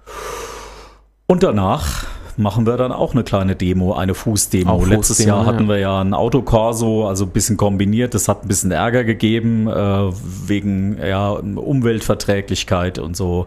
Und 1.27 1.43
danach 1.43 2.07
machen 2.37 2.67
wir 2.67 2.77
dann 2.77 2.93
auch 2.93 3.13
eine 3.15 3.25
kleine 3.25 3.57
Demo, 3.57 3.95
eine 3.95 4.15
Fußdemo. 4.15 4.71
Auch 4.71 4.87
Letztes 4.87 5.17
Fußdemo, 5.17 5.37
Jahr 5.37 5.47
hatten 5.47 5.65
ja. 5.65 5.69
wir 5.69 5.79
ja 5.79 6.01
ein 6.01 6.15
Autokorso, 6.15 7.07
also 7.07 7.25
ein 7.25 7.31
bisschen 7.31 7.57
kombiniert. 7.57 8.15
Das 8.15 8.29
hat 8.29 8.45
ein 8.45 8.49
bisschen 8.49 8.71
Ärger 8.71 9.05
gegeben, 9.05 9.69
äh, 9.69 10.11
wegen 10.47 10.99
ja, 10.99 11.31
Umweltverträglichkeit 11.31 12.99
und 12.99 13.17
so. 13.17 13.47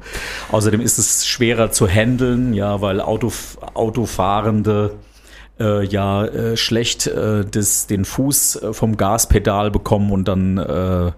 Außerdem 0.51 0.81
ist 0.81 0.97
es 0.97 1.27
schwerer 1.27 1.71
zu 1.71 1.87
handeln, 1.87 2.53
ja, 2.53 2.81
weil 2.81 2.99
Auto, 2.99 3.31
Autofahrende 3.75 4.95
äh, 5.59 5.85
ja 5.85 6.25
äh, 6.25 6.57
schlecht 6.57 7.07
äh, 7.07 7.45
das, 7.45 7.87
den 7.87 8.05
Fuß 8.05 8.55
äh, 8.55 8.73
vom 8.73 8.97
Gaspedal 8.97 9.71
bekommen 9.71 10.11
und 10.11 10.27
dann 10.27 10.57
äh, 10.57 11.11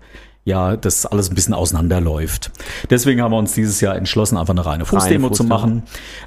ja 0.46 0.76
das 0.76 1.06
alles 1.06 1.30
ein 1.30 1.36
bisschen 1.36 1.54
auseinanderläuft. 1.54 2.52
Deswegen 2.90 3.22
haben 3.22 3.32
wir 3.32 3.38
uns 3.38 3.54
dieses 3.54 3.80
Jahr 3.82 3.96
entschlossen, 3.96 4.38
einfach 4.38 4.54
eine 4.54 4.66
reine 4.66 4.86
Fußdemo 4.86 5.30
zu 5.30 5.44
Fußdemo. 5.44 5.50
machen. 5.50 5.84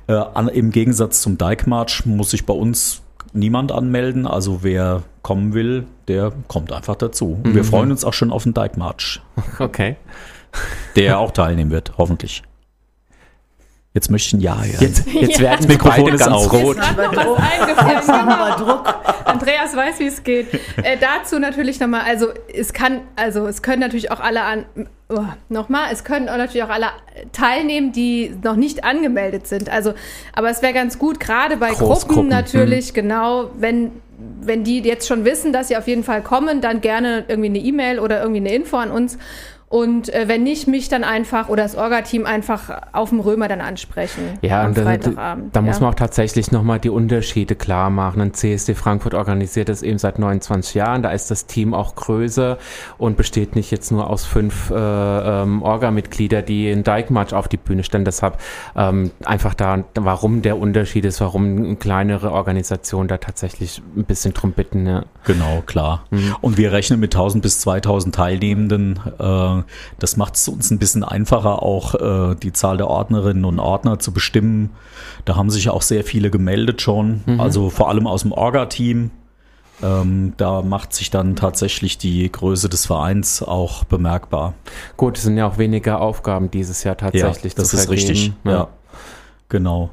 Äh, 0.06 0.12
an, 0.14 0.48
Im 0.48 0.70
Gegensatz 0.70 1.20
zum 1.20 1.36
Dijkmarsch 1.38 2.06
muss 2.06 2.30
sich 2.30 2.46
bei 2.46 2.54
uns 2.54 3.02
niemand 3.32 3.72
anmelden. 3.72 4.26
Also 4.26 4.62
wer 4.62 5.02
kommen 5.22 5.54
will, 5.54 5.86
der 6.08 6.32
kommt 6.48 6.72
einfach 6.72 6.94
dazu. 6.96 7.40
Und 7.42 7.54
wir 7.54 7.64
freuen 7.64 7.90
uns 7.90 8.04
auch 8.04 8.12
schon 8.12 8.30
auf 8.30 8.44
den 8.44 8.54
Dijkmarsch, 8.54 9.20
Okay. 9.58 9.96
der 10.96 11.18
auch 11.18 11.32
teilnehmen 11.32 11.70
wird, 11.72 11.94
hoffentlich. 11.98 12.42
Jetzt 13.94 14.10
möchte 14.10 14.26
ich 14.26 14.32
ein 14.34 14.40
Ja 14.40 14.56
hören. 14.60 14.76
Jetzt, 14.80 15.06
jetzt 15.12 15.40
werden 15.40 15.68
wir 15.68 15.76
Mikrofon 15.76 16.04
beide 16.04 16.16
ist 16.16 16.24
ganz 16.24 16.32
aus. 16.32 16.52
rot. 16.52 16.76
Jetzt 16.76 16.88
hat 16.88 16.96
noch 16.96 17.38
was 17.38 17.60
eingefallen. 17.60 18.56
Druck. 18.58 18.94
Andreas 19.24 19.76
weiß, 19.76 20.00
wie 20.00 20.06
es 20.06 20.24
geht. 20.24 20.52
Äh, 20.82 20.96
dazu 21.00 21.38
natürlich 21.38 21.78
nochmal, 21.78 22.02
also 22.04 22.26
es 22.52 22.72
kann, 22.72 23.02
also 23.14 23.46
es 23.46 23.62
können 23.62 23.78
natürlich 23.78 24.10
auch 24.10 24.18
alle 24.18 24.42
an, 24.42 24.64
oh, 25.10 25.22
nochmal, 25.48 25.92
es 25.92 26.02
können 26.02 26.28
auch 26.28 26.36
natürlich 26.36 26.64
auch 26.64 26.70
alle 26.70 26.88
teilnehmen, 27.30 27.92
die 27.92 28.34
noch 28.42 28.56
nicht 28.56 28.82
angemeldet 28.82 29.46
sind. 29.46 29.70
Also, 29.70 29.94
aber 30.32 30.50
es 30.50 30.60
wäre 30.60 30.72
ganz 30.72 30.98
gut, 30.98 31.20
gerade 31.20 31.56
bei 31.56 31.68
Großgruppen, 31.68 32.08
Gruppen 32.08 32.28
natürlich, 32.28 32.94
genau, 32.94 33.50
wenn, 33.56 33.92
wenn 34.40 34.64
die 34.64 34.80
jetzt 34.80 35.06
schon 35.06 35.24
wissen, 35.24 35.52
dass 35.52 35.68
sie 35.68 35.76
auf 35.76 35.86
jeden 35.86 36.02
Fall 36.02 36.22
kommen, 36.22 36.60
dann 36.60 36.80
gerne 36.80 37.24
irgendwie 37.28 37.48
eine 37.48 37.58
E-Mail 37.58 38.00
oder 38.00 38.20
irgendwie 38.20 38.40
eine 38.40 38.54
Info 38.54 38.76
an 38.76 38.90
uns. 38.90 39.18
Und 39.74 40.14
äh, 40.14 40.28
wenn 40.28 40.44
nicht, 40.44 40.68
mich 40.68 40.88
dann 40.88 41.02
einfach 41.02 41.48
oder 41.48 41.64
das 41.64 41.74
Orga-Team 41.74 42.26
einfach 42.26 42.82
auf 42.92 43.08
dem 43.08 43.18
Römer 43.18 43.48
dann 43.48 43.60
ansprechen. 43.60 44.38
Ja, 44.40 44.60
am 44.60 44.68
und 44.68 44.78
da, 44.78 44.82
Freitagabend. 44.84 45.56
da 45.56 45.62
muss 45.62 45.78
ja. 45.78 45.82
man 45.82 45.90
auch 45.90 45.96
tatsächlich 45.96 46.52
nochmal 46.52 46.78
die 46.78 46.90
Unterschiede 46.90 47.56
klar 47.56 47.90
machen. 47.90 48.20
Ein 48.20 48.34
CSD 48.34 48.76
Frankfurt 48.76 49.14
organisiert 49.14 49.68
das 49.68 49.82
eben 49.82 49.98
seit 49.98 50.20
29 50.20 50.74
Jahren. 50.74 51.02
Da 51.02 51.10
ist 51.10 51.28
das 51.32 51.46
Team 51.46 51.74
auch 51.74 51.96
größer 51.96 52.56
und 52.98 53.16
besteht 53.16 53.56
nicht 53.56 53.72
jetzt 53.72 53.90
nur 53.90 54.08
aus 54.08 54.24
fünf 54.24 54.70
äh, 54.70 54.74
ähm, 54.76 55.60
Orga-Mitglieder, 55.60 56.42
die 56.42 56.70
einen 56.70 56.84
Dijkmarsch 56.84 57.32
auf 57.32 57.48
die 57.48 57.56
Bühne 57.56 57.82
stellen. 57.82 58.04
Deshalb 58.04 58.38
ähm, 58.76 59.10
einfach 59.24 59.54
da, 59.54 59.82
warum 59.96 60.42
der 60.42 60.56
Unterschied 60.56 61.04
ist, 61.04 61.20
warum 61.20 61.46
eine 61.46 61.74
kleinere 61.74 62.30
Organisation 62.30 63.08
da 63.08 63.16
tatsächlich 63.18 63.82
ein 63.96 64.04
bisschen 64.04 64.34
drum 64.34 64.52
bitten. 64.52 64.86
Ja. 64.86 65.02
Genau, 65.24 65.64
klar. 65.66 66.04
Und 66.42 66.58
wir 66.58 66.70
rechnen 66.70 67.00
mit 67.00 67.12
1000 67.12 67.42
bis 67.42 67.58
2000 67.58 68.14
Teilnehmenden. 68.14 69.00
Äh, 69.18 69.63
das 69.98 70.16
macht 70.16 70.36
es 70.36 70.48
uns 70.48 70.70
ein 70.70 70.78
bisschen 70.78 71.04
einfacher, 71.04 71.62
auch 71.62 71.94
äh, 71.94 72.34
die 72.36 72.52
Zahl 72.52 72.76
der 72.76 72.88
Ordnerinnen 72.88 73.44
und 73.44 73.58
Ordner 73.58 73.98
zu 73.98 74.12
bestimmen. 74.12 74.70
Da 75.24 75.36
haben 75.36 75.50
sich 75.50 75.68
auch 75.68 75.82
sehr 75.82 76.04
viele 76.04 76.30
gemeldet 76.30 76.82
schon, 76.82 77.22
also 77.38 77.70
vor 77.70 77.88
allem 77.88 78.06
aus 78.06 78.22
dem 78.22 78.32
Orga-Team. 78.32 79.10
Ähm, 79.82 80.34
da 80.36 80.62
macht 80.62 80.94
sich 80.94 81.10
dann 81.10 81.34
tatsächlich 81.34 81.98
die 81.98 82.30
Größe 82.30 82.68
des 82.68 82.86
Vereins 82.86 83.42
auch 83.42 83.84
bemerkbar. 83.84 84.54
Gut, 84.96 85.18
es 85.18 85.24
sind 85.24 85.36
ja 85.36 85.48
auch 85.48 85.58
weniger 85.58 86.00
Aufgaben 86.00 86.50
dieses 86.50 86.84
Jahr 86.84 86.96
tatsächlich 86.96 87.54
das 87.54 87.70
zu 87.70 87.76
ist 87.76 87.86
vergeben. 87.86 88.08
richtig. 88.08 88.32
Ja, 88.44 88.68
genau. 89.48 89.90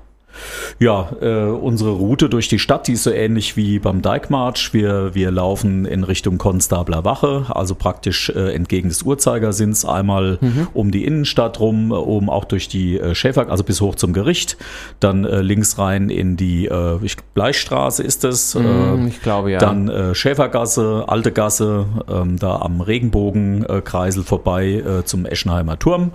Ja, 0.79 1.11
äh, 1.21 1.43
unsere 1.45 1.91
Route 1.91 2.29
durch 2.29 2.47
die 2.47 2.59
Stadt, 2.59 2.87
die 2.87 2.93
ist 2.93 3.03
so 3.03 3.11
ähnlich 3.11 3.57
wie 3.57 3.79
beim 3.79 4.01
Dijkmarsch. 4.01 4.73
Wir, 4.73 5.13
wir 5.13 5.31
laufen 5.31 5.85
in 5.85 6.03
Richtung 6.03 6.37
Konstabler 6.37 7.03
Wache, 7.03 7.45
also 7.49 7.75
praktisch 7.75 8.29
äh, 8.29 8.53
entgegen 8.53 8.89
des 8.89 9.03
Uhrzeigersinns, 9.03 9.85
einmal 9.85 10.39
um 10.73 10.91
die 10.91 11.05
Innenstadt 11.05 11.59
rum, 11.59 11.91
oben 11.91 12.29
auch 12.29 12.45
durch 12.45 12.67
die 12.67 12.99
äh, 12.99 13.15
Schäfer, 13.15 13.49
also 13.49 13.63
bis 13.63 13.81
hoch 13.81 13.95
zum 13.95 14.13
Gericht, 14.13 14.57
dann 14.99 15.25
äh, 15.25 15.41
links 15.41 15.77
rein 15.77 16.09
in 16.09 16.37
die 16.37 16.67
äh, 16.67 16.97
ich, 17.03 17.17
Bleichstraße 17.33 18.03
ist 18.03 18.23
es, 18.23 18.55
Mhm, 18.61 19.05
äh, 19.05 19.07
ich 19.07 19.21
glaube 19.21 19.51
ja. 19.51 19.59
dann 19.59 19.87
äh, 19.89 20.15
Schäfergasse, 20.15 21.05
Alte 21.07 21.31
Gasse, 21.31 21.85
ähm, 22.09 22.37
da 22.37 22.57
am 22.57 22.81
Regenbogenkreisel 22.81 24.23
vorbei 24.23 24.83
äh, 24.85 25.05
zum 25.05 25.25
Eschenheimer 25.25 25.77
Turm. 25.79 26.11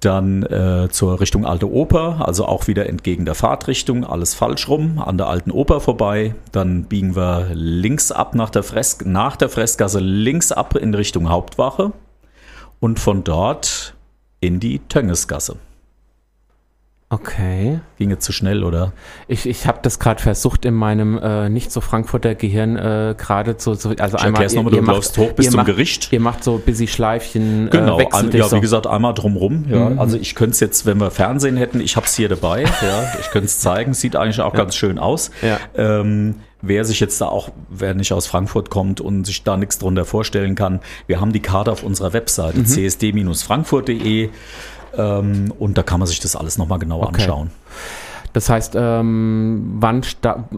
Dann 0.00 0.44
äh, 0.44 0.88
zur 0.90 1.20
Richtung 1.20 1.44
Alte 1.44 1.70
Oper, 1.70 2.24
also 2.24 2.46
auch 2.46 2.68
wieder 2.68 2.88
entgegen 2.88 3.24
der 3.24 3.34
Fahrtrichtung, 3.34 4.04
alles 4.04 4.34
falsch 4.34 4.68
rum, 4.68 5.00
an 5.00 5.18
der 5.18 5.26
Alten 5.26 5.50
Oper 5.50 5.80
vorbei. 5.80 6.34
Dann 6.52 6.84
biegen 6.84 7.16
wir 7.16 7.48
links 7.52 8.12
ab 8.12 8.34
nach 8.34 8.50
der, 8.50 8.62
Fresk 8.62 9.04
nach 9.06 9.36
der 9.36 9.48
Fressgasse, 9.48 9.98
links 9.98 10.52
ab 10.52 10.76
in 10.76 10.94
Richtung 10.94 11.28
Hauptwache 11.28 11.92
und 12.78 13.00
von 13.00 13.24
dort 13.24 13.94
in 14.40 14.60
die 14.60 14.78
Töngesgasse. 14.88 15.56
Okay. 17.10 17.80
Ging 17.96 18.10
jetzt 18.10 18.26
zu 18.26 18.32
schnell, 18.32 18.62
oder? 18.62 18.92
Ich, 19.28 19.46
ich 19.46 19.66
habe 19.66 19.78
das 19.80 19.98
gerade 19.98 20.22
versucht 20.22 20.66
in 20.66 20.74
meinem 20.74 21.18
äh, 21.18 21.48
nicht 21.48 21.72
so 21.72 21.80
Frankfurter 21.80 22.34
Gehirn 22.34 22.76
äh, 22.76 23.14
gerade 23.16 23.54
so, 23.56 23.72
so 23.72 23.94
also 23.98 24.18
Ich 24.18 24.24
einmal 24.24 24.46
nochmal, 24.46 24.72
du 24.72 24.80
läufst 24.80 25.16
hoch 25.16 25.32
bis 25.32 25.46
zum 25.46 25.56
macht, 25.56 25.66
Gericht. 25.68 26.12
Ihr 26.12 26.20
macht 26.20 26.44
so 26.44 26.56
ein 26.56 26.60
bisschen 26.60 26.86
Schleifchen 26.86 27.70
Genau, 27.70 27.96
äh, 27.96 28.04
wechselt 28.04 28.24
ein, 28.24 28.30
dich 28.30 28.40
ja, 28.40 28.48
so. 28.48 28.56
wie 28.56 28.60
gesagt, 28.60 28.86
einmal 28.86 29.14
drumrum. 29.14 29.64
Ja. 29.70 29.92
Also 29.96 30.18
ich 30.18 30.34
könnte 30.34 30.52
es 30.52 30.60
jetzt, 30.60 30.84
wenn 30.84 30.98
wir 30.98 31.10
Fernsehen 31.10 31.56
hätten, 31.56 31.80
ich 31.80 31.96
habe 31.96 32.04
es 32.04 32.14
hier 32.14 32.28
dabei. 32.28 32.64
ja, 32.82 33.12
ich 33.18 33.30
könnte 33.30 33.46
es 33.46 33.58
zeigen, 33.58 33.94
sieht 33.94 34.14
eigentlich 34.14 34.40
auch 34.42 34.52
ganz 34.52 34.76
schön 34.76 34.98
aus. 34.98 35.30
Ja. 35.40 35.58
Ähm, 35.76 36.34
wer 36.60 36.84
sich 36.84 37.00
jetzt 37.00 37.22
da 37.22 37.28
auch, 37.28 37.48
wer 37.70 37.94
nicht 37.94 38.12
aus 38.12 38.26
Frankfurt 38.26 38.68
kommt 38.68 39.00
und 39.00 39.24
sich 39.24 39.44
da 39.44 39.56
nichts 39.56 39.78
drunter 39.78 40.04
vorstellen 40.04 40.54
kann, 40.56 40.80
wir 41.06 41.20
haben 41.20 41.32
die 41.32 41.40
Karte 41.40 41.72
auf 41.72 41.82
unserer 41.84 42.10
Mhm. 42.10 42.14
Webseite 42.14 42.64
csd-frankfurt.de 42.64 44.28
ähm, 44.96 45.52
und 45.58 45.76
da 45.78 45.82
kann 45.82 46.00
man 46.00 46.06
sich 46.06 46.20
das 46.20 46.36
alles 46.36 46.58
nochmal 46.58 46.78
genauer 46.78 47.08
Okay. 47.08 47.22
anschauen. 47.22 47.50
Das 48.34 48.50
heißt, 48.50 48.74
ähm, 48.76 49.76
wann 49.80 50.02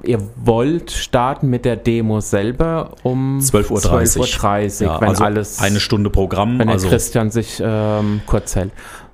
ihr 0.03 0.19
wollt 0.45 0.91
starten 0.91 1.49
mit 1.49 1.65
der 1.65 1.77
Demo 1.77 2.21
selber 2.21 2.91
um 3.05 3.39
12.30 3.39 3.71
Uhr. 3.71 3.79
12.30 4.25 4.81
Uhr, 4.83 4.87
Ja, 4.89 5.01
wenn 5.01 5.09
also 5.11 5.25
alles, 5.25 5.61
eine 5.61 5.79
Stunde 5.81 6.11
Programm. 6.11 6.59
wenn 6.59 6.69
also 6.69 6.89
Christian 6.89 7.31
sich 7.31 7.63
ähm, 7.65 8.23
kurz 8.27 8.57
hält. 8.57 8.73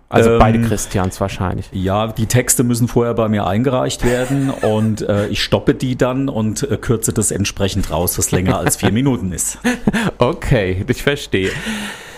Also 0.08 0.30
Ähm, 0.30 0.38
beide 0.38 0.60
Christians 0.62 1.20
wahrscheinlich. 1.20 1.68
Ja, 1.72 2.06
die 2.06 2.26
Texte 2.26 2.64
müssen 2.64 2.88
vorher 2.88 3.12
bei 3.14 3.28
mir 3.28 3.46
eingereicht 3.46 4.04
werden 4.04 4.50
und 4.62 5.02
äh, 5.02 5.26
ich 5.28 5.42
stoppe 5.42 5.74
die 5.74 5.96
dann 5.96 6.28
und 6.30 6.62
äh, 6.62 6.76
kürze 6.78 7.12
das 7.12 7.32
entsprechend 7.32 7.90
raus, 7.90 8.16
was 8.16 8.30
länger 8.30 8.58
als 8.58 8.76
vier 8.76 8.92
Minuten 9.00 9.32
ist. 9.32 9.58
Okay, 10.18 10.84
ich 10.88 11.02
verstehe. 11.02 11.50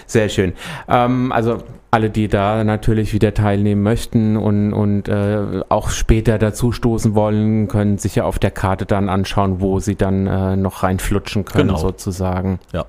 Sehr 0.07 0.29
schön. 0.29 0.53
Ähm, 0.87 1.33
also 1.33 1.59
alle, 1.91 2.11
die 2.11 2.29
da 2.29 2.65
natürlich 2.65 3.13
wieder 3.15 3.33
teilnehmen 3.33 3.83
möchten 3.83 4.37
und, 4.37 4.73
und 4.73 5.09
äh, 5.09 5.63
auch 5.69 5.89
später 5.91 6.39
dazu 6.39 6.73
stoßen 6.73 7.15
wollen, 7.15 7.67
können 7.69 7.97
sich 7.99 8.17
ja 8.17 8.25
auf 8.25 8.39
der 8.39 8.51
Karte 8.51 8.85
dann 8.85 9.09
anschauen, 9.09 9.61
wo 9.61 9.81
sie 9.81 9.97
dann 9.97 10.27
äh, 10.27 10.57
noch 10.57 10.83
reinflutschen 10.83 11.45
können, 11.45 11.69
Genau. 11.69 11.79
sozusagen. 11.79 12.59
Ja. 12.73 12.85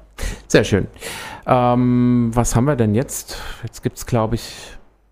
Sehr 0.47 0.65
schön. 0.65 0.87
Ähm, 1.47 2.31
was 2.33 2.55
haben 2.55 2.65
wir 2.65 2.75
denn 2.75 2.93
jetzt? 2.93 3.41
Jetzt 3.63 3.83
gibt 3.83 3.97
es, 3.97 4.05
glaube 4.05 4.35
ich, 4.35 4.53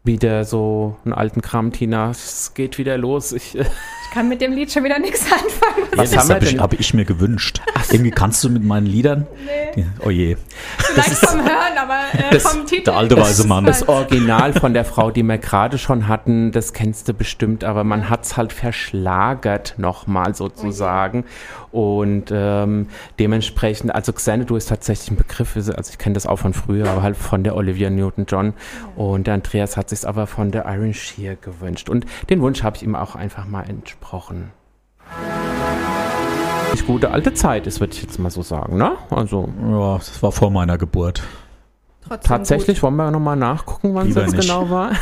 wieder 0.03 0.43
so 0.43 0.95
einen 1.05 1.13
alten 1.13 1.41
Kram, 1.41 1.71
Tina. 1.71 2.09
Es 2.09 2.53
geht 2.53 2.77
wieder 2.77 2.97
los. 2.97 3.31
Ich, 3.31 3.55
Ich 3.57 3.67
kann 4.17 4.29
mit 4.29 4.41
dem 4.41 4.53
Lied 4.53 4.71
schon 4.71 4.83
wieder 4.83 4.97
nichts 4.97 5.25
anfangen. 5.31 5.87
Was 5.95 6.09
das 6.09 6.19
haben 6.21 6.29
wir 6.29 6.35
habe 6.37 6.45
ich, 6.45 6.59
hab 6.59 6.73
ich 6.73 6.93
mir 6.95 7.05
gewünscht. 7.05 7.61
Irgendwie 7.91 8.09
kannst 8.11 8.43
du 8.43 8.49
mit 8.49 8.63
meinen 8.63 8.87
Liedern? 8.87 9.27
Nee. 9.75 9.85
Oh 10.03 10.09
je. 10.09 10.37
Vielleicht 10.79 11.17
vom 11.17 11.39
Hören, 11.41 11.77
aber 11.77 11.99
äh, 12.13 12.31
das- 12.31 12.43
vom 12.43 12.65
Titel. 12.65 12.85
der 12.85 12.95
alte 12.97 13.15
weise 13.17 13.45
Mann. 13.47 13.65
Das 13.65 13.79
Das 13.81 13.89
Original 13.89 14.53
von 14.53 14.73
der 14.73 14.85
Frau, 14.85 15.11
die 15.11 15.21
wir 15.21 15.37
gerade 15.37 15.77
schon 15.77 16.07
hatten, 16.07 16.51
das 16.51 16.73
kennst 16.73 17.07
du 17.07 17.13
bestimmt, 17.13 17.63
aber 17.63 17.83
man 17.83 18.09
hat 18.09 18.25
es 18.25 18.37
halt 18.37 18.53
verschlagert 18.53 19.75
nochmal 19.77 20.33
sozusagen. 20.33 21.23
Und 21.71 22.31
ähm, 22.31 22.87
dementsprechend, 23.19 23.93
also 23.93 24.11
Xanadu 24.13 24.55
ist 24.55 24.69
tatsächlich 24.69 25.11
ein 25.11 25.17
Begriff, 25.17 25.55
also 25.55 25.71
ich 25.91 25.97
kenne 25.99 26.13
das 26.13 26.25
auch 26.25 26.37
von 26.37 26.53
früher, 26.55 26.89
aber 26.89 27.03
halt 27.03 27.17
von 27.17 27.43
der 27.43 27.55
Olivia 27.55 27.89
Newton-John. 27.91 28.53
Und 28.95 29.27
der 29.27 29.35
Andreas 29.35 29.77
hat 29.77 29.89
sich 29.89 30.07
aber 30.07 30.25
von 30.25 30.49
der 30.49 30.65
Iron 30.65 30.93
Shear 30.95 31.35
gewünscht. 31.35 31.89
Und 31.89 32.05
den 32.31 32.41
Wunsch 32.41 32.63
habe 32.63 32.77
ich 32.77 32.83
ihm 32.83 32.95
auch 32.95 33.15
einfach 33.15 33.45
mal 33.45 33.61
entsprochen. 33.69 34.06
Die 36.77 36.83
gute 36.83 37.11
alte 37.11 37.33
Zeit 37.33 37.67
ist, 37.67 37.79
würde 37.79 37.93
ich 37.93 38.01
jetzt 38.01 38.19
mal 38.19 38.29
so 38.29 38.41
sagen, 38.41 38.77
ne? 38.77 38.93
Also 39.09 39.49
Ja, 39.69 39.97
das 39.97 40.21
war 40.23 40.31
vor 40.31 40.51
meiner 40.51 40.77
Geburt. 40.77 41.23
Trotzdem 42.07 42.29
Tatsächlich, 42.29 42.83
wollen 42.83 42.95
wir 42.95 43.11
nochmal 43.11 43.35
nachgucken, 43.35 43.93
wann 43.93 44.09
es 44.09 44.15
jetzt 44.15 44.33
nicht. 44.33 44.47
genau 44.47 44.69
war? 44.69 44.91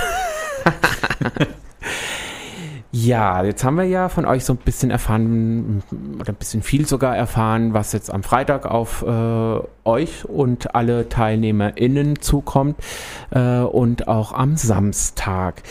ja, 2.92 3.44
jetzt 3.44 3.64
haben 3.64 3.78
wir 3.78 3.84
ja 3.84 4.10
von 4.10 4.26
euch 4.26 4.44
so 4.44 4.54
ein 4.54 4.58
bisschen 4.58 4.90
erfahren, 4.90 5.84
oder 6.20 6.30
ein 6.30 6.36
bisschen 6.36 6.64
viel 6.64 6.88
sogar 6.88 7.16
erfahren, 7.16 7.74
was 7.74 7.94
jetzt 7.94 8.12
am 8.12 8.24
Freitag 8.24 8.66
auf 8.66 9.04
äh, 9.04 9.60
euch 9.84 10.26
und 10.26 10.74
alle 10.74 11.10
TeilnehmerInnen 11.10 12.22
zukommt 12.22 12.78
äh, 13.30 13.60
und 13.60 14.08
auch 14.08 14.34
am 14.34 14.58
Samstag. 14.58 15.62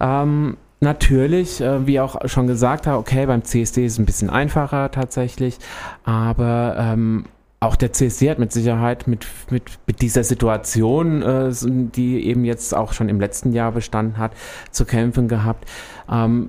Ähm, 0.00 0.56
Natürlich, 0.80 1.60
äh, 1.60 1.86
wie 1.86 2.00
auch 2.00 2.16
schon 2.26 2.46
gesagt 2.46 2.86
habe, 2.86 2.98
okay, 2.98 3.26
beim 3.26 3.44
CSD 3.44 3.84
ist 3.84 3.92
es 3.92 3.98
ein 3.98 4.06
bisschen 4.06 4.30
einfacher 4.30 4.90
tatsächlich, 4.90 5.58
aber 6.04 6.74
ähm, 6.78 7.26
auch 7.60 7.76
der 7.76 7.92
CSD 7.92 8.30
hat 8.30 8.38
mit 8.38 8.52
Sicherheit 8.52 9.06
mit, 9.06 9.26
mit, 9.50 9.78
mit 9.86 10.00
dieser 10.00 10.24
Situation, 10.24 11.20
äh, 11.20 11.52
die 11.60 12.24
eben 12.26 12.46
jetzt 12.46 12.74
auch 12.74 12.94
schon 12.94 13.10
im 13.10 13.20
letzten 13.20 13.52
Jahr 13.52 13.72
bestanden 13.72 14.16
hat, 14.16 14.32
zu 14.70 14.86
kämpfen 14.86 15.28
gehabt. 15.28 15.68
Ähm, 16.10 16.48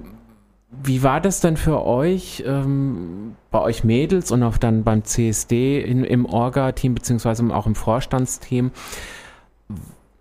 wie 0.71 1.03
war 1.03 1.19
das 1.19 1.41
denn 1.41 1.57
für 1.57 1.85
euch, 1.85 2.41
ähm, 2.47 3.35
bei 3.51 3.59
euch 3.59 3.83
Mädels 3.83 4.31
und 4.31 4.41
auch 4.43 4.55
dann 4.55 4.85
beim 4.85 5.03
CSD 5.03 5.81
in, 5.81 6.05
im 6.05 6.25
Orga-Team 6.25 6.95
beziehungsweise 6.95 7.43
auch 7.53 7.67
im 7.67 7.75
Vorstandsteam? 7.75 8.71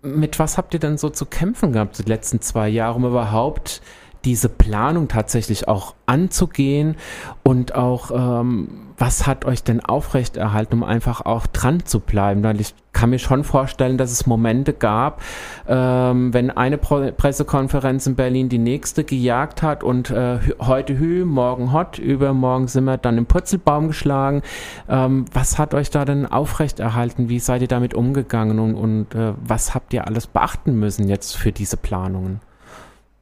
Mit 0.01 0.39
was 0.39 0.57
habt 0.57 0.73
ihr 0.73 0.81
denn 0.81 0.97
so 0.97 1.09
zu 1.09 1.25
kämpfen 1.25 1.71
gehabt 1.71 1.99
die 1.99 2.09
letzten 2.09 2.41
zwei 2.41 2.67
Jahre, 2.67 2.95
um 2.95 3.05
überhaupt 3.05 3.81
diese 4.25 4.49
Planung 4.49 5.07
tatsächlich 5.07 5.67
auch 5.67 5.95
anzugehen 6.05 6.95
und 7.43 7.75
auch, 7.75 8.11
ähm, 8.11 8.67
was 8.97 9.25
hat 9.25 9.45
euch 9.45 9.63
denn 9.63 9.79
aufrechterhalten, 9.83 10.75
um 10.75 10.83
einfach 10.83 11.21
auch 11.25 11.47
dran 11.47 11.85
zu 11.85 11.99
bleiben? 11.99 12.43
Weil 12.43 12.61
ich 12.61 12.75
kann 12.93 13.09
mir 13.09 13.19
schon 13.19 13.43
vorstellen, 13.43 13.97
dass 13.97 14.11
es 14.11 14.27
Momente 14.27 14.73
gab, 14.73 15.21
ähm, 15.67 16.33
wenn 16.33 16.51
eine 16.51 16.77
Pro 16.77 17.11
Pressekonferenz 17.11 18.05
in 18.05 18.15
Berlin 18.15 18.49
die 18.49 18.59
nächste 18.59 19.03
gejagt 19.03 19.63
hat 19.63 19.83
und 19.83 20.11
äh, 20.11 20.37
heute 20.59 20.99
Hü, 20.99 21.25
morgen 21.25 21.73
Hot, 21.73 21.97
übermorgen 21.97 22.67
sind 22.67 22.83
wir 22.83 22.97
dann 22.97 23.17
im 23.17 23.25
Purzelbaum 23.25 23.87
geschlagen. 23.87 24.43
Ähm, 24.87 25.25
was 25.33 25.57
hat 25.57 25.73
euch 25.73 25.89
da 25.89 26.05
denn 26.05 26.27
aufrechterhalten? 26.27 27.27
Wie 27.29 27.39
seid 27.39 27.61
ihr 27.61 27.67
damit 27.67 27.95
umgegangen 27.95 28.59
und, 28.59 28.75
und 28.75 29.15
äh, 29.15 29.33
was 29.41 29.73
habt 29.73 29.93
ihr 29.93 30.05
alles 30.05 30.27
beachten 30.27 30.77
müssen 30.77 31.07
jetzt 31.07 31.35
für 31.35 31.51
diese 31.51 31.77
Planungen? 31.77 32.41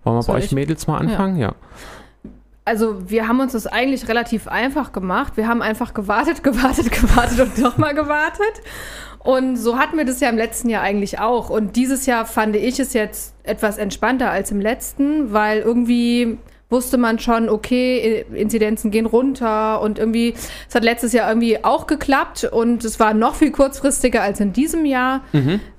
Wollen 0.09 0.17
wir 0.19 0.23
Soll 0.23 0.35
bei 0.35 0.39
euch 0.39 0.45
ich? 0.45 0.51
Mädels 0.51 0.87
mal 0.87 0.97
anfangen? 0.97 1.37
Ja. 1.37 1.53
Also 2.65 3.09
wir 3.09 3.27
haben 3.27 3.39
uns 3.39 3.53
das 3.53 3.65
eigentlich 3.67 4.07
relativ 4.07 4.47
einfach 4.47 4.91
gemacht. 4.91 5.37
Wir 5.37 5.47
haben 5.47 5.61
einfach 5.61 5.93
gewartet, 5.93 6.43
gewartet, 6.43 6.91
gewartet 6.91 7.39
und 7.39 7.57
nochmal 7.57 7.95
gewartet. 7.95 8.61
Und 9.19 9.57
so 9.57 9.77
hatten 9.77 9.97
wir 9.97 10.05
das 10.05 10.19
ja 10.19 10.29
im 10.29 10.37
letzten 10.37 10.69
Jahr 10.69 10.81
eigentlich 10.81 11.19
auch. 11.19 11.49
Und 11.49 11.75
dieses 11.75 12.05
Jahr 12.05 12.25
fand 12.25 12.55
ich 12.55 12.79
es 12.79 12.93
jetzt 12.93 13.33
etwas 13.43 13.77
entspannter 13.77 14.31
als 14.31 14.51
im 14.51 14.61
letzten, 14.61 15.33
weil 15.33 15.59
irgendwie 15.59 16.37
wusste 16.69 16.97
man 16.97 17.19
schon, 17.19 17.49
okay, 17.49 18.25
Inzidenzen 18.31 18.91
gehen 18.91 19.07
runter 19.07 19.81
und 19.81 19.97
irgendwie, 19.97 20.35
es 20.67 20.75
hat 20.75 20.83
letztes 20.83 21.13
Jahr 21.13 21.27
irgendwie 21.27 21.63
auch 21.63 21.87
geklappt 21.87 22.43
und 22.43 22.85
es 22.85 22.99
war 22.99 23.13
noch 23.13 23.35
viel 23.35 23.51
kurzfristiger 23.51 24.21
als 24.21 24.39
in 24.39 24.53
diesem 24.53 24.85
Jahr. 24.85 25.21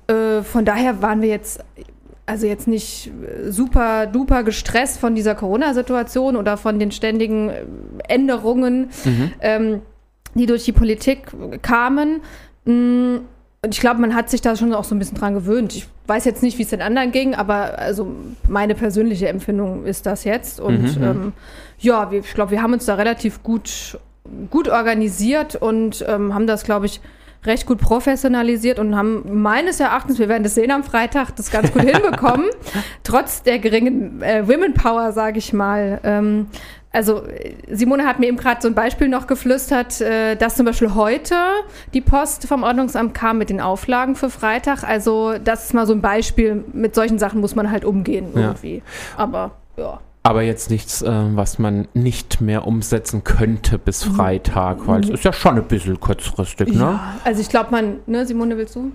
Äh, 0.07 0.43
von 0.43 0.65
daher 0.65 1.01
waren 1.01 1.21
wir 1.21 1.29
jetzt 1.29 1.63
also 2.31 2.47
jetzt 2.47 2.67
nicht 2.67 3.07
äh, 3.07 3.51
super 3.51 4.07
duper 4.07 4.43
gestresst 4.43 4.99
von 4.99 5.15
dieser 5.15 5.35
Corona-Situation 5.35 6.35
oder 6.37 6.55
von 6.57 6.79
den 6.79 6.91
ständigen 6.91 7.49
äh, 7.49 7.63
Änderungen, 8.07 8.89
ähm, 9.41 9.81
die 10.33 10.45
durch 10.45 10.63
die 10.63 10.71
Politik 10.71 11.27
kamen. 11.61 12.21
Mm, 12.65 13.17
Und 13.63 13.73
ich 13.75 13.79
glaube, 13.81 13.99
man 14.01 14.15
hat 14.15 14.29
sich 14.29 14.41
da 14.41 14.55
schon 14.55 14.73
auch 14.73 14.85
so 14.85 14.95
ein 14.95 14.99
bisschen 14.99 15.17
dran 15.17 15.33
gewöhnt. 15.33 15.75
Ich 15.75 15.87
weiß 16.07 16.25
jetzt 16.25 16.41
nicht, 16.41 16.57
wie 16.57 16.63
es 16.63 16.69
den 16.69 16.81
anderen 16.81 17.11
ging, 17.11 17.35
aber 17.35 17.77
also 17.77 18.07
meine 18.47 18.75
persönliche 18.75 19.27
Empfindung 19.27 19.85
ist 19.85 20.05
das 20.05 20.23
jetzt. 20.23 20.59
Und 20.59 20.97
Mhm, 20.97 21.03
ähm, 21.03 21.33
ja, 21.79 22.11
wir, 22.11 22.21
ich 22.21 22.33
glaube, 22.33 22.51
wir 22.51 22.61
haben 22.63 22.73
uns 22.73 22.85
da 22.85 22.95
relativ 22.95 23.43
gut, 23.43 23.99
gut 24.49 24.69
organisiert 24.69 25.55
und 25.57 26.03
ähm, 26.07 26.33
haben 26.33 26.47
das, 26.47 26.63
glaube 26.63 26.85
ich, 26.85 27.01
recht 27.45 27.65
gut 27.65 27.79
professionalisiert 27.79 28.77
und 28.79 28.95
haben 28.95 29.41
meines 29.41 29.79
Erachtens, 29.79 30.19
wir 30.19 30.29
werden 30.29 30.43
das 30.43 30.55
sehen 30.55 30.71
am 30.71 30.83
Freitag, 30.83 31.35
das 31.35 31.49
ganz 31.51 31.71
gut 31.71 31.81
hinbekommen, 31.89 32.47
trotz 33.03 33.43
der 33.43 33.59
geringen 33.59 34.21
äh, 34.21 34.47
Women 34.47 34.73
Power, 34.73 35.11
sage 35.11 35.39
ich 35.39 35.51
mal. 35.53 35.99
Ähm, 36.03 36.47
also 36.93 37.23
Simone 37.69 38.05
hat 38.05 38.19
mir 38.19 38.27
eben 38.27 38.35
gerade 38.37 38.61
so 38.61 38.67
ein 38.67 38.75
Beispiel 38.75 39.07
noch 39.07 39.25
geflüstert, 39.25 40.01
äh, 40.01 40.35
dass 40.35 40.55
zum 40.55 40.65
Beispiel 40.65 40.93
heute 40.93 41.35
die 41.93 42.01
Post 42.01 42.47
vom 42.47 42.63
Ordnungsamt 42.63 43.13
kam 43.13 43.37
mit 43.37 43.49
den 43.49 43.61
Auflagen 43.61 44.15
für 44.15 44.29
Freitag. 44.29 44.83
Also 44.83 45.35
das 45.41 45.65
ist 45.65 45.73
mal 45.73 45.87
so 45.87 45.93
ein 45.93 46.01
Beispiel, 46.01 46.65
mit 46.73 46.93
solchen 46.93 47.17
Sachen 47.17 47.39
muss 47.39 47.55
man 47.55 47.71
halt 47.71 47.85
umgehen 47.85 48.27
Ja. 48.35 48.41
irgendwie. 48.41 48.83
Aber 49.15 49.51
ja. 49.77 49.99
Aber 50.23 50.43
jetzt 50.43 50.69
nichts, 50.69 51.01
äh, 51.01 51.09
was 51.09 51.57
man 51.57 51.87
nicht 51.95 52.41
mehr 52.41 52.67
umsetzen 52.67 53.23
könnte 53.23 53.79
bis 53.79 54.05
Mhm. 54.05 54.15
Freitag, 54.15 54.87
weil 54.87 55.03
es 55.03 55.09
ist 55.09 55.23
ja 55.23 55.33
schon 55.33 55.57
ein 55.57 55.67
bisschen 55.67 55.99
kurzfristig, 55.99 56.67
ne? 56.69 56.79
ja. 56.79 57.15
Also 57.23 57.41
ich 57.41 57.49
glaube, 57.49 57.71
man, 57.71 57.99
ne, 58.05 58.25
Simone, 58.25 58.55
willst 58.55 58.75
du? 58.75 58.91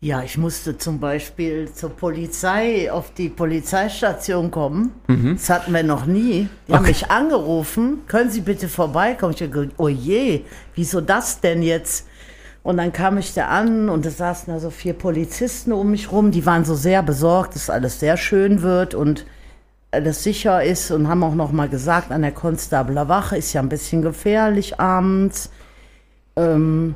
Ja, 0.00 0.20
ich 0.22 0.36
musste 0.36 0.76
zum 0.76 0.98
Beispiel 0.98 1.70
zur 1.72 1.90
Polizei 1.90 2.90
auf 2.90 3.14
die 3.14 3.28
Polizeistation 3.28 4.50
kommen. 4.50 4.90
Das 5.06 5.48
hatten 5.48 5.72
wir 5.72 5.84
noch 5.84 6.06
nie. 6.06 6.48
Die 6.66 6.72
haben 6.74 6.86
mich 6.86 7.08
angerufen, 7.08 8.00
können 8.08 8.28
Sie 8.28 8.40
bitte 8.40 8.68
vorbeikommen? 8.68 9.32
Ich 9.32 9.40
habe 9.42 9.52
gedacht, 9.52 9.74
oh 9.78 9.86
je, 9.86 10.42
wieso 10.74 11.00
das 11.00 11.40
denn 11.40 11.62
jetzt? 11.62 12.08
Und 12.64 12.78
dann 12.78 12.92
kam 12.92 13.16
ich 13.16 13.32
da 13.32 13.46
an 13.46 13.88
und 13.88 14.04
es 14.04 14.18
saßen 14.18 14.52
da 14.52 14.58
so 14.58 14.70
vier 14.70 14.94
Polizisten 14.94 15.72
um 15.72 15.92
mich 15.92 16.10
rum, 16.10 16.32
die 16.32 16.44
waren 16.46 16.64
so 16.64 16.74
sehr 16.74 17.04
besorgt, 17.04 17.54
dass 17.54 17.70
alles 17.70 18.00
sehr 18.00 18.16
schön 18.16 18.62
wird 18.62 18.94
und 18.96 19.24
alles 19.92 20.22
sicher 20.24 20.62
ist 20.64 20.90
und 20.90 21.06
haben 21.08 21.22
auch 21.22 21.34
noch 21.34 21.52
mal 21.52 21.68
gesagt, 21.68 22.10
an 22.10 22.22
der 22.22 22.32
Konstabler 22.32 23.08
Wache 23.08 23.36
ist 23.36 23.52
ja 23.52 23.60
ein 23.60 23.68
bisschen 23.68 24.02
gefährlich 24.02 24.80
abends. 24.80 25.50
Ähm, 26.36 26.94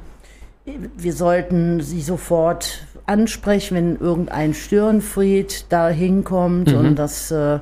wir 0.64 1.12
sollten 1.12 1.80
sie 1.82 2.00
sofort 2.00 2.86
ansprechen, 3.04 3.76
wenn 3.76 3.96
irgendein 3.96 4.54
Störenfried 4.54 5.66
da 5.68 5.88
hinkommt 5.88 6.68
Mhm. 6.72 6.78
und 6.78 6.94
das, 6.96 7.30
äh, 7.30 7.60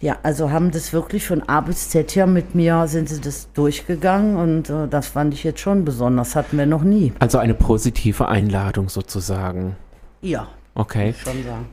ja, 0.00 0.16
also 0.24 0.50
haben 0.50 0.72
das 0.72 0.92
wirklich 0.92 1.24
von 1.26 1.48
A 1.48 1.60
bis 1.60 1.88
Z 1.90 2.14
ja 2.16 2.26
mit 2.26 2.54
mir, 2.56 2.88
sind 2.88 3.08
sie 3.08 3.20
das 3.20 3.50
durchgegangen 3.52 4.36
und 4.36 4.68
äh, 4.68 4.88
das 4.88 5.06
fand 5.06 5.32
ich 5.32 5.44
jetzt 5.44 5.60
schon 5.60 5.84
besonders, 5.84 6.34
hatten 6.34 6.58
wir 6.58 6.66
noch 6.66 6.82
nie. 6.82 7.12
Also 7.20 7.38
eine 7.38 7.54
positive 7.54 8.28
Einladung 8.28 8.88
sozusagen. 8.88 9.76
Ja, 10.20 10.48
Okay. 10.74 11.14
schon 11.22 11.44
sagen. 11.44 11.66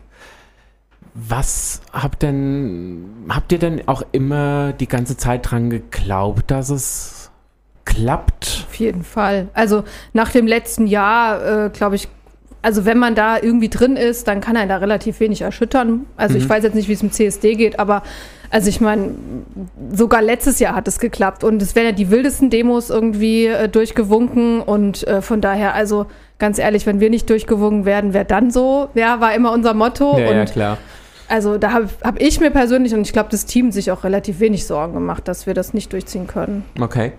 Was 1.27 1.81
habt 1.91 2.21
denn, 2.21 3.25
habt 3.29 3.51
ihr 3.51 3.59
denn 3.59 3.87
auch 3.87 4.03
immer 4.11 4.71
die 4.73 4.87
ganze 4.87 5.17
Zeit 5.17 5.51
dran 5.51 5.69
geglaubt, 5.69 6.49
dass 6.49 6.69
es 6.69 7.29
klappt? 7.83 8.65
Auf 8.69 8.75
jeden 8.75 9.03
Fall. 9.03 9.49
Also 9.53 9.83
nach 10.13 10.31
dem 10.31 10.47
letzten 10.47 10.87
Jahr, 10.87 11.65
äh, 11.65 11.69
glaube 11.71 11.95
ich, 11.95 12.07
also 12.61 12.85
wenn 12.85 12.97
man 12.97 13.15
da 13.15 13.37
irgendwie 13.37 13.69
drin 13.69 13.95
ist, 13.95 14.27
dann 14.27 14.41
kann 14.41 14.55
einen 14.55 14.69
da 14.69 14.77
relativ 14.77 15.19
wenig 15.19 15.41
erschüttern. 15.41 16.05
Also 16.15 16.37
ich 16.37 16.47
weiß 16.47 16.63
jetzt 16.63 16.75
nicht, 16.75 16.89
wie 16.89 16.93
es 16.93 17.01
im 17.01 17.11
CSD 17.11 17.55
geht, 17.55 17.79
aber 17.79 18.03
also 18.49 18.69
ich 18.69 18.81
meine, 18.81 19.11
sogar 19.93 20.21
letztes 20.21 20.59
Jahr 20.59 20.75
hat 20.75 20.87
es 20.87 20.99
geklappt 20.99 21.43
und 21.43 21.61
es 21.61 21.75
werden 21.75 21.87
ja 21.87 21.91
die 21.91 22.09
wildesten 22.09 22.49
Demos 22.49 22.89
irgendwie 22.89 23.45
äh, 23.45 23.69
durchgewunken 23.69 24.61
und 24.61 25.07
äh, 25.07 25.21
von 25.21 25.39
daher, 25.39 25.73
also 25.73 26.07
ganz 26.37 26.59
ehrlich, 26.59 26.85
wenn 26.85 26.99
wir 26.99 27.09
nicht 27.09 27.29
durchgewunken 27.29 27.85
werden, 27.85 28.13
wer 28.13 28.23
dann 28.23 28.51
so? 28.51 28.89
Ja, 28.93 29.21
war 29.21 29.33
immer 29.33 29.51
unser 29.51 29.73
Motto 29.73 30.11
und 30.11 30.51
klar. 30.51 30.77
Also 31.29 31.57
da 31.57 31.71
habe 31.71 31.89
hab 32.03 32.19
ich 32.21 32.39
mir 32.39 32.51
persönlich 32.51 32.93
und 32.93 33.01
ich 33.01 33.13
glaube 33.13 33.29
das 33.31 33.45
Team 33.45 33.71
sich 33.71 33.91
auch 33.91 34.03
relativ 34.03 34.39
wenig 34.39 34.65
Sorgen 34.65 34.93
gemacht, 34.93 35.27
dass 35.27 35.47
wir 35.47 35.53
das 35.53 35.73
nicht 35.73 35.93
durchziehen 35.93 36.27
können. 36.27 36.65
Okay. 36.79 37.13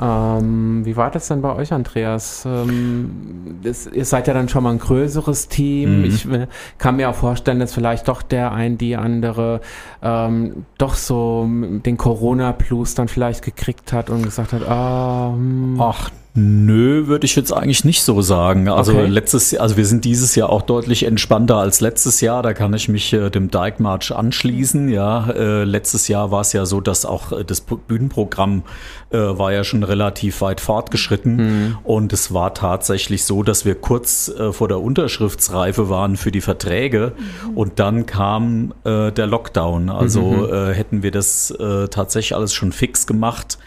Ähm, 0.00 0.84
wie 0.84 0.96
war 0.96 1.10
das 1.10 1.28
denn 1.28 1.42
bei 1.42 1.54
euch, 1.54 1.72
Andreas? 1.72 2.44
Ähm, 2.44 3.60
das, 3.62 3.86
ihr 3.86 4.04
seid 4.04 4.26
ja 4.26 4.34
dann 4.34 4.48
schon 4.48 4.64
mal 4.64 4.70
ein 4.70 4.78
größeres 4.78 5.48
Team. 5.48 5.98
Mhm. 5.98 6.04
Ich 6.04 6.28
äh, 6.28 6.48
kann 6.78 6.96
mir 6.96 7.08
auch 7.08 7.14
vorstellen, 7.14 7.60
dass 7.60 7.72
vielleicht 7.74 8.08
doch 8.08 8.22
der 8.22 8.52
ein, 8.52 8.78
die 8.78 8.96
andere 8.96 9.60
ähm, 10.02 10.66
doch 10.78 10.94
so 10.94 11.46
den 11.48 11.96
Corona-Plus 11.96 12.94
dann 12.94 13.06
vielleicht 13.06 13.44
gekriegt 13.44 13.92
hat 13.92 14.10
und 14.10 14.22
gesagt 14.22 14.52
hat, 14.52 14.66
ah, 14.66 15.32
hm, 15.34 15.80
Ach, 15.80 16.10
nö, 16.34 17.06
würde 17.08 17.26
ich 17.26 17.36
jetzt 17.36 17.52
eigentlich 17.52 17.84
nicht 17.84 18.02
so 18.02 18.22
sagen. 18.22 18.68
Also 18.68 18.92
Okay. 18.92 19.06
letztes 19.06 19.50
Jahr, 19.50 19.62
also 19.62 19.76
wir 19.76 19.84
sind 19.84 20.04
dieses 20.04 20.34
Jahr 20.34 20.48
auch 20.48 20.62
deutlich 20.62 21.04
entspannter 21.04 21.56
als 21.56 21.80
letztes 21.80 22.20
Jahr. 22.22 22.42
Da 22.42 22.54
kann 22.54 22.72
ich 22.72 22.88
mich 22.88 23.12
äh, 23.12 23.28
dem 23.28 23.50
Dyke 23.50 23.82
March 23.82 24.12
anschließen. 24.12 24.88
Ja, 24.88 25.28
äh, 25.30 25.64
letztes 25.64 26.08
Jahr 26.08 26.30
war 26.30 26.40
es 26.40 26.54
ja 26.54 26.64
so, 26.64 26.80
dass 26.80 27.04
auch 27.04 27.32
äh, 27.32 27.44
das 27.44 27.60
Bühnenprogramm 27.60 28.62
äh, 29.10 29.18
war 29.18 29.52
ja 29.52 29.62
schon 29.62 29.82
relativ 29.82 30.40
weit 30.40 30.60
fortgeschritten 30.60 31.76
und 31.84 32.12
es 32.14 32.32
war 32.32 32.54
tatsächlich 32.54 33.24
so, 33.24 33.42
dass 33.42 33.64
wir 33.66 33.74
kurz 33.74 34.28
äh, 34.28 34.52
vor 34.52 34.68
der 34.68 34.80
Unterschriftsreife 34.80 35.90
waren 35.90 36.16
für 36.16 36.30
die 36.32 36.40
Verträge 36.40 37.12
und 37.54 37.78
dann 37.78 38.06
kam 38.06 38.72
äh, 38.84 39.12
der 39.12 39.26
Lockdown. 39.26 39.90
Also 39.90 40.50
äh, 40.50 40.72
hätten 40.72 41.02
wir 41.02 41.10
das 41.10 41.50
äh, 41.50 41.88
tatsächlich 41.88 42.34
alles 42.34 42.54
schon 42.54 42.72
fix 42.72 43.06
gemacht, 43.06 43.58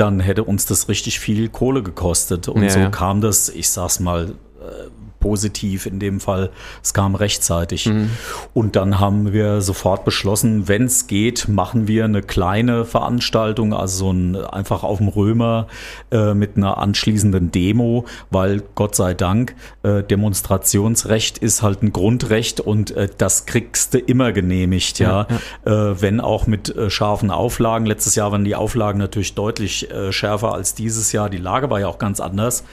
dann 0.00 0.20
hätte 0.20 0.44
uns 0.44 0.66
das 0.66 0.88
richtig 0.88 1.20
viel 1.20 1.48
Kohle 1.48 1.82
gekostet. 1.82 2.48
Und 2.48 2.62
Ja, 2.62 2.70
so 2.70 2.90
kam 2.90 3.20
das, 3.20 3.48
ich 3.50 3.68
sag's 3.68 4.00
mal, 4.00 4.30
äh, 4.60 4.88
positiv 5.20 5.86
in 5.86 6.00
dem 6.00 6.18
Fall, 6.18 6.50
es 6.82 6.94
kam 6.94 7.14
rechtzeitig. 7.14 7.86
Mhm. 7.86 8.10
Und 8.54 8.74
dann 8.76 8.98
haben 8.98 9.32
wir 9.32 9.60
sofort 9.60 10.04
beschlossen, 10.04 10.66
wenn 10.66 10.84
es 10.84 11.06
geht, 11.06 11.48
machen 11.48 11.86
wir 11.86 12.04
eine 12.06 12.22
kleine 12.22 12.84
Veranstaltung, 12.84 13.72
also 13.72 13.98
so 14.06 14.12
ein 14.12 14.36
einfach 14.36 14.82
auf 14.82 14.98
dem 14.98 15.08
Römer 15.08 15.66
äh, 16.10 16.34
mit 16.34 16.56
einer 16.56 16.78
anschließenden 16.78 17.52
Demo, 17.52 18.06
weil 18.30 18.62
Gott 18.74 18.94
sei 18.96 19.14
Dank 19.14 19.54
äh, 19.82 20.02
Demonstrationsrecht 20.02 21.38
ist 21.38 21.62
halt 21.62 21.82
ein 21.82 21.92
Grundrecht 21.92 22.60
und 22.60 22.90
äh, 22.92 23.08
das 23.18 23.46
kriegst 23.46 23.94
du 23.94 23.98
immer 23.98 24.32
genehmigt, 24.32 24.98
ja, 24.98 25.26
Äh, 25.64 26.00
wenn 26.00 26.20
auch 26.20 26.46
mit 26.46 26.74
äh, 26.74 26.88
scharfen 26.90 27.30
Auflagen. 27.30 27.84
Letztes 27.84 28.14
Jahr 28.14 28.32
waren 28.32 28.44
die 28.44 28.54
Auflagen 28.54 28.98
natürlich 28.98 29.34
deutlich 29.34 29.90
äh, 29.90 30.10
schärfer 30.12 30.54
als 30.54 30.74
dieses 30.74 31.12
Jahr. 31.12 31.28
Die 31.28 31.38
Lage 31.38 31.68
war 31.68 31.80
ja 31.80 31.88
auch 31.88 31.98
ganz 31.98 32.20
anders 32.20 32.64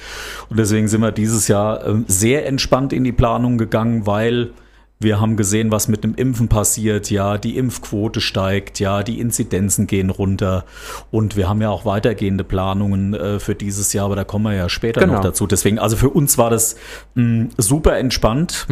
und 0.49 0.57
deswegen 0.57 0.87
sind 0.87 1.01
wir 1.01 1.11
dieses 1.11 1.47
Jahr 1.47 1.85
äh, 1.85 1.95
sehr 2.37 2.45
entspannt 2.45 2.93
in 2.93 3.03
die 3.03 3.11
Planung 3.11 3.57
gegangen, 3.57 4.05
weil 4.05 4.51
wir 4.99 5.19
haben 5.19 5.37
gesehen, 5.37 5.71
was 5.71 5.87
mit 5.87 6.03
dem 6.03 6.13
Impfen 6.15 6.47
passiert. 6.47 7.09
Ja, 7.11 7.37
die 7.37 7.55
Impfquote 7.57 8.19
steigt, 8.21 8.79
ja, 8.79 9.01
die 9.03 9.19
Inzidenzen 9.19 9.85
gehen 9.87 10.09
runter. 10.09 10.65
Und 11.11 11.35
wir 11.35 11.47
haben 11.49 11.61
ja 11.61 11.69
auch 11.69 11.85
weitergehende 11.85 12.43
Planungen 12.43 13.13
äh, 13.13 13.39
für 13.39 13.53
dieses 13.55 13.93
Jahr, 13.93 14.05
aber 14.05 14.15
da 14.15 14.23
kommen 14.23 14.45
wir 14.45 14.53
ja 14.55 14.69
später 14.69 15.01
Genau. 15.01 15.13
noch 15.13 15.21
dazu. 15.21 15.45
Deswegen, 15.47 15.77
also 15.79 15.95
für 15.97 16.09
uns 16.09 16.37
war 16.37 16.49
das 16.51 16.75
mh, 17.15 17.47
super 17.57 17.97
entspannt. 17.97 18.67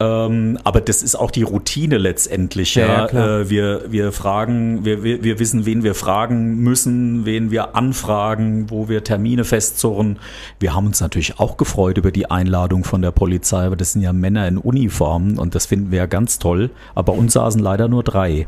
Ähm, 0.00 0.58
aber 0.62 0.80
das 0.80 1.02
ist 1.02 1.16
auch 1.16 1.32
die 1.32 1.42
Routine 1.42 1.98
letztendlich. 1.98 2.76
Ja, 2.76 2.86
Ja, 2.86 2.98
ja, 3.00 3.06
klar. 3.08 3.40
Äh, 3.40 3.50
wir, 3.50 3.82
wir 3.88 4.12
fragen, 4.12 4.84
wir, 4.84 5.02
wir, 5.02 5.24
wir 5.24 5.38
wissen, 5.40 5.66
wen 5.66 5.82
wir 5.82 5.96
fragen 5.96 6.58
müssen, 6.58 7.24
wen 7.24 7.50
wir 7.50 7.74
anfragen, 7.74 8.70
wo 8.70 8.88
wir 8.88 9.02
Termine 9.02 9.44
festzurren. 9.44 10.20
Wir 10.60 10.74
haben 10.74 10.86
uns 10.86 11.00
natürlich 11.00 11.40
auch 11.40 11.56
gefreut 11.56 11.98
über 11.98 12.12
die 12.12 12.30
Einladung 12.30 12.84
von 12.84 13.02
der 13.02 13.10
Polizei, 13.10 13.66
aber 13.66 13.76
das 13.76 13.92
sind 13.92 14.02
ja 14.02 14.12
Männer 14.12 14.46
in 14.46 14.58
Uniformen 14.58 15.36
und 15.38 15.56
das 15.56 15.66
finden 15.66 15.90
wir 15.90 15.98
ja 15.98 16.06
ganz 16.06 16.38
toll. 16.38 16.70
Aber 16.94 17.12
bei 17.12 17.18
uns 17.18 17.32
saßen 17.32 17.60
leider 17.60 17.88
nur 17.88 18.04
drei. 18.04 18.46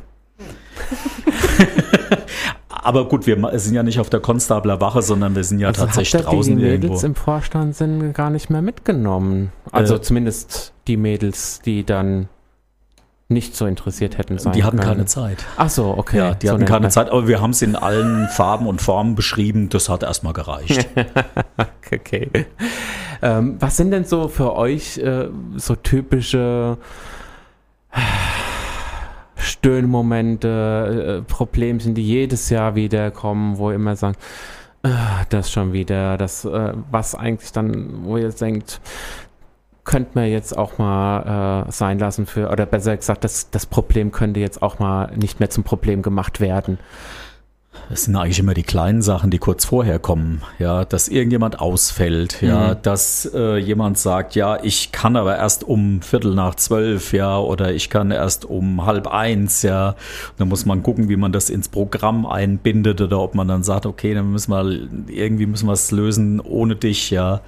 aber 2.83 3.09
gut, 3.09 3.27
wir 3.27 3.59
sind 3.59 3.75
ja 3.75 3.83
nicht 3.83 4.01
auf 4.01 4.11
der 4.11 4.21
Konstabler 4.21 4.81
Wache, 4.81 5.03
sondern 5.03 5.35
wir 5.35 5.45
sind 5.45 5.59
ja 5.59 5.69
also 5.69 5.85
tatsächlich 5.85 6.21
ihr 6.23 6.27
draußen 6.27 6.57
die 6.57 6.63
Mädels 6.63 6.85
irgendwo. 6.85 7.07
im 7.07 7.15
Vorstand 7.15 7.77
sind 7.77 8.13
gar 8.13 8.31
nicht 8.31 8.51
mehr 8.51 8.63
mitgenommen. 8.63 9.53
Also 9.73 9.97
Äh, 9.97 10.03
zumindest 10.03 10.73
die 10.87 10.97
Mädels, 10.97 11.61
die 11.65 11.85
dann 11.85 12.29
nicht 13.29 13.55
so 13.55 13.67
interessiert 13.67 14.19
hätten 14.19 14.39
sein 14.39 14.53
Die 14.55 14.65
hatten 14.65 14.79
können. 14.79 14.91
keine 14.91 15.05
Zeit. 15.05 15.45
Ach 15.57 15.71
so, 15.71 15.95
okay. 15.97 16.17
Ja, 16.19 16.35
die 16.35 16.49
so 16.49 16.55
hatten 16.55 16.65
keine 16.65 16.89
Zeit, 16.89 17.11
aber 17.11 17.29
wir 17.29 17.41
haben 17.41 17.51
es 17.51 17.63
in 17.63 17.77
allen 17.77 18.27
Farben 18.33 18.67
und 18.67 18.83
Formen 18.83 19.15
beschrieben. 19.15 19.69
Das 19.69 19.89
hat 19.89 20.03
erstmal 20.03 20.33
gereicht. 20.33 20.89
Okay. 21.93 22.31
Ähm, 23.21 23.57
was 23.59 23.77
sind 23.77 23.91
denn 23.91 24.05
so 24.05 24.29
für 24.29 24.55
euch 24.55 24.97
äh, 24.99 25.27
so 25.57 25.75
typische 25.75 26.79
Stöhnmomente, 29.41 31.21
äh, 31.21 31.33
Problemchen, 31.33 31.95
die 31.95 32.07
jedes 32.07 32.51
Jahr 32.51 32.75
wieder 32.75 33.11
kommen, 33.11 33.59
wo 33.59 33.71
ihr 33.71 33.77
immer 33.77 33.97
sagt, 33.97 34.21
äh, 34.83 34.89
das 35.29 35.51
schon 35.51 35.73
wieder, 35.73 36.17
das, 36.17 36.45
äh, 36.45 36.73
was 36.91 37.15
eigentlich 37.15 37.53
dann, 37.53 38.05
wo 38.05 38.17
ihr 38.17 38.31
denkt, 38.31 38.81
könnte 39.85 40.11
man 40.15 40.27
jetzt 40.27 40.57
auch 40.57 40.79
mal 40.79 41.67
äh, 41.67 41.73
sein 41.73 41.99
lassen 41.99 42.27
für, 42.27 42.51
oder 42.51 42.67
besser 42.67 42.97
gesagt, 42.97 43.25
das, 43.25 43.51
das 43.51 43.67
Problem 43.67 44.13
könnte 44.13 44.41
jetzt 44.41 44.63
auch 44.63 44.79
mal 44.79 45.11
nicht 45.17 45.41
mehr 45.41 45.51
zum 45.51 45.65
Problem 45.65 46.03
gemacht 46.03 46.41
werden. 46.41 46.79
Das 47.91 48.05
sind 48.05 48.15
eigentlich 48.15 48.39
immer 48.39 48.55
die 48.55 48.63
kleinen 48.63 49.03
Sachen, 49.03 49.33
die 49.33 49.39
kurz 49.39 49.65
vorher 49.65 49.99
kommen. 49.99 50.43
Ja, 50.61 50.85
dass 50.85 51.09
irgendjemand 51.09 51.59
ausfällt, 51.59 52.41
ja, 52.41 52.77
dass 52.77 53.29
äh, 53.35 53.57
jemand 53.57 53.99
sagt, 53.99 54.37
ja, 54.37 54.63
ich 54.63 54.93
kann 54.93 55.17
aber 55.17 55.37
erst 55.37 55.65
um 55.65 56.01
Viertel 56.01 56.37
nach 56.37 56.55
zwölf, 56.55 57.13
ja, 57.13 57.37
oder 57.37 57.73
ich 57.73 57.91
kann 57.91 58.13
erst 58.13 58.45
um 58.45 58.87
halb 58.87 59.09
eins, 59.09 59.63
ja. 59.63 59.97
Da 60.39 60.45
muss 60.45 60.67
man 60.67 60.85
gucken, 60.85 61.09
wie 61.09 61.17
man 61.17 61.33
das 61.33 61.51
ins 61.51 61.69
Programm 61.69 62.27
einbindet 62.27 63.01
oder 63.01 63.19
ob 63.19 63.35
man 63.35 63.49
dann 63.49 63.65
sagt, 63.65 63.87
okay, 63.87 64.15
dann 64.15 64.31
müssen 64.31 64.53
wir 64.53 64.89
irgendwie 65.09 65.47
müssen 65.47 65.67
wir 65.67 65.73
es 65.73 65.91
lösen 65.91 66.39
ohne 66.39 66.77
dich, 66.77 67.11
ja. 67.11 67.41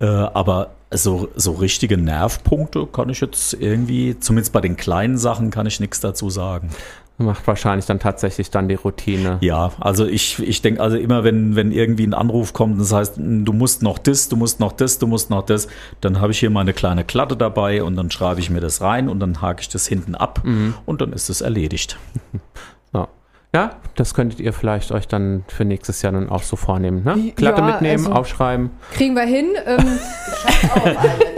Äh, 0.00 0.06
aber 0.06 0.70
so, 0.90 1.28
so 1.34 1.52
richtige 1.52 1.98
Nervpunkte 1.98 2.86
kann 2.86 3.10
ich 3.10 3.20
jetzt 3.20 3.54
irgendwie, 3.54 4.18
zumindest 4.18 4.52
bei 4.52 4.60
den 4.60 4.76
kleinen 4.76 5.18
Sachen, 5.18 5.50
kann 5.50 5.66
ich 5.66 5.80
nichts 5.80 6.00
dazu 6.00 6.30
sagen. 6.30 6.70
Macht 7.16 7.46
wahrscheinlich 7.46 7.86
dann 7.86 8.00
tatsächlich 8.00 8.50
dann 8.50 8.68
die 8.68 8.74
Routine. 8.74 9.38
Ja, 9.40 9.70
also 9.78 10.04
ich, 10.04 10.40
ich 10.40 10.62
denke 10.62 10.80
also 10.80 10.96
immer, 10.96 11.22
wenn, 11.22 11.54
wenn 11.54 11.70
irgendwie 11.70 12.04
ein 12.04 12.14
Anruf 12.14 12.52
kommt, 12.52 12.80
das 12.80 12.92
heißt, 12.92 13.14
du 13.18 13.52
musst 13.52 13.82
noch 13.82 13.98
das, 13.98 14.28
du 14.28 14.36
musst 14.36 14.58
noch 14.58 14.72
das, 14.72 14.98
du 14.98 15.06
musst 15.06 15.30
noch 15.30 15.42
das, 15.42 15.68
dann 16.00 16.20
habe 16.20 16.32
ich 16.32 16.40
hier 16.40 16.50
meine 16.50 16.72
kleine 16.72 17.04
Klatte 17.04 17.36
dabei 17.36 17.84
und 17.84 17.94
dann 17.94 18.10
schreibe 18.10 18.40
ich 18.40 18.50
mir 18.50 18.60
das 18.60 18.80
rein 18.80 19.08
und 19.08 19.20
dann 19.20 19.40
hake 19.40 19.60
ich 19.60 19.68
das 19.68 19.86
hinten 19.86 20.16
ab 20.16 20.42
und 20.86 21.00
dann 21.00 21.12
ist 21.12 21.28
es 21.28 21.40
erledigt. 21.40 21.98
Ja. 23.54 23.70
das 23.96 24.12
könntet 24.14 24.40
ihr 24.40 24.52
vielleicht 24.52 24.90
euch 24.92 25.06
dann 25.06 25.44
für 25.48 25.64
nächstes 25.64 26.02
Jahr 26.02 26.12
dann 26.12 26.28
auch 26.28 26.42
so 26.42 26.56
vornehmen. 26.56 27.04
Ne? 27.04 27.32
Klatte 27.36 27.60
Ja, 27.60 27.66
mitnehmen, 27.68 28.04
also- 28.06 28.12
aufschreiben. 28.18 28.70
Kriegen 28.92 29.14
wir 29.14 29.22
hin. 29.22 29.46
Ähm, 29.64 29.98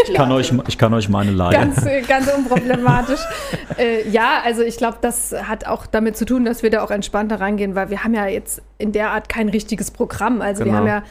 Ich 0.09 0.14
kann 0.14 0.31
euch, 0.31 0.53
ich 0.69 0.79
kann 0.79 0.95
euch 0.95 1.09
meine 1.09 1.33
leihen. 1.33 1.51
ganz, 1.75 1.85
äh, 1.85 2.01
ganz 2.03 2.29
unproblematisch. 2.33 3.19
äh, 3.79 4.09
ja, 4.09 4.41
also 4.45 4.62
ich 4.62 4.77
glaube, 4.77 4.99
das 5.01 5.35
hat 5.47 5.67
auch 5.67 5.85
damit 5.87 6.17
zu 6.17 6.25
tun, 6.25 6.45
dass 6.45 6.62
wir 6.62 6.71
da 6.71 6.83
auch 6.85 6.93
entspannter 6.93 7.41
rangehen, 7.41 7.75
weil 7.75 7.91
wir 7.91 8.05
haben 8.05 8.14
ja 8.14 8.27
jetzt 8.29 8.62
in 8.79 8.93
der 8.93 9.11
Art 9.11 9.29
kein 9.29 9.49
richtiges 9.49 9.91
Programm. 9.91 10.41
Also 10.43 10.61
wir 10.61 10.67
Genau. 10.67 10.79
haben 10.79 10.87
ja 10.87 11.03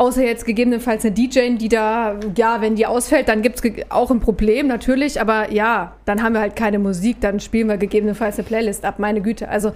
Außer 0.00 0.24
jetzt 0.24 0.46
gegebenenfalls 0.46 1.04
eine 1.04 1.12
DJ, 1.12 1.56
die 1.58 1.68
da, 1.68 2.18
ja, 2.34 2.62
wenn 2.62 2.74
die 2.74 2.86
ausfällt, 2.86 3.28
dann 3.28 3.42
gibt 3.42 3.62
es 3.62 3.70
auch 3.90 4.10
ein 4.10 4.18
Problem 4.18 4.66
natürlich, 4.66 5.20
aber 5.20 5.52
ja, 5.52 5.92
dann 6.06 6.22
haben 6.22 6.32
wir 6.32 6.40
halt 6.40 6.56
keine 6.56 6.78
Musik, 6.78 7.20
dann 7.20 7.38
spielen 7.38 7.68
wir 7.68 7.76
gegebenenfalls 7.76 8.38
eine 8.38 8.48
Playlist 8.48 8.86
ab, 8.86 8.98
meine 8.98 9.20
Güte. 9.20 9.50
Also 9.50 9.72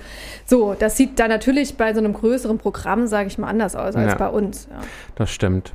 so, 0.46 0.72
das 0.78 0.96
sieht 0.96 1.18
da 1.20 1.28
natürlich 1.28 1.76
bei 1.76 1.92
so 1.92 1.98
einem 1.98 2.14
größeren 2.14 2.56
Programm, 2.56 3.06
sage 3.06 3.26
ich 3.26 3.36
mal, 3.36 3.48
anders 3.48 3.76
aus 3.76 3.96
als 3.96 4.12
Ja. 4.12 4.18
bei 4.18 4.28
uns. 4.28 4.66
Ja. 4.70 4.78
Das 5.16 5.30
stimmt. 5.30 5.74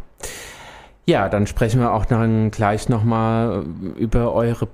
Ja, 1.06 1.30
dann 1.30 1.46
sprechen 1.46 1.80
wir 1.80 1.94
auch 1.94 2.06
dann 2.06 2.50
gleich 2.50 2.90
nochmal 2.90 3.66
über 3.98 4.34
eure 4.34 4.68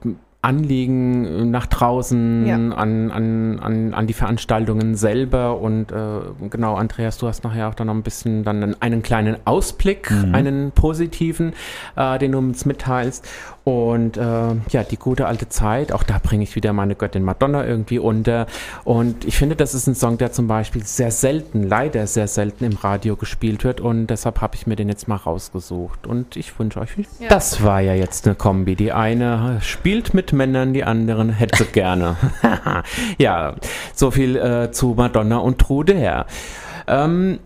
Anliegen 0.46 1.50
nach 1.50 1.66
draußen, 1.66 2.46
Ja. 2.46 2.56
an, 2.56 3.10
an, 3.12 3.60
an, 3.60 3.94
an 3.94 4.08
die 4.08 4.14
Veranstaltungen 4.14 4.96
selber. 4.96 5.60
Und 5.60 5.92
äh, 5.92 5.96
genau, 6.50 6.76
Andreas, 6.76 7.18
du 7.18 7.28
hast 7.28 7.44
nachher 7.44 7.68
auch 7.70 7.74
dann 7.74 7.88
noch 7.88 7.96
ein 7.96 8.04
bisschen 8.04 8.44
dann 8.44 8.62
einen, 8.64 8.82
einen 8.82 9.02
kleinen 9.02 9.38
Ausblick, 9.46 10.12
einen 10.34 10.72
positiven, 10.72 11.54
äh, 11.96 12.20
den 12.20 12.32
du 12.34 12.38
uns 12.38 12.66
mitteilst. 12.66 13.28
Und 13.66 14.16
äh, 14.16 14.22
ja, 14.70 14.84
die 14.84 14.96
gute 14.96 15.26
alte 15.26 15.50
Zeit, 15.50 15.92
auch 15.92 16.04
da 16.04 16.20
bringe 16.22 16.44
ich 16.44 16.56
wieder 16.56 16.72
meine 16.72 16.94
Göttin 16.94 17.24
Madonna 17.24 17.66
irgendwie 17.66 17.98
unter. 17.98 18.46
Und 18.84 19.26
ich 19.26 19.38
finde, 19.38 19.56
das 19.56 19.74
ist 19.74 19.88
ein 19.88 19.96
Song, 19.96 20.20
der 20.20 20.32
zum 20.32 20.48
Beispiel 20.48 20.84
sehr 20.84 21.10
selten, 21.10 21.64
leider 21.64 22.06
sehr 22.06 22.28
selten 22.28 22.64
im 22.64 22.74
Radio 22.74 23.16
gespielt 23.16 23.64
wird. 23.64 23.82
Und 23.82 24.06
deshalb 24.06 24.40
habe 24.42 24.56
ich 24.56 24.68
mir 24.68 24.76
den 24.76 24.88
jetzt 24.88 25.08
mal 25.08 25.16
rausgesucht. 25.16 26.06
Und 26.06 26.36
ich 26.36 26.58
wünsche 26.60 26.80
euch 26.80 26.92
viel. 26.92 27.08
Ja. 27.20 27.28
Das 27.30 27.64
war 27.64 27.82
ja 27.82 27.96
jetzt 27.96 28.28
eine 28.28 28.36
Kombi. 28.36 28.76
Die 28.76 28.92
eine 28.92 29.58
spielt 29.62 30.14
mit 30.14 30.32
Männern, 30.32 30.74
die 30.74 30.84
anderen 30.84 31.30
hätte 31.30 31.66
gerne. 31.74 32.18
ja, 33.18 33.56
so 33.96 34.12
viel 34.12 34.36
äh, 34.36 34.72
zu 34.72 34.94
Madonna 34.96 35.38
und 35.38 35.58
Trude 35.58 35.96
Ähm, 36.88 37.40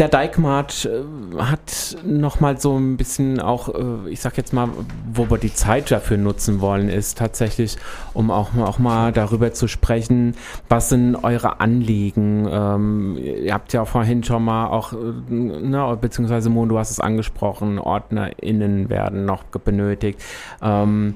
der 0.00 0.08
Dijkmarch 0.08 0.86
äh, 0.86 1.38
hat 1.38 1.96
nochmal 2.04 2.58
so 2.58 2.76
ein 2.76 2.96
bisschen 2.96 3.38
auch, 3.38 3.68
äh, 3.68 4.08
ich 4.08 4.20
sag 4.20 4.36
jetzt 4.38 4.52
mal, 4.52 4.68
wo 5.12 5.30
wir 5.30 5.36
die 5.36 5.52
Zeit 5.52 5.90
dafür 5.90 6.16
nutzen 6.16 6.60
wollen, 6.60 6.88
ist 6.88 7.18
tatsächlich, 7.18 7.76
um 8.14 8.30
auch, 8.30 8.54
mal- 8.54 8.66
auch 8.66 8.78
mal 8.78 9.12
darüber 9.12 9.52
zu 9.52 9.68
sprechen, 9.68 10.34
was 10.70 10.88
sind 10.88 11.16
eure 11.16 11.60
Anliegen? 11.60 12.48
Ähm, 12.50 13.18
ihr 13.18 13.52
habt 13.52 13.72
ja 13.74 13.84
vorhin 13.84 14.24
schon 14.24 14.42
mal 14.44 14.68
auch, 14.68 14.94
äh, 14.94 14.96
ne, 15.28 15.98
beziehungsweise 16.00 16.48
Mo, 16.48 16.64
du 16.64 16.78
hast 16.78 16.90
es 16.90 16.98
angesprochen, 16.98 17.78
OrdnerInnen 17.78 18.88
werden 18.88 19.26
noch 19.26 19.44
benötigt. 19.44 20.20
Ähm, 20.62 21.14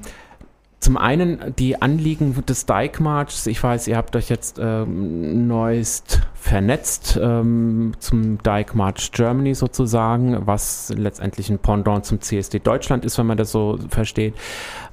zum 0.85 0.99
einen 0.99 1.55
die 1.59 1.81
Anliegen 1.81 2.45
des 2.45 2.67
Dijkmarchs. 2.67 3.47
Ich 3.47 3.63
weiß, 3.63 3.89
ihr 3.89 3.97
habt 3.97 4.15
euch 4.17 4.29
jetzt 4.29 4.59
ähm, 4.61 5.47
neuest 5.47 6.21
vernetzt 6.35 7.19
ähm, 7.21 7.93
zum 8.01 8.37
Dijkmarch 8.43 9.11
Germany 9.13 9.55
sozusagen, 9.55 10.47
was 10.47 10.93
letztendlich 10.95 11.49
ein 11.49 11.59
Pendant 11.59 12.05
zum 12.05 12.21
CSD 12.21 12.59
Deutschland 12.59 13.07
ist, 13.07 13.17
wenn 13.17 13.25
man 13.25 13.39
das 13.39 13.51
so 13.51 13.79
versteht. 13.89 14.35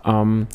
Ähm, 0.05 0.47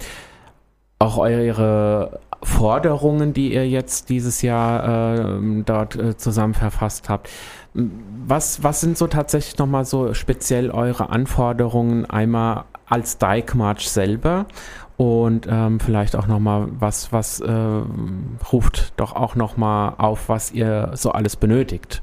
auch 0.99 1.19
eure 1.19 2.21
Forderungen, 2.43 3.35
die 3.35 3.53
ihr 3.53 3.69
jetzt 3.69 4.09
dieses 4.09 4.41
Jahr 4.41 5.29
ähm, 5.37 5.65
dort 5.67 5.97
äh, 5.97 6.17
zusammen 6.17 6.55
verfasst 6.55 7.11
habt. 7.11 7.29
Was, 7.75 8.63
was 8.63 8.81
sind 8.81 8.97
so 8.97 9.07
tatsächlich 9.07 9.59
nochmal 9.59 9.85
so 9.85 10.15
speziell 10.15 10.71
eure 10.71 11.11
Anforderungen 11.11 12.07
einmal 12.07 12.65
als 12.87 13.19
Dijkmarch 13.19 13.91
selber 13.91 14.47
und 14.97 15.47
ähm, 15.51 15.79
vielleicht 15.79 16.17
auch 16.17 16.27
nochmal 16.27 16.69
was, 16.79 17.13
was 17.13 17.41
äh, 17.41 17.53
ruft 18.53 18.95
doch 18.97 19.15
auch 19.15 19.35
nochmal 19.35 19.95
auf, 19.99 20.29
was 20.29 20.53
ihr 20.53 20.91
so 20.95 21.11
alles 21.13 21.37
benötigt. 21.37 22.03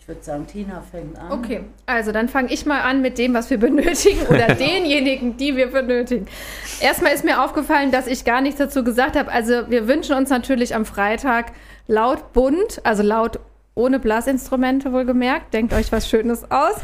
Ich 0.00 0.06
würde 0.06 0.22
sagen, 0.22 0.46
Tina 0.46 0.80
fängt 0.80 1.18
an. 1.18 1.32
Okay, 1.32 1.64
also 1.84 2.12
dann 2.12 2.28
fange 2.28 2.50
ich 2.50 2.64
mal 2.64 2.80
an 2.80 3.02
mit 3.02 3.18
dem, 3.18 3.34
was 3.34 3.50
wir 3.50 3.58
benötigen 3.58 4.22
oder 4.28 4.54
denjenigen, 4.54 5.36
die 5.36 5.56
wir 5.56 5.70
benötigen. 5.70 6.26
Erstmal 6.80 7.12
ist 7.12 7.24
mir 7.24 7.42
aufgefallen, 7.42 7.90
dass 7.90 8.06
ich 8.06 8.24
gar 8.24 8.40
nichts 8.40 8.58
dazu 8.58 8.84
gesagt 8.84 9.16
habe. 9.16 9.30
Also 9.30 9.68
wir 9.68 9.88
wünschen 9.88 10.16
uns 10.16 10.30
natürlich 10.30 10.74
am 10.74 10.84
Freitag 10.84 11.52
laut 11.88 12.32
bunt, 12.32 12.80
also 12.84 13.02
laut 13.02 13.40
ohne 13.78 13.98
Blasinstrumente 13.98 14.92
wohlgemerkt. 14.92 15.54
Denkt 15.54 15.72
euch 15.72 15.90
was 15.92 16.08
Schönes 16.08 16.50
aus. 16.50 16.74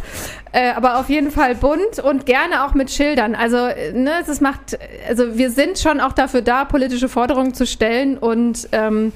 Äh, 0.53 0.71
aber 0.71 0.99
auf 0.99 1.09
jeden 1.09 1.31
Fall 1.31 1.55
bunt 1.55 1.99
und 2.03 2.27
gerne 2.27 2.65
auch 2.65 2.75
mit 2.75 2.91
Schildern. 2.91 3.35
Also, 3.35 3.57
äh, 3.57 3.93
ne, 3.93 4.13
es 4.27 4.41
macht, 4.41 4.79
also 5.09 5.37
wir 5.37 5.51
sind 5.51 5.79
schon 5.79 6.01
auch 6.01 6.13
dafür 6.13 6.43
da, 6.43 6.65
politische 6.65 7.09
Forderungen 7.09 7.55
zu 7.55 7.67
stellen 7.67 8.17
und 8.17 8.69
ähm, 8.73 9.13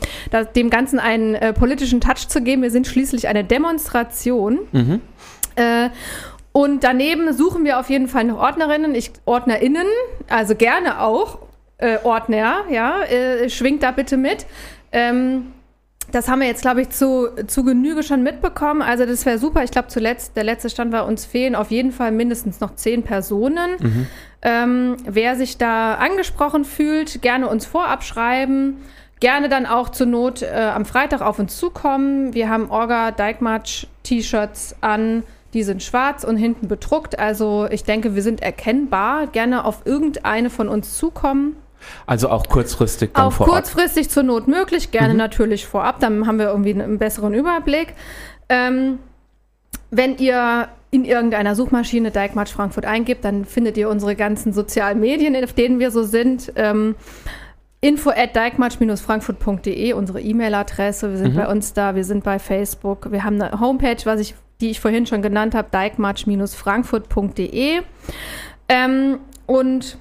dem 0.57 0.70
Ganzen 0.70 0.99
einen 0.99 1.35
äh, 1.35 1.53
politischen 1.53 2.01
Touch 2.01 2.29
zu 2.29 2.43
geben. 2.43 2.62
Wir 2.62 2.70
sind 2.70 2.87
schließlich 2.87 3.29
eine 3.29 3.45
Demonstration. 3.45 4.59
Äh, 5.57 5.91
und 6.53 6.83
daneben 6.83 7.33
suchen 7.33 7.64
wir 7.64 7.79
auf 7.79 7.89
jeden 7.89 8.09
Fall 8.09 8.24
noch 8.24 8.39
Ordnerinnen, 8.39 8.95
ich, 8.95 9.12
OrdnerInnen, 9.26 9.87
also 10.29 10.55
gerne 10.57 11.01
auch 11.01 11.39
äh, 11.79 11.99
Ordner, 12.03 12.64
ja, 12.70 13.03
äh, 13.03 13.49
schwingt 13.49 13.83
da 13.83 13.93
bitte 13.93 14.16
mit. 14.16 14.47
Ähm, 14.91 15.53
das 16.11 16.29
haben 16.29 16.41
wir 16.41 16.47
jetzt, 16.47 16.63
glaube 16.63 16.83
ich, 16.83 16.91
zu, 16.91 17.29
zu 17.47 17.65
Genüge 17.65 18.03
schon 18.03 18.23
mitbekommen. 18.23 18.83
Also 18.83 19.05
das 19.05 19.27
wäre 19.27 19.39
super. 19.39 19.63
Ich 19.63 19.71
glaube, 19.71 19.89
zuletzt, 19.89 20.37
der 20.37 20.45
letzte 20.45 20.71
Stand 20.71 20.93
war, 20.93 21.07
uns 21.07 21.27
fehlen 21.27 21.55
auf 21.55 21.71
jeden 21.71 21.93
Fall 21.93 22.13
mindestens 22.13 22.61
noch 22.61 22.75
zehn 22.77 23.03
Personen. 23.03 24.07
Ähm, 24.43 24.97
wer 25.05 25.37
sich 25.37 25.59
da 25.59 25.95
angesprochen 25.95 26.65
fühlt, 26.65 27.21
gerne 27.23 27.49
uns 27.49 27.67
vorab 27.67 28.05
schreiben. 28.05 28.79
Gerne 29.21 29.49
dann 29.49 29.67
auch 29.67 29.89
zur 29.89 30.07
Not 30.07 30.43
äh, 30.43 30.71
am 30.75 30.85
Freitag 30.85 31.21
auf 31.23 31.39
uns 31.39 31.57
zukommen. 31.57 32.35
Wir 32.35 32.49
haben 32.49 32.71
Orga 32.71 33.11
Dijkmarch 33.11 33.89
T-Shirts 34.05 34.77
an. 34.81 35.25
Die 35.55 35.63
sind 35.63 35.83
schwarz 35.83 36.25
und 36.25 36.37
hinten 36.37 36.69
bedruckt. 36.69 37.19
Also 37.19 37.67
ich 37.71 37.85
denke, 37.85 38.15
wir 38.15 38.23
sind 38.23 38.43
erkennbar. 38.43 39.27
Gerne 39.27 39.65
auf 39.65 39.83
irgendeine 39.87 40.51
von 40.51 40.69
uns 40.69 40.97
zukommen. 40.97 41.57
Also 42.07 42.31
auch 42.31 42.49
kurzfristig 42.49 43.11
dann 43.14 43.26
Auch 43.26 43.33
vor 43.33 43.47
Ort. 43.47 43.57
kurzfristig 43.57 44.11
zur 44.11 44.22
Not 44.22 44.49
möglich, 44.49 44.91
gerne 44.91 45.14
natürlich 45.14 45.66
vorab, 45.66 46.01
dann 46.01 46.26
haben 46.26 46.39
wir 46.39 46.49
irgendwie 46.49 46.74
einen 46.74 46.99
besseren 46.99 47.35
Überblick. 47.35 47.95
Ähm, 48.49 48.99
wenn 49.91 50.16
ihr 50.18 50.68
in 50.91 51.05
irgendeiner 51.05 51.55
Suchmaschine 51.55 52.11
Dijkmarch 52.11 52.53
Frankfurt 52.53 52.87
eingibt, 52.87 53.22
dann 53.24 53.45
findet 53.45 53.76
ihr 53.76 53.91
unsere 53.91 54.16
ganzen 54.16 54.53
sozialen 54.53 54.99
Medien, 55.01 55.37
auf 55.43 55.53
denen 55.53 55.79
wir 55.79 55.91
so 55.91 56.03
sind. 56.03 56.53
Ähm, 56.57 56.95
info 57.81 58.11
at 58.11 58.35
dijkmarch-frankfurt.de, 58.35 59.93
unsere 59.93 60.20
E-Mail-Adresse. 60.20 61.11
Wir 61.11 61.18
sind 61.18 61.37
bei 61.37 61.47
uns 61.47 61.74
da, 61.74 61.95
wir 61.95 62.03
sind 62.05 62.24
bei 62.24 62.41
Facebook. 62.41 63.12
Wir 63.12 63.22
haben 63.24 63.41
eine 63.41 63.61
Homepage, 63.61 63.99
was 64.05 64.20
ich, 64.20 64.35
die 64.61 64.70
ich 64.70 64.81
vorhin 64.81 65.07
schon 65.07 65.22
genannt 65.22 65.55
habe, 65.55 65.68
dijkmarch-frankfurt.de. 65.72 67.83
Ähm, 68.68 69.20
und 69.47 69.97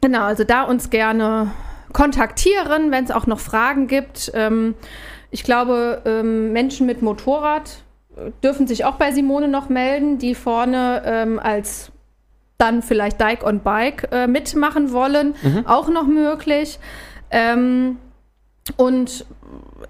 Genau, 0.00 0.22
also 0.22 0.44
da 0.44 0.62
uns 0.62 0.90
gerne 0.90 1.50
kontaktieren, 1.92 2.90
wenn 2.90 3.04
es 3.04 3.10
auch 3.10 3.26
noch 3.26 3.40
Fragen 3.40 3.86
gibt. 3.86 4.30
Ähm, 4.34 4.74
ich 5.30 5.44
glaube, 5.44 6.02
ähm, 6.04 6.52
Menschen 6.52 6.86
mit 6.86 7.02
Motorrad 7.02 7.82
äh, 8.16 8.30
dürfen 8.42 8.66
sich 8.66 8.84
auch 8.84 8.94
bei 8.94 9.12
Simone 9.12 9.48
noch 9.48 9.68
melden, 9.68 10.18
die 10.18 10.34
vorne 10.34 11.02
ähm, 11.04 11.38
als 11.38 11.92
dann 12.58 12.82
vielleicht 12.82 13.20
Dike 13.20 13.44
on 13.44 13.60
Bike 13.60 14.08
äh, 14.12 14.26
mitmachen 14.26 14.92
wollen. 14.92 15.34
Auch 15.64 15.88
noch 15.88 16.06
möglich. 16.06 16.78
Ähm, 17.30 17.96
und 18.76 19.24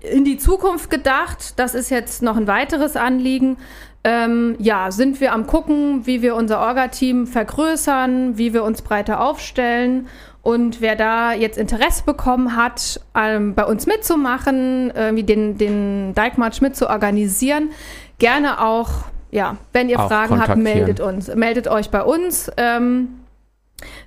in 0.00 0.24
die 0.24 0.38
Zukunft 0.38 0.88
gedacht, 0.88 1.58
das 1.58 1.74
ist 1.74 1.90
jetzt 1.90 2.22
noch 2.22 2.36
ein 2.36 2.46
weiteres 2.46 2.96
Anliegen. 2.96 3.56
Ähm, 4.02 4.56
ja, 4.58 4.90
sind 4.90 5.20
wir 5.20 5.32
am 5.32 5.46
gucken, 5.46 6.06
wie 6.06 6.22
wir 6.22 6.34
unser 6.34 6.60
Orga-Team 6.60 7.26
vergrößern, 7.26 8.38
wie 8.38 8.54
wir 8.54 8.64
uns 8.64 8.80
breiter 8.82 9.20
aufstellen. 9.20 10.08
Und 10.42 10.80
wer 10.80 10.96
da 10.96 11.34
jetzt 11.34 11.58
Interesse 11.58 12.04
bekommen 12.04 12.56
hat, 12.56 13.00
ähm, 13.14 13.54
bei 13.54 13.64
uns 13.64 13.86
mitzumachen, 13.86 14.90
irgendwie 14.94 15.24
den, 15.24 15.58
den 15.58 16.14
Dijkmarch 16.14 16.62
mit 16.62 16.76
zu 16.76 16.88
organisieren, 16.88 17.70
gerne 18.18 18.64
auch, 18.64 18.90
ja, 19.30 19.58
wenn 19.74 19.90
ihr 19.90 20.00
Auch 20.00 20.08
Fragen 20.08 20.40
habt, 20.40 20.56
meldet 20.56 21.00
uns, 21.00 21.34
meldet 21.34 21.68
euch 21.68 21.90
bei 21.90 22.02
uns. 22.02 22.50
Ähm, 22.56 23.20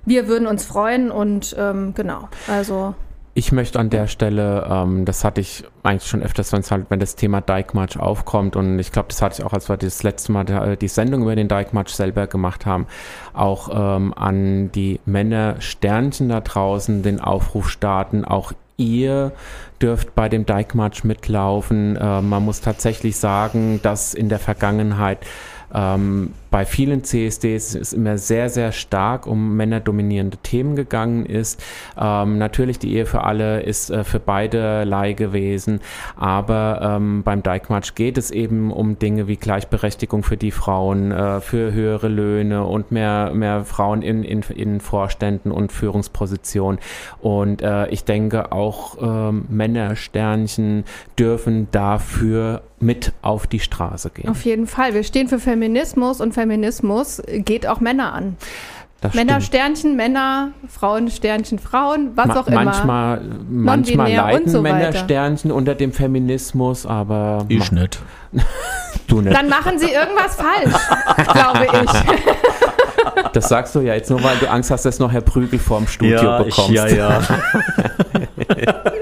wir 0.04 0.26
würden 0.26 0.48
uns 0.48 0.64
freuen 0.64 1.12
und 1.12 1.54
ähm, 1.56 1.94
genau, 1.94 2.28
also 2.48 2.94
Ich 3.36 3.50
möchte 3.50 3.80
an 3.80 3.90
der 3.90 4.06
Stelle, 4.06 4.64
ähm, 4.70 5.04
das 5.04 5.24
hatte 5.24 5.40
ich 5.40 5.64
eigentlich 5.82 6.08
schon 6.08 6.22
öfters, 6.22 6.52
halt, 6.52 6.86
wenn 6.88 7.00
das 7.00 7.16
Thema 7.16 7.40
Dijkmarch 7.40 7.98
aufkommt 7.98 8.54
und 8.54 8.78
ich 8.78 8.92
glaube, 8.92 9.08
das 9.08 9.20
hatte 9.22 9.40
ich 9.40 9.44
auch, 9.44 9.52
als 9.52 9.68
wir 9.68 9.76
das 9.76 10.04
letzte 10.04 10.30
Mal 10.30 10.76
die 10.76 10.88
Sendung 10.88 11.22
über 11.22 11.34
den 11.34 11.48
Dijkmarch 11.48 11.88
selber 11.88 12.28
gemacht 12.28 12.64
haben, 12.64 12.86
auch 13.32 13.96
ähm, 13.96 14.14
an 14.14 14.70
die 14.70 15.00
Männer 15.04 15.56
Sternchen 15.58 16.28
da 16.28 16.40
draußen 16.42 17.02
den 17.02 17.20
Aufruf 17.20 17.70
starten, 17.70 18.24
auch 18.24 18.52
ihr 18.76 19.32
dürft 19.80 20.14
bei 20.14 20.28
dem 20.28 20.46
Dijkmarch 20.46 21.04
mitlaufen. 21.04 21.96
Äh, 21.96 22.22
man 22.22 22.44
muss 22.44 22.60
tatsächlich 22.60 23.16
sagen, 23.16 23.80
dass 23.82 24.14
in 24.14 24.28
der 24.28 24.38
Vergangenheit 24.38 25.18
ähm, 25.74 26.32
bei 26.50 26.64
vielen 26.64 27.02
CSDs 27.02 27.74
es 27.74 27.92
immer 27.92 28.16
sehr, 28.16 28.48
sehr 28.48 28.70
stark 28.70 29.26
um 29.26 29.56
männerdominierende 29.56 30.36
Themen 30.36 30.76
gegangen 30.76 31.26
ist. 31.26 31.60
Ähm, 32.00 32.38
natürlich 32.38 32.78
die 32.78 32.94
Ehe 32.94 33.06
für 33.06 33.24
alle 33.24 33.62
ist 33.62 33.90
äh, 33.90 34.04
für 34.04 34.20
beide 34.20 34.84
Leih 34.84 35.14
gewesen, 35.14 35.80
aber 36.16 36.80
ähm, 36.80 37.24
beim 37.24 37.42
Dijkmatch 37.42 37.96
geht 37.96 38.18
es 38.18 38.30
eben 38.30 38.70
um 38.70 39.00
Dinge 39.00 39.26
wie 39.26 39.36
Gleichberechtigung 39.36 40.22
für 40.22 40.36
die 40.36 40.52
Frauen, 40.52 41.10
äh, 41.10 41.40
für 41.40 41.72
höhere 41.72 42.06
Löhne 42.06 42.64
und 42.64 42.92
mehr, 42.92 43.32
mehr 43.34 43.64
Frauen 43.64 44.02
in, 44.02 44.22
in, 44.22 44.42
in 44.54 44.78
Vorständen 44.78 45.50
und 45.50 45.72
Führungspositionen. 45.72 46.78
Und 47.20 47.62
äh, 47.62 47.88
ich 47.88 48.04
denke 48.04 48.52
auch 48.52 48.96
ähm, 49.00 49.46
Männersternchen 49.48 50.84
dürfen 51.18 51.66
dafür 51.72 52.62
mit 52.84 53.12
auf 53.22 53.46
die 53.46 53.60
Straße 53.60 54.10
gehen. 54.10 54.28
Auf 54.28 54.44
jeden 54.44 54.66
Fall. 54.66 54.94
Wir 54.94 55.02
stehen 55.04 55.28
für 55.28 55.38
Feminismus 55.38 56.20
und 56.20 56.32
Feminismus 56.34 57.22
geht 57.26 57.66
auch 57.66 57.80
Männer 57.80 58.12
an. 58.12 58.36
Das 59.00 59.12
Männer 59.14 59.34
stimmt. 59.34 59.46
Sternchen 59.46 59.96
Männer, 59.96 60.52
Frauen 60.68 61.10
Sternchen 61.10 61.58
Frauen, 61.58 62.12
was 62.14 62.26
Ma 62.28 62.40
auch 62.40 62.46
immer. 62.46 62.64
manchmal 62.64 63.20
manchmal 63.50 64.10
leiden 64.12 64.48
so 64.48 64.62
weiter. 64.64 64.74
Männersternchen 64.76 65.52
unter 65.52 65.74
dem 65.74 65.92
Feminismus, 65.92 66.86
aber 66.86 67.44
Ich 67.48 67.70
nicht. 67.70 68.00
du 69.08 69.20
nicht. 69.20 69.36
Dann 69.36 69.48
machen 69.50 69.78
sie 69.78 69.90
irgendwas 69.90 70.36
falsch, 70.36 71.32
glaube 71.32 71.66
ich. 71.84 71.90
Das 73.32 73.48
sagst 73.48 73.74
du 73.74 73.80
ja 73.80 73.94
jetzt 73.94 74.10
nur, 74.10 74.22
weil 74.22 74.36
du 74.38 74.48
Angst 74.48 74.70
hast, 74.70 74.84
dass 74.84 74.98
noch 74.98 75.10
Herr 75.12 75.20
Prügel 75.20 75.58
vorm 75.58 75.86
Studio 75.88 76.16
Ja, 76.16 76.40
ich, 76.40 76.46
bekommst. 76.46 76.70
ja, 76.72 76.86
ja. 76.88 77.20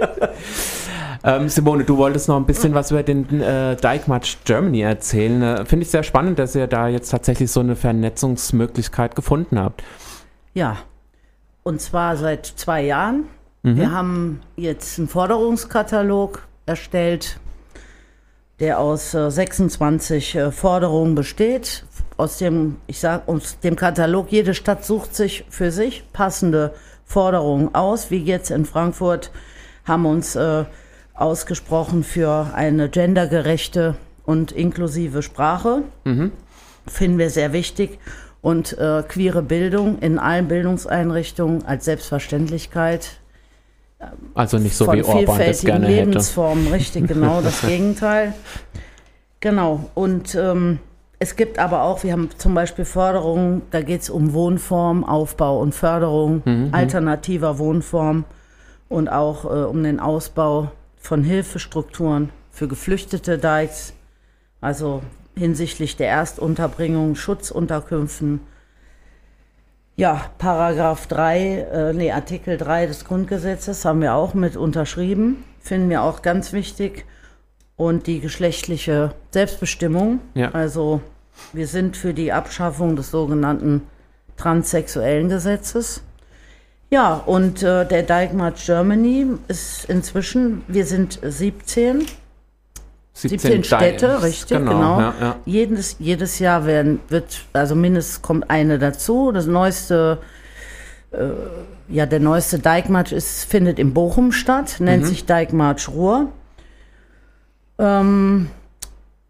Ähm, 1.24 1.48
Simone, 1.48 1.84
du 1.84 1.96
wolltest 1.98 2.28
noch 2.28 2.36
ein 2.36 2.46
bisschen 2.46 2.74
was 2.74 2.90
über 2.90 3.02
den 3.02 3.40
äh, 3.40 3.76
Dijkmatch 3.76 4.38
Germany 4.44 4.80
erzählen. 4.80 5.42
Äh, 5.42 5.64
Finde 5.64 5.84
ich 5.84 5.90
sehr 5.90 6.02
spannend, 6.02 6.38
dass 6.38 6.54
ihr 6.54 6.66
da 6.66 6.88
jetzt 6.88 7.10
tatsächlich 7.10 7.50
so 7.50 7.60
eine 7.60 7.76
Vernetzungsmöglichkeit 7.76 9.14
gefunden 9.14 9.58
habt. 9.58 9.84
Ja, 10.52 10.78
und 11.62 11.80
zwar 11.80 12.16
seit 12.16 12.46
zwei 12.46 12.82
Jahren. 12.82 13.24
Mhm. 13.62 13.76
Wir 13.76 13.92
haben 13.92 14.40
jetzt 14.56 14.98
einen 14.98 15.08
Forderungskatalog 15.08 16.42
erstellt, 16.66 17.38
der 18.58 18.80
aus 18.80 19.14
äh, 19.14 19.30
26 19.30 20.34
äh, 20.34 20.50
Forderungen 20.50 21.14
besteht. 21.14 21.84
Aus 22.16 22.38
dem, 22.38 22.76
ich 22.88 22.98
sag, 22.98 23.28
aus 23.28 23.60
dem 23.60 23.76
Katalog, 23.76 24.30
jede 24.30 24.54
Stadt 24.54 24.84
sucht 24.84 25.14
sich 25.14 25.44
für 25.48 25.70
sich 25.70 26.04
passende 26.12 26.74
Forderungen 27.04 27.74
aus. 27.74 28.10
Wie 28.10 28.22
jetzt 28.22 28.50
in 28.50 28.64
Frankfurt 28.64 29.30
haben 29.84 30.06
uns 30.06 30.34
äh, 30.34 30.64
ausgesprochen 31.14 32.04
für 32.04 32.50
eine 32.54 32.88
gendergerechte 32.88 33.96
und 34.24 34.52
inklusive 34.52 35.22
Sprache. 35.22 35.82
Finden 36.86 37.18
wir 37.18 37.30
sehr 37.30 37.52
wichtig. 37.52 37.98
Und 38.40 38.76
äh, 38.76 39.04
queere 39.06 39.40
Bildung 39.42 40.00
in 40.00 40.18
allen 40.18 40.48
Bildungseinrichtungen 40.48 41.64
als 41.64 41.84
Selbstverständlichkeit 41.84 43.20
Also 44.34 44.58
nicht 44.58 44.76
so 44.76 44.92
wie 44.92 45.02
Orban 45.04 45.26
das 45.26 45.36
vielfältigen 45.36 45.66
gerne 45.66 45.86
hätte. 45.86 45.96
Lebensformen, 45.96 46.66
richtig, 46.72 47.06
genau 47.06 47.40
das 47.40 47.60
Gegenteil. 47.66 48.34
Genau, 49.38 49.90
und 49.94 50.34
ähm, 50.34 50.80
es 51.20 51.36
gibt 51.36 51.60
aber 51.60 51.82
auch, 51.82 52.02
wir 52.02 52.12
haben 52.12 52.30
zum 52.36 52.54
Beispiel 52.54 52.84
Förderungen, 52.84 53.62
da 53.70 53.80
geht 53.80 54.02
es 54.02 54.10
um 54.10 54.32
Wohnform, 54.32 55.04
Aufbau 55.04 55.60
und 55.60 55.72
Förderung 55.72 56.42
Mhm, 56.44 56.68
alternativer 56.72 57.58
Wohnform 57.58 58.24
und 58.88 59.08
auch 59.08 59.44
äh, 59.44 59.64
um 59.64 59.84
den 59.84 60.00
Ausbau 60.00 60.72
von 61.02 61.24
Hilfestrukturen 61.24 62.30
für 62.50 62.68
geflüchtete 62.68 63.36
Dikes, 63.36 63.92
also 64.60 65.02
hinsichtlich 65.36 65.96
der 65.96 66.08
Erstunterbringung, 66.08 67.16
Schutzunterkünften. 67.16 68.40
Ja, 69.96 70.30
Paragraph 70.38 71.06
3, 71.08 71.38
äh, 71.38 71.92
nee, 71.92 72.12
Artikel 72.12 72.56
3 72.56 72.86
des 72.86 73.04
Grundgesetzes 73.04 73.84
haben 73.84 74.00
wir 74.00 74.14
auch 74.14 74.32
mit 74.32 74.56
unterschrieben, 74.56 75.44
finden 75.60 75.90
wir 75.90 76.02
auch 76.02 76.22
ganz 76.22 76.52
wichtig. 76.52 77.04
Und 77.76 78.06
die 78.06 78.20
geschlechtliche 78.20 79.14
Selbstbestimmung. 79.32 80.20
Ja. 80.34 80.50
Also 80.52 81.00
wir 81.52 81.66
sind 81.66 81.96
für 81.96 82.14
die 82.14 82.32
Abschaffung 82.32 82.94
des 82.94 83.10
sogenannten 83.10 83.82
transsexuellen 84.36 85.28
Gesetzes. 85.28 86.02
Ja, 86.92 87.14
und 87.14 87.62
äh, 87.62 87.86
der 87.86 88.02
Dijkmarch 88.02 88.66
Germany 88.66 89.26
ist 89.48 89.86
inzwischen, 89.86 90.62
wir 90.68 90.84
sind 90.84 91.18
17, 91.22 92.04
17 93.14 93.64
Städte, 93.64 94.18
Di- 94.18 94.26
richtig, 94.26 94.58
genau. 94.58 94.72
genau. 94.72 95.00
Ja, 95.00 95.14
ja. 95.18 95.36
Jedes, 95.46 95.96
jedes 96.00 96.38
Jahr 96.38 96.66
werden, 96.66 97.00
wird, 97.08 97.46
also 97.54 97.74
mindestens 97.74 98.20
kommt 98.20 98.50
eine 98.50 98.78
dazu. 98.78 99.32
Das 99.32 99.46
neueste, 99.46 100.18
äh, 101.12 101.28
ja, 101.88 102.04
der 102.04 102.20
neueste 102.20 102.58
Dijkmarch 102.58 103.12
ist, 103.12 103.44
findet 103.44 103.78
in 103.78 103.94
Bochum 103.94 104.30
statt, 104.30 104.76
nennt 104.78 105.06
sich 105.06 105.24
Dijkmarch 105.24 105.88
Ruhr. 105.88 106.28
Ähm, 107.78 108.50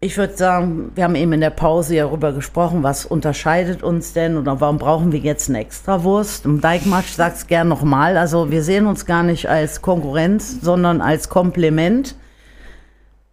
ich 0.03 0.17
würde 0.17 0.35
sagen, 0.35 0.91
wir 0.95 1.05
haben 1.05 1.15
eben 1.15 1.31
in 1.31 1.41
der 1.41 1.49
Pause 1.49 1.95
ja 1.95 2.03
darüber 2.05 2.33
gesprochen, 2.33 2.83
was 2.83 3.05
unterscheidet 3.05 3.83
uns 3.83 4.11
denn 4.11 4.37
oder 4.37 4.59
warum 4.59 4.77
brauchen 4.77 5.11
wir 5.13 5.19
jetzt 5.19 5.49
eine 5.49 5.61
Extrawurst? 5.61 6.45
Im 6.45 6.59
Dijkmarch 6.59 7.13
sagt 7.15 7.37
es 7.37 7.47
gern 7.47 7.69
nochmal, 7.69 8.17
also 8.17 8.51
wir 8.51 8.63
sehen 8.63 8.85
uns 8.85 9.05
gar 9.05 9.23
nicht 9.23 9.49
als 9.49 9.81
Konkurrenz, 9.81 10.59
sondern 10.61 10.99
als 10.99 11.29
Komplement 11.29 12.15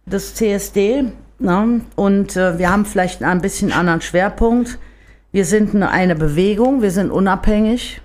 des 0.05 0.33
CSD. 0.35 1.11
Ne? 1.39 1.81
Und 1.95 2.37
äh, 2.37 2.57
wir 2.57 2.71
haben 2.71 2.85
vielleicht 2.85 3.21
ein 3.21 3.41
bisschen 3.41 3.73
anderen 3.73 4.01
Schwerpunkt. 4.01 4.79
Wir 5.33 5.45
sind 5.45 5.75
eine, 5.75 5.89
eine 5.89 6.15
Bewegung, 6.15 6.81
wir 6.81 6.91
sind 6.91 7.11
unabhängig. 7.11 8.01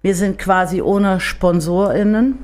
Wir 0.00 0.14
sind 0.14 0.38
quasi 0.38 0.80
ohne 0.80 1.20
SponsorInnen. 1.20 2.38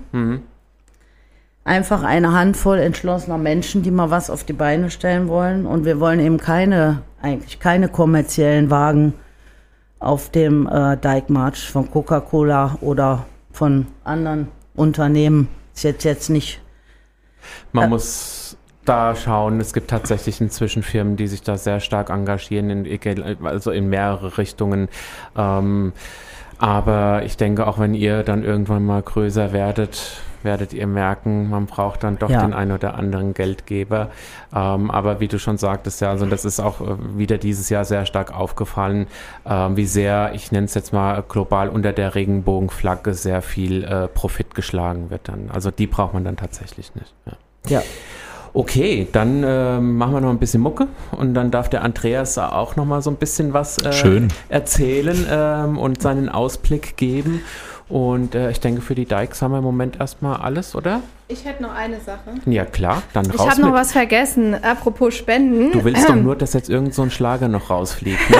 Einfach 1.64 2.02
eine 2.02 2.32
Handvoll 2.32 2.78
entschlossener 2.78 3.38
Menschen, 3.38 3.82
die 3.82 3.90
mal 3.90 4.10
was 4.10 4.30
auf 4.30 4.42
die 4.44 4.52
Beine 4.52 4.90
stellen 4.90 5.28
wollen. 5.28 5.64
Und 5.64 5.84
wir 5.84 6.00
wollen 6.00 6.18
eben 6.18 6.38
keine, 6.38 7.02
eigentlich 7.20 7.60
keine 7.60 7.88
kommerziellen 7.88 8.70
Wagen 8.70 9.14
auf 10.00 10.30
dem 10.30 10.66
äh, 10.66 10.96
Dijkmarch 10.96 11.70
von 11.70 11.88
Coca-Cola 11.88 12.78
oder 12.80 13.26
von 13.52 13.86
anderen 14.02 14.48
Unternehmen. 14.74 15.48
Ist 15.74 15.84
jetzt, 15.84 16.04
jetzt 16.04 16.30
nicht 16.30 16.60
Man 17.72 17.90
muss 17.90 18.56
da 18.84 19.14
schauen, 19.14 19.60
es 19.60 19.72
gibt 19.72 19.90
tatsächlich 19.90 20.40
inzwischen 20.40 20.82
Firmen, 20.82 21.16
die 21.16 21.28
sich 21.28 21.42
da 21.42 21.56
sehr 21.56 21.80
stark 21.80 22.10
engagieren, 22.10 22.70
in, 22.70 23.36
also 23.44 23.70
in 23.70 23.88
mehrere 23.88 24.38
Richtungen. 24.38 24.88
Ähm, 25.36 25.92
aber 26.58 27.22
ich 27.24 27.36
denke, 27.36 27.66
auch 27.66 27.78
wenn 27.78 27.94
ihr 27.94 28.22
dann 28.22 28.42
irgendwann 28.42 28.84
mal 28.84 29.02
größer 29.02 29.52
werdet, 29.52 30.20
werdet 30.44 30.72
ihr 30.72 30.86
merken, 30.86 31.50
man 31.50 31.66
braucht 31.66 32.02
dann 32.04 32.18
doch 32.18 32.30
Ja. 32.30 32.42
den 32.42 32.52
ein 32.54 32.72
oder 32.72 32.94
anderen 32.94 33.34
Geldgeber. 33.34 34.10
Ähm, 34.54 34.90
aber 34.90 35.20
wie 35.20 35.28
du 35.28 35.38
schon 35.38 35.56
sagtest, 35.58 36.00
ja, 36.00 36.10
also 36.10 36.26
das 36.26 36.44
ist 36.44 36.60
auch 36.60 36.80
äh, 36.80 36.96
wieder 37.16 37.38
dieses 37.38 37.68
Jahr 37.68 37.84
sehr 37.84 38.06
stark 38.06 38.34
aufgefallen, 38.34 39.06
ähm, 39.46 39.76
wie 39.76 39.86
sehr, 39.86 40.32
ich 40.34 40.52
nenne 40.52 40.66
es 40.66 40.74
jetzt 40.74 40.92
mal 40.92 41.22
global 41.28 41.68
unter 41.68 41.92
der 41.92 42.14
Regenbogenflagge, 42.14 43.14
sehr 43.14 43.42
viel 43.42 43.84
äh, 43.84 44.08
Profit 44.08 44.54
geschlagen 44.54 45.10
wird 45.10 45.28
dann. 45.28 45.50
Also 45.52 45.70
die 45.70 45.86
braucht 45.86 46.14
man 46.14 46.24
dann 46.24 46.36
tatsächlich 46.36 46.94
nicht. 46.94 47.12
Ja. 47.26 47.32
Ja. 47.68 47.82
Okay, 48.54 49.08
dann 49.10 49.42
ähm, 49.46 49.96
machen 49.96 50.12
wir 50.12 50.20
noch 50.20 50.28
ein 50.28 50.38
bisschen 50.38 50.60
Mucke 50.60 50.88
und 51.12 51.32
dann 51.32 51.50
darf 51.50 51.70
der 51.70 51.82
Andreas 51.82 52.36
auch 52.36 52.76
noch 52.76 52.84
mal 52.84 53.00
so 53.00 53.08
ein 53.08 53.16
bisschen 53.16 53.54
was 53.54 53.78
äh, 53.78 53.94
Schön. 53.94 54.28
erzählen 54.50 55.26
ähm, 55.30 55.78
und 55.78 56.02
seinen 56.02 56.28
Ausblick 56.28 56.98
geben. 56.98 57.40
Und 57.92 58.34
äh, 58.34 58.50
ich 58.50 58.58
denke, 58.58 58.80
für 58.80 58.94
die 58.94 59.04
Dykes 59.04 59.42
haben 59.42 59.50
wir 59.52 59.58
im 59.58 59.64
Moment 59.64 60.00
erstmal 60.00 60.38
alles, 60.40 60.74
oder? 60.74 61.00
Ich 61.28 61.44
hätte 61.44 61.62
noch 61.62 61.74
eine 61.74 62.00
Sache. 62.00 62.20
Ja, 62.46 62.64
klar, 62.64 63.02
dann 63.12 63.26
Ich 63.26 63.38
raus 63.38 63.50
habe 63.50 63.60
noch 63.60 63.68
mit. 63.68 63.76
was 63.76 63.92
vergessen. 63.92 64.54
Apropos 64.54 65.14
Spenden. 65.14 65.72
Du 65.72 65.84
willst 65.84 66.08
doch 66.08 66.14
nur, 66.16 66.34
dass 66.34 66.54
jetzt 66.54 66.70
irgend 66.70 66.94
so 66.94 67.02
ein 67.02 67.10
Schlager 67.10 67.48
noch 67.48 67.68
rausfliegt, 67.68 68.30
ne? 68.30 68.36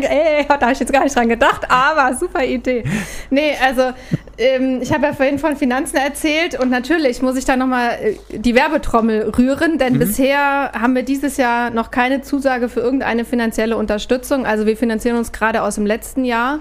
Ey, 0.00 0.46
da 0.48 0.58
habe 0.62 0.72
ich 0.72 0.80
jetzt 0.80 0.94
gar 0.94 1.04
nicht 1.04 1.14
dran 1.14 1.28
gedacht, 1.28 1.70
aber 1.70 2.16
super 2.16 2.42
Idee. 2.42 2.84
Nee, 3.28 3.52
also 3.62 3.90
ähm, 4.38 4.78
ich 4.80 4.90
habe 4.94 5.04
ja 5.08 5.12
vorhin 5.12 5.38
von 5.38 5.56
Finanzen 5.56 5.96
erzählt 5.98 6.58
und 6.58 6.70
natürlich 6.70 7.20
muss 7.20 7.36
ich 7.36 7.44
da 7.44 7.56
nochmal 7.56 7.98
äh, 8.02 8.38
die 8.38 8.54
Werbetrommel 8.54 9.30
rühren, 9.36 9.76
denn 9.76 9.98
bisher 9.98 10.72
haben 10.72 10.94
wir 10.94 11.02
dieses 11.02 11.36
Jahr 11.36 11.68
noch 11.68 11.90
keine 11.90 12.22
Zusage 12.22 12.70
für 12.70 12.80
irgendeine 12.80 13.26
finanzielle 13.26 13.76
Unterstützung. 13.76 14.46
Also 14.46 14.64
wir 14.64 14.78
finanzieren 14.78 15.18
uns 15.18 15.32
gerade 15.32 15.62
aus 15.62 15.74
dem 15.74 15.84
letzten 15.84 16.24
Jahr. 16.24 16.60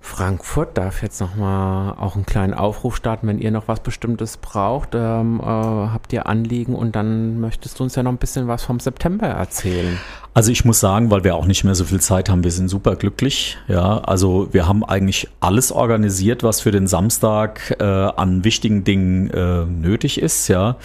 Frankfurt 0.00 0.78
darf 0.78 1.02
jetzt 1.02 1.20
nochmal 1.20 1.94
auch 1.98 2.14
einen 2.14 2.24
kleinen 2.24 2.54
Aufruf 2.54 2.96
starten, 2.96 3.26
wenn 3.26 3.38
ihr 3.38 3.50
noch 3.50 3.68
was 3.68 3.80
Bestimmtes 3.80 4.36
braucht. 4.36 4.90
Ähm, 4.94 5.40
äh, 5.40 5.44
habt 5.44 6.12
ihr 6.12 6.26
Anliegen 6.26 6.74
und 6.74 6.94
dann 6.96 7.40
möchtest 7.40 7.78
du 7.78 7.84
uns 7.84 7.94
ja 7.94 8.02
noch 8.02 8.12
ein 8.12 8.16
bisschen 8.18 8.46
was 8.48 8.64
vom 8.64 8.80
September 8.80 9.26
erzählen. 9.26 9.98
Also 10.34 10.52
ich 10.52 10.64
muss 10.64 10.78
sagen, 10.78 11.10
weil 11.10 11.24
wir 11.24 11.34
auch 11.34 11.46
nicht 11.46 11.64
mehr 11.64 11.74
so 11.74 11.84
viel 11.84 12.00
Zeit 12.00 12.30
haben, 12.30 12.44
wir 12.44 12.52
sind 12.52 12.68
super 12.68 12.94
glücklich. 12.94 13.58
Ja, 13.66 13.98
also 13.98 14.48
wir 14.52 14.68
haben 14.68 14.84
eigentlich 14.84 15.28
alles 15.40 15.72
organisiert, 15.72 16.42
was 16.44 16.60
für 16.60 16.70
den 16.70 16.86
Samstag 16.86 17.76
äh, 17.80 17.84
an 17.84 18.44
wichtigen 18.44 18.84
Dingen 18.84 19.30
äh, 19.30 19.64
nötig 19.64 20.20
ist. 20.22 20.46
Ja, 20.48 20.76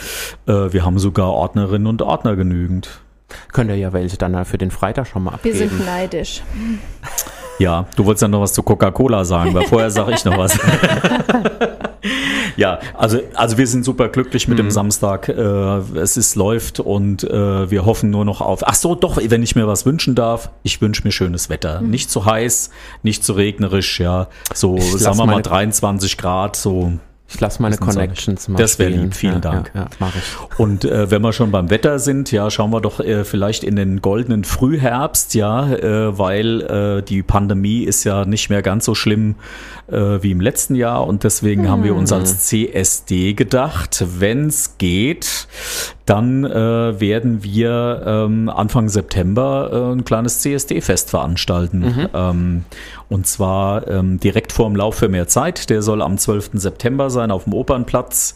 äh, 0.47 0.73
wir 0.73 0.83
haben 0.83 0.97
sogar 0.97 1.29
Ordnerinnen 1.31 1.87
und 1.87 2.01
Ordner 2.01 2.35
genügend. 2.35 3.01
Könnt 3.51 3.69
ihr 3.69 3.77
ja 3.77 3.93
welche 3.93 4.17
dann 4.17 4.43
für 4.45 4.57
den 4.57 4.71
Freitag 4.71 5.07
schon 5.07 5.23
mal 5.23 5.31
Wir 5.31 5.35
abgeben. 5.53 5.57
sind 5.57 5.85
neidisch. 5.85 6.41
Ja, 7.59 7.85
du 7.95 8.05
wolltest 8.05 8.21
ja 8.23 8.27
noch 8.27 8.41
was 8.41 8.53
zu 8.53 8.63
Coca-Cola 8.63 9.23
sagen, 9.25 9.53
weil 9.53 9.65
vorher 9.67 9.91
sage 9.91 10.13
ich 10.13 10.25
noch 10.25 10.37
was. 10.37 10.57
ja, 12.57 12.79
also, 12.93 13.19
also 13.33 13.57
wir 13.57 13.67
sind 13.67 13.85
super 13.85 14.09
glücklich 14.09 14.47
mit 14.47 14.59
dem 14.59 14.71
Samstag. 14.71 15.29
Äh, 15.29 15.33
es 15.97 16.17
ist 16.17 16.35
läuft 16.35 16.79
und 16.79 17.23
äh, 17.23 17.69
wir 17.69 17.85
hoffen 17.85 18.09
nur 18.09 18.25
noch 18.25 18.41
auf. 18.41 18.61
Ach 18.65 18.75
so, 18.75 18.95
doch, 18.95 19.17
wenn 19.21 19.43
ich 19.43 19.55
mir 19.55 19.67
was 19.67 19.85
wünschen 19.85 20.15
darf, 20.15 20.49
ich 20.63 20.81
wünsche 20.81 21.03
mir 21.03 21.11
schönes 21.11 21.49
Wetter. 21.49 21.81
Nicht 21.81 22.09
zu 22.09 22.25
heiß, 22.25 22.69
nicht 23.03 23.23
zu 23.23 23.33
regnerisch, 23.33 23.99
ja. 23.99 24.27
So, 24.53 24.75
Ich 24.77 24.91
sagen 24.97 25.17
wir 25.17 25.25
mal 25.25 25.33
meine- 25.33 25.43
23 25.43 26.17
Grad, 26.17 26.55
so. 26.55 26.93
Ich 27.27 27.39
lasse 27.39 27.61
meine 27.61 27.77
Connections 27.77 28.47
mal 28.47 28.57
Das 28.57 28.77
wär 28.77 28.87
spielen. 28.87 29.03
lieb, 29.05 29.15
vielen 29.15 29.33
ja, 29.35 29.39
Dank. 29.39 29.71
Ja, 29.73 29.81
ja 29.81 29.89
mache 29.99 30.19
ich. 30.19 30.59
Und 30.59 30.85
äh, 30.85 31.09
wenn 31.09 31.21
wir 31.21 31.33
schon 31.33 31.51
beim 31.51 31.69
Wetter 31.69 31.97
sind, 31.97 32.31
ja, 32.31 32.49
schauen 32.51 32.71
wir 32.71 32.81
doch 32.81 32.99
äh, 32.99 33.23
vielleicht 33.23 33.63
in 33.63 33.75
den 33.75 34.01
goldenen 34.01 34.43
Frühherbst, 34.43 35.33
ja, 35.33 35.71
äh, 35.73 36.17
weil 36.17 36.61
äh, 36.61 37.01
die 37.01 37.23
Pandemie 37.23 37.83
ist 37.83 38.03
ja 38.03 38.25
nicht 38.25 38.49
mehr 38.49 38.61
ganz 38.61 38.85
so 38.85 38.93
schlimm 38.93 39.35
äh, 39.87 40.21
wie 40.21 40.31
im 40.31 40.41
letzten 40.41 40.75
Jahr 40.75 41.07
und 41.07 41.23
deswegen 41.23 41.69
haben 41.69 41.83
wir 41.83 41.95
uns 41.95 42.11
als 42.11 42.45
CSD 42.45 43.33
gedacht, 43.33 44.05
wenn 44.19 44.47
es 44.47 44.77
geht, 44.77 45.47
dann 46.05 46.43
äh, 46.43 46.99
werden 46.99 47.43
wir 47.43 48.03
ähm, 48.05 48.49
Anfang 48.49 48.89
September 48.89 49.69
äh, 49.71 49.93
ein 49.93 50.03
kleines 50.03 50.39
CSD-Fest 50.41 51.09
veranstalten. 51.09 51.83
Ähm, 52.13 52.65
und 53.09 53.25
zwar 53.25 53.87
ähm, 53.87 54.19
direkt 54.19 54.51
vor 54.51 54.67
dem 54.67 54.75
Lauf 54.75 54.95
für 54.95 55.07
mehr 55.07 55.27
Zeit. 55.27 55.69
Der 55.69 55.81
soll 55.81 56.01
am 56.01 56.17
12. 56.17 56.51
September 56.53 57.09
sein 57.09 57.31
auf 57.31 57.45
dem 57.45 57.53
Opernplatz. 57.53 58.35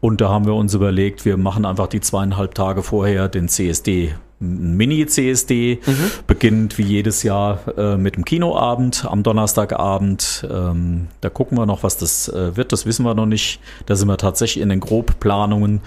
Und 0.00 0.20
da 0.20 0.30
haben 0.30 0.46
wir 0.46 0.54
uns 0.54 0.74
überlegt, 0.74 1.24
wir 1.24 1.36
machen 1.36 1.66
einfach 1.66 1.86
die 1.86 2.00
zweieinhalb 2.00 2.54
Tage 2.54 2.82
vorher 2.82 3.28
den 3.28 3.48
CSD. 3.48 4.14
Ein 4.42 4.76
Mini-CSD 4.76 5.78
beginnt 6.26 6.76
wie 6.76 6.82
jedes 6.82 7.22
Jahr 7.22 7.60
äh, 7.78 7.96
mit 7.96 8.16
dem 8.16 8.24
Kinoabend 8.24 9.06
am 9.08 9.22
Donnerstagabend. 9.22 10.46
Ähm, 10.50 11.06
da 11.20 11.30
gucken 11.30 11.56
wir 11.56 11.64
noch, 11.64 11.84
was 11.84 11.96
das 11.96 12.28
äh, 12.28 12.56
wird. 12.56 12.72
Das 12.72 12.84
wissen 12.84 13.04
wir 13.04 13.14
noch 13.14 13.26
nicht. 13.26 13.60
Da 13.86 13.94
sind 13.94 14.08
wir 14.08 14.18
tatsächlich 14.18 14.62
in 14.62 14.68
den 14.68 14.80
Grobplanungen. 14.80 15.80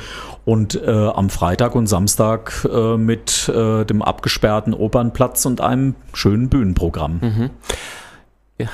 Und 0.45 0.75
äh, 0.75 0.89
am 0.89 1.29
Freitag 1.29 1.75
und 1.75 1.87
Samstag 1.87 2.65
äh, 2.71 2.97
mit 2.97 3.49
äh, 3.49 3.83
dem 3.83 4.01
abgesperrten 4.01 4.73
Opernplatz 4.73 5.45
und 5.45 5.59
einem 5.59 5.95
schönen 6.13 6.49
Bühnenprogramm. 6.49 7.51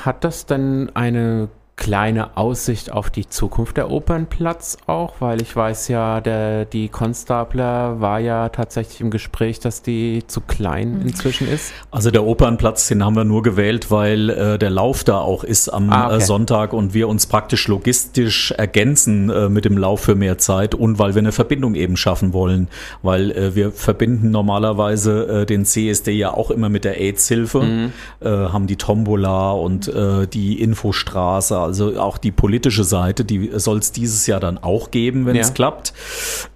Hat 0.03 0.23
das 0.23 0.45
denn 0.45 0.91
eine 0.93 1.49
kleine 1.81 2.37
Aussicht 2.37 2.91
auf 2.91 3.09
die 3.09 3.27
Zukunft 3.27 3.75
der 3.75 3.89
Opernplatz 3.89 4.77
auch? 4.85 5.15
Weil 5.19 5.41
ich 5.41 5.55
weiß 5.55 5.87
ja, 5.87 6.21
der, 6.21 6.65
die 6.65 6.89
Konstabler 6.89 7.99
war 7.99 8.19
ja 8.19 8.49
tatsächlich 8.49 9.01
im 9.01 9.09
Gespräch, 9.09 9.59
dass 9.59 9.81
die 9.81 10.23
zu 10.27 10.41
klein 10.41 11.01
inzwischen 11.01 11.47
ist. 11.47 11.73
Also 11.89 12.11
der 12.11 12.23
Opernplatz, 12.23 12.87
den 12.87 13.03
haben 13.03 13.15
wir 13.15 13.23
nur 13.23 13.41
gewählt, 13.41 13.89
weil 13.89 14.29
äh, 14.29 14.59
der 14.59 14.69
Lauf 14.69 15.03
da 15.03 15.17
auch 15.17 15.43
ist 15.43 15.69
am 15.69 15.89
Ah, 15.89 16.05
okay. 16.05 16.17
äh, 16.17 16.21
Sonntag 16.21 16.73
und 16.73 16.93
wir 16.93 17.07
uns 17.07 17.25
praktisch 17.25 17.67
logistisch 17.67 18.51
ergänzen 18.51 19.31
äh, 19.31 19.49
mit 19.49 19.65
dem 19.65 19.75
Lauf 19.75 20.01
für 20.01 20.13
mehr 20.13 20.37
Zeit 20.37 20.75
und 20.75 20.99
weil 20.99 21.15
wir 21.15 21.19
eine 21.19 21.31
Verbindung 21.31 21.73
eben 21.73 21.97
schaffen 21.97 22.31
wollen, 22.31 22.67
weil 23.01 23.31
äh, 23.31 23.55
wir 23.55 23.71
verbinden 23.71 24.29
normalerweise 24.29 25.41
äh, 25.41 25.45
den 25.47 25.65
CSD 25.65 26.11
ja 26.11 26.31
auch 26.31 26.51
immer 26.51 26.69
mit 26.69 26.85
der 26.85 26.99
AIDS-Hilfe, 27.01 27.61
Mhm. 27.61 27.93
äh, 28.19 28.29
haben 28.29 28.67
die 28.67 28.75
Tombola 28.75 29.51
und 29.51 29.87
äh, 29.87 30.27
die 30.27 30.61
Infostraße, 30.61 31.70
also 31.71 31.99
auch 31.99 32.17
die 32.17 32.31
politische 32.31 32.83
Seite, 32.83 33.23
die 33.25 33.49
soll 33.55 33.79
es 33.79 33.91
dieses 33.91 34.27
Jahr 34.27 34.39
dann 34.39 34.57
auch 34.57 34.91
geben, 34.91 35.25
wenn 35.25 35.35
Ja. 35.35 35.41
es 35.41 35.53
klappt. 35.53 35.93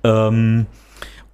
Ähm, 0.03 0.66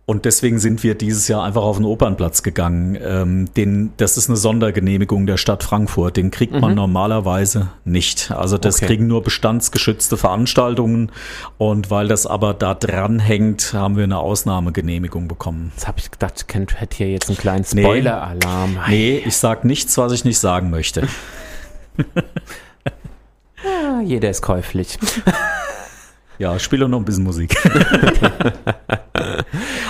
und 0.08 0.26
deswegen 0.26 0.60
sind 0.60 0.84
wir 0.84 0.96
dieses 0.96 1.28
Jahr 1.30 1.44
einfach 1.44 1.62
auf 1.62 1.78
den 1.78 1.86
Opernplatz 1.86 2.44
gegangen. 2.44 2.98
Ähm, 3.02 3.48
den, 3.56 3.94
das 3.96 4.18
ist 4.18 4.28
eine 4.30 4.36
Sondergenehmigung 4.36 5.26
der 5.26 5.38
Stadt 5.38 5.64
Frankfurt. 5.64 6.18
Den 6.18 6.32
kriegt 6.32 6.54
man 6.60 6.76
normalerweise 6.76 7.70
nicht. 7.86 8.30
Also 8.32 8.58
das 8.58 8.78
Okay. 8.78 8.88
kriegen 8.88 9.08
nur 9.08 9.24
bestandsgeschützte 9.24 10.18
Veranstaltungen. 10.18 11.12
Und 11.58 11.92
weil 11.92 12.10
das 12.10 12.28
aber 12.28 12.54
da 12.54 12.74
dran 12.74 13.20
hängt, 13.20 13.74
haben 13.74 13.96
wir 13.96 14.04
eine 14.04 14.18
Ausnahmegenehmigung 14.18 15.30
bekommen. 15.30 15.72
Jetzt 15.76 15.88
habe 15.88 16.00
ich 16.00 16.12
gedacht, 16.12 16.34
ich 16.38 16.48
kennt- 16.48 16.82
hätte 16.82 16.98
hier 16.98 17.10
jetzt 17.10 17.30
einen 17.30 17.38
kleinen 17.38 17.66
Nee. 17.74 17.82
Spoiler-Alarm. 17.84 18.80
Nee, 18.90 19.24
ich 19.26 19.38
sag 19.38 19.64
nichts, 19.64 19.98
was 19.98 20.12
ich 20.12 20.26
nicht 20.26 20.40
sagen 20.40 20.70
möchte. 20.72 21.08
Ah, 23.64 24.02
jeder 24.02 24.30
ist 24.30 24.42
käuflich. 24.42 24.98
Ja, 26.38 26.58
spiele 26.58 26.90
noch 26.90 26.98
ein 26.98 27.06
bisschen 27.06 27.24
Musik. 27.24 27.56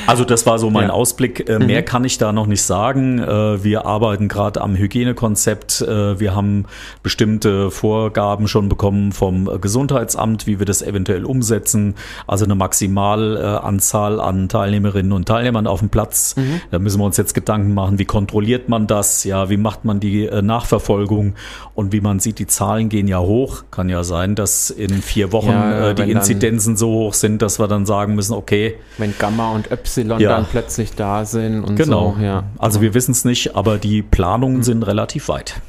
also 0.07 0.23
das 0.25 0.45
war 0.45 0.59
so 0.59 0.69
mein 0.69 0.83
Ja. 0.83 0.87
Mhm. 0.89 0.93
Ausblick. 0.93 1.49
Äh, 1.49 1.59
Mehr 1.59 1.83
kann 1.83 2.03
ich 2.03 2.17
da 2.17 2.31
noch 2.31 2.47
nicht 2.47 2.61
sagen. 2.63 3.19
Äh, 3.19 3.63
Wir 3.63 3.85
arbeiten 3.85 4.27
gerade 4.27 4.61
am 4.61 4.75
Hygienekonzept. 4.75 5.81
Äh, 5.81 6.19
Wir 6.19 6.35
haben 6.35 6.65
bestimmte 7.03 7.71
Vorgaben 7.71 8.47
schon 8.47 8.69
bekommen 8.69 9.11
vom 9.11 9.49
Gesundheitsamt, 9.61 10.47
wie 10.47 10.59
wir 10.59 10.65
das 10.65 10.81
eventuell 10.81 11.25
umsetzen. 11.25 11.95
Also 12.27 12.45
eine 12.45 12.55
Maximalanzahl 12.55 14.19
an 14.19 14.49
Teilnehmerinnen 14.49 15.11
und 15.11 15.27
Teilnehmern 15.27 15.67
auf 15.67 15.79
dem 15.79 15.89
Platz. 15.89 16.35
Mhm. 16.35 16.61
Da 16.71 16.79
müssen 16.79 16.99
wir 16.99 17.05
uns 17.05 17.17
jetzt 17.17 17.33
Gedanken 17.33 17.73
machen, 17.73 17.99
wie 17.99 18.05
kontrolliert 18.05 18.69
man 18.69 18.87
das? 18.87 19.23
Ja, 19.23 19.49
wie 19.49 19.57
macht 19.57 19.85
man 19.85 19.99
die 19.99 20.25
äh, 20.25 20.41
Nachverfolgung? 20.41 21.35
Und 21.75 21.93
wie 21.93 22.01
man 22.01 22.19
sieht, 22.19 22.39
die 22.39 22.47
Zahlen 22.47 22.89
gehen 22.89 23.07
ja 23.07 23.19
hoch. 23.19 23.63
Kann 23.71 23.89
ja 23.89 24.03
sein, 24.03 24.35
dass 24.35 24.69
in 24.69 25.01
vier 25.01 25.31
Wochen 25.31 25.49
Ja, 25.49 25.89
äh, 25.89 25.95
die 25.95 26.11
Inzidenzen 26.11 26.75
so 26.77 26.89
hoch 26.91 27.13
sind, 27.13 27.41
dass 27.41 27.59
wir 27.59 27.67
dann 27.67 27.85
sagen 27.85 28.15
müssen, 28.15 28.33
okay, 28.33 28.75
Wenn 28.97 29.13
Gamma 29.17 29.51
und 29.51 29.71
Epsilon 29.91 30.19
Ja. 30.21 30.29
dann 30.37 30.45
plötzlich 30.45 30.93
da 30.95 31.25
sind 31.25 31.63
und 31.63 31.75
genau. 31.75 32.15
so. 32.17 32.23
Ja. 32.23 32.43
Also 32.57 32.81
wir 32.81 32.93
wissen 32.93 33.11
es 33.11 33.25
nicht, 33.25 33.55
aber 33.55 33.77
die 33.77 34.01
Planungen 34.01 34.63
sind 34.63 34.83
relativ 34.83 35.27
weit. 35.27 35.61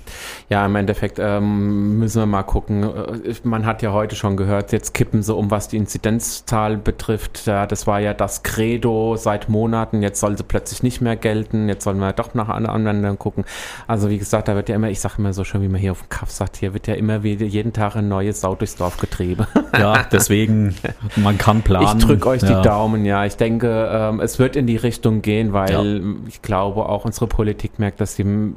Ja, 0.52 0.66
im 0.66 0.76
Endeffekt 0.76 1.18
ähm, 1.18 1.98
müssen 1.98 2.20
wir 2.20 2.26
mal 2.26 2.42
gucken. 2.42 2.82
Äh, 2.82 3.34
Man 3.42 3.64
hat 3.64 3.80
ja 3.80 3.92
heute 3.92 4.16
schon 4.16 4.36
gehört, 4.36 4.70
jetzt 4.72 4.92
kippen 4.92 5.22
sie 5.22 5.34
um, 5.34 5.50
was 5.50 5.68
die 5.68 5.78
Inzidenzzahl 5.78 6.76
betrifft. 6.76 7.46
Ja, 7.46 7.66
das 7.66 7.86
war 7.86 8.00
ja 8.00 8.12
das 8.12 8.42
Credo 8.42 9.16
seit 9.16 9.48
Monaten. 9.48 10.02
Jetzt 10.02 10.20
soll 10.20 10.36
sie 10.36 10.44
plötzlich 10.44 10.82
nicht 10.82 11.00
mehr 11.00 11.16
gelten. 11.16 11.68
Jetzt 11.70 11.84
sollen 11.84 11.98
wir 12.00 12.12
doch 12.12 12.34
nach 12.34 12.50
anderen 12.50 12.76
Anwendungen 12.76 13.18
gucken. 13.18 13.44
Also 13.86 14.10
wie 14.10 14.18
gesagt, 14.18 14.48
da 14.48 14.54
wird 14.54 14.68
ja 14.68 14.76
immer, 14.76 14.90
ich 14.90 15.00
sage 15.00 15.14
immer 15.18 15.32
so 15.32 15.42
schön, 15.44 15.62
wie 15.62 15.68
man 15.68 15.80
hier 15.80 15.92
auf 15.92 16.00
dem 16.02 16.10
Kaff 16.10 16.30
sagt, 16.30 16.56
hier 16.58 16.74
wird 16.74 16.86
ja 16.86 16.94
immer 16.94 17.22
wieder 17.22 17.46
jeden 17.46 17.72
Tag 17.72 17.96
ein 17.96 18.08
neues 18.08 18.42
Sau 18.42 18.54
durchs 18.54 18.76
Dorf 18.76 18.98
getrieben. 18.98 19.46
Ja, 19.78 20.04
deswegen, 20.12 20.74
man 21.16 21.38
kann 21.38 21.62
planen. 21.62 21.98
Ich 21.98 22.04
drücke 22.04 22.28
euch 22.28 22.42
ja. 22.42 22.60
die 22.60 22.68
Daumen, 22.68 23.06
ja. 23.06 23.24
Ich 23.24 23.38
denke, 23.38 23.88
ähm, 23.90 24.20
es 24.20 24.38
wird 24.38 24.54
in 24.54 24.66
die 24.66 24.76
Richtung 24.76 25.22
gehen, 25.22 25.54
weil 25.54 26.02
ich 26.28 26.42
glaube, 26.42 26.86
auch 26.90 27.06
unsere 27.06 27.26
Politik 27.26 27.78
merkt, 27.78 27.98
dass 28.02 28.14
die 28.16 28.22
M- 28.22 28.56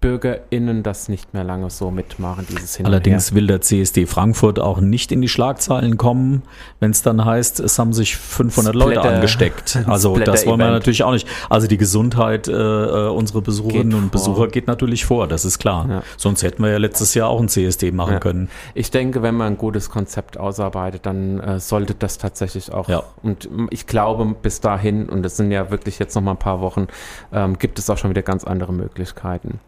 BürgerInnen 0.00 0.82
das 0.82 1.08
nicht 1.08 1.32
mehr 1.34 1.42
lange 1.42 1.70
so 1.70 1.90
mitmachen, 1.90 2.46
dieses 2.48 2.76
Hin 2.76 2.86
Allerdings 2.86 3.34
will 3.34 3.46
der 3.46 3.60
CSD 3.60 4.06
Frankfurt 4.06 4.58
auch 4.58 4.80
nicht 4.80 5.10
in 5.10 5.20
die 5.20 5.28
Schlagzeilen 5.28 5.96
kommen, 5.96 6.42
wenn 6.80 6.90
es 6.90 7.02
dann 7.02 7.24
heißt, 7.24 7.60
es 7.60 7.78
haben 7.78 7.92
sich 7.92 8.16
500 8.16 8.74
Leute 8.74 9.00
Splatter- 9.00 9.14
angesteckt. 9.16 9.78
Also 9.86 10.16
das 10.18 10.46
wollen 10.46 10.58
wir 10.60 10.70
natürlich 10.70 11.02
auch 11.02 11.12
nicht. 11.12 11.26
Also 11.48 11.66
die 11.66 11.76
Gesundheit 11.78 12.48
äh, 12.48 12.52
äh, 12.52 13.08
unserer 13.08 13.40
Besucherinnen 13.40 13.90
Geht 13.90 13.94
und 13.94 14.02
vor. 14.02 14.10
Besucher 14.10 14.48
geht 14.48 14.66
natürlich 14.66 15.04
vor, 15.06 15.26
das 15.28 15.44
ist 15.44 15.58
klar. 15.58 15.86
Ja. 15.88 16.02
Sonst 16.16 16.42
hätten 16.42 16.62
wir 16.62 16.70
ja 16.70 16.78
letztes 16.78 17.14
Jahr 17.14 17.28
auch 17.28 17.40
ein 17.40 17.48
CSD 17.48 17.90
machen 17.92 18.14
Ja. 18.14 18.20
können. 18.20 18.48
Ich 18.74 18.90
denke, 18.90 19.22
wenn 19.22 19.34
man 19.34 19.54
ein 19.54 19.58
gutes 19.58 19.90
Konzept 19.90 20.38
ausarbeitet, 20.38 21.06
dann 21.06 21.40
äh, 21.40 21.58
sollte 21.60 21.94
das 21.94 22.18
tatsächlich 22.18 22.72
auch. 22.72 22.88
Ja. 22.88 23.02
Und 23.22 23.48
ich 23.70 23.86
glaube, 23.86 24.26
bis 24.42 24.60
dahin, 24.60 25.08
und 25.08 25.24
es 25.24 25.36
sind 25.36 25.50
ja 25.50 25.70
wirklich 25.70 25.98
jetzt 25.98 26.14
noch 26.14 26.22
mal 26.22 26.32
ein 26.32 26.36
paar 26.38 26.60
Wochen, 26.60 26.86
ähm, 27.32 27.58
gibt 27.58 27.78
es 27.78 27.88
auch 27.88 27.98
schon 27.98 28.10
wieder 28.10 28.22
ganz 28.22 28.44
andere 28.44 28.72
Möglichkeiten. 28.72 29.60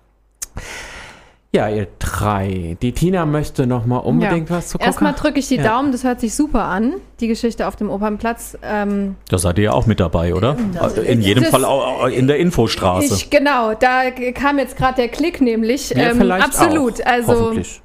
Ja, 1.51 1.67
ihr 1.71 1.87
drei. 1.99 2.77
Die 2.83 2.93
Tina 2.93 3.25
möchte 3.25 3.67
noch 3.67 3.87
mal 3.87 3.97
unbedingt 3.97 4.51
was 4.51 4.69
zu 4.69 4.73
gucken. 4.77 4.87
Erstmal 4.87 5.15
drücke 5.15 5.39
ich 5.39 5.49
die 5.49 5.57
Ja. 5.57 5.63
Daumen, 5.63 5.93
das 5.93 6.05
hört 6.05 6.21
sich 6.21 6.35
super 6.35 6.65
an, 6.65 6.95
die 7.21 7.27
Geschichte 7.29 7.67
auf 7.67 7.75
dem 7.75 7.89
Opernplatz. 7.89 8.59
Ähm, 8.63 9.17
Da 9.31 9.39
seid 9.39 9.57
ihr 9.57 9.65
ja 9.65 9.73
auch 9.73 9.87
mit 9.87 9.99
dabei, 9.99 10.35
oder? 10.35 10.57
Das- 10.75 10.99
In 10.99 11.23
jedem 11.23 11.45
das- 11.45 11.51
Fall 11.53 11.65
auch 11.65 12.07
in 12.09 12.27
der 12.27 12.37
Infostraße. 12.37 13.15
ich, 13.15 13.31
genau, 13.31 13.73
da 13.73 14.11
kam 14.35 14.59
jetzt 14.59 14.77
gerade 14.77 14.97
der 14.97 15.09
Klick 15.09 15.41
nämlich. 15.41 15.89
Wir 15.97 16.11
ähm, 16.11 16.19
vielleicht 16.19 16.45
absolut, 16.45 17.01
auch, 17.03 17.07
also 17.11 17.33
Hoffentlich. 17.33 17.81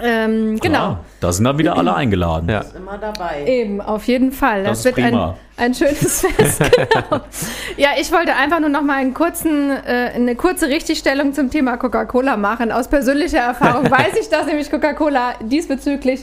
Ähm, 0.00 0.58
genau. 0.60 0.78
Ja, 0.78 1.00
da 1.20 1.32
sind 1.32 1.44
dann 1.44 1.58
wieder 1.58 1.76
alle 1.76 1.94
eingeladen. 1.94 2.48
Ja. 2.48 2.60
Ist 2.60 2.74
immer 2.76 2.98
dabei. 2.98 3.44
Eben, 3.46 3.80
auf 3.80 4.04
jeden 4.04 4.32
Fall. 4.32 4.64
Das 4.64 4.70
Das, 4.70 4.78
ist 4.80 4.84
wird 4.84 4.98
ein, 4.98 5.12
prima. 5.12 5.36
ein 5.56 5.74
schönes 5.74 6.20
Fest, 6.26 6.60
genau. 6.60 7.20
Ja, 7.76 7.90
ich 8.00 8.10
wollte 8.12 8.34
einfach 8.34 8.60
nur 8.60 8.68
noch 8.68 8.82
mal 8.82 8.96
einen 8.98 9.14
kurzen, 9.14 9.70
äh, 9.70 10.10
eine 10.14 10.34
kurze 10.36 10.68
Richtigstellung 10.68 11.34
zum 11.34 11.50
Thema 11.50 11.76
Coca-Cola 11.76 12.36
machen. 12.36 12.72
Aus 12.72 12.88
persönlicher 12.88 13.40
Erfahrung 13.40 13.90
weiß 13.90 14.16
ich, 14.20 14.28
dass 14.28 14.46
nämlich 14.46 14.70
Coca-Cola 14.70 15.34
diesbezüglich 15.42 16.22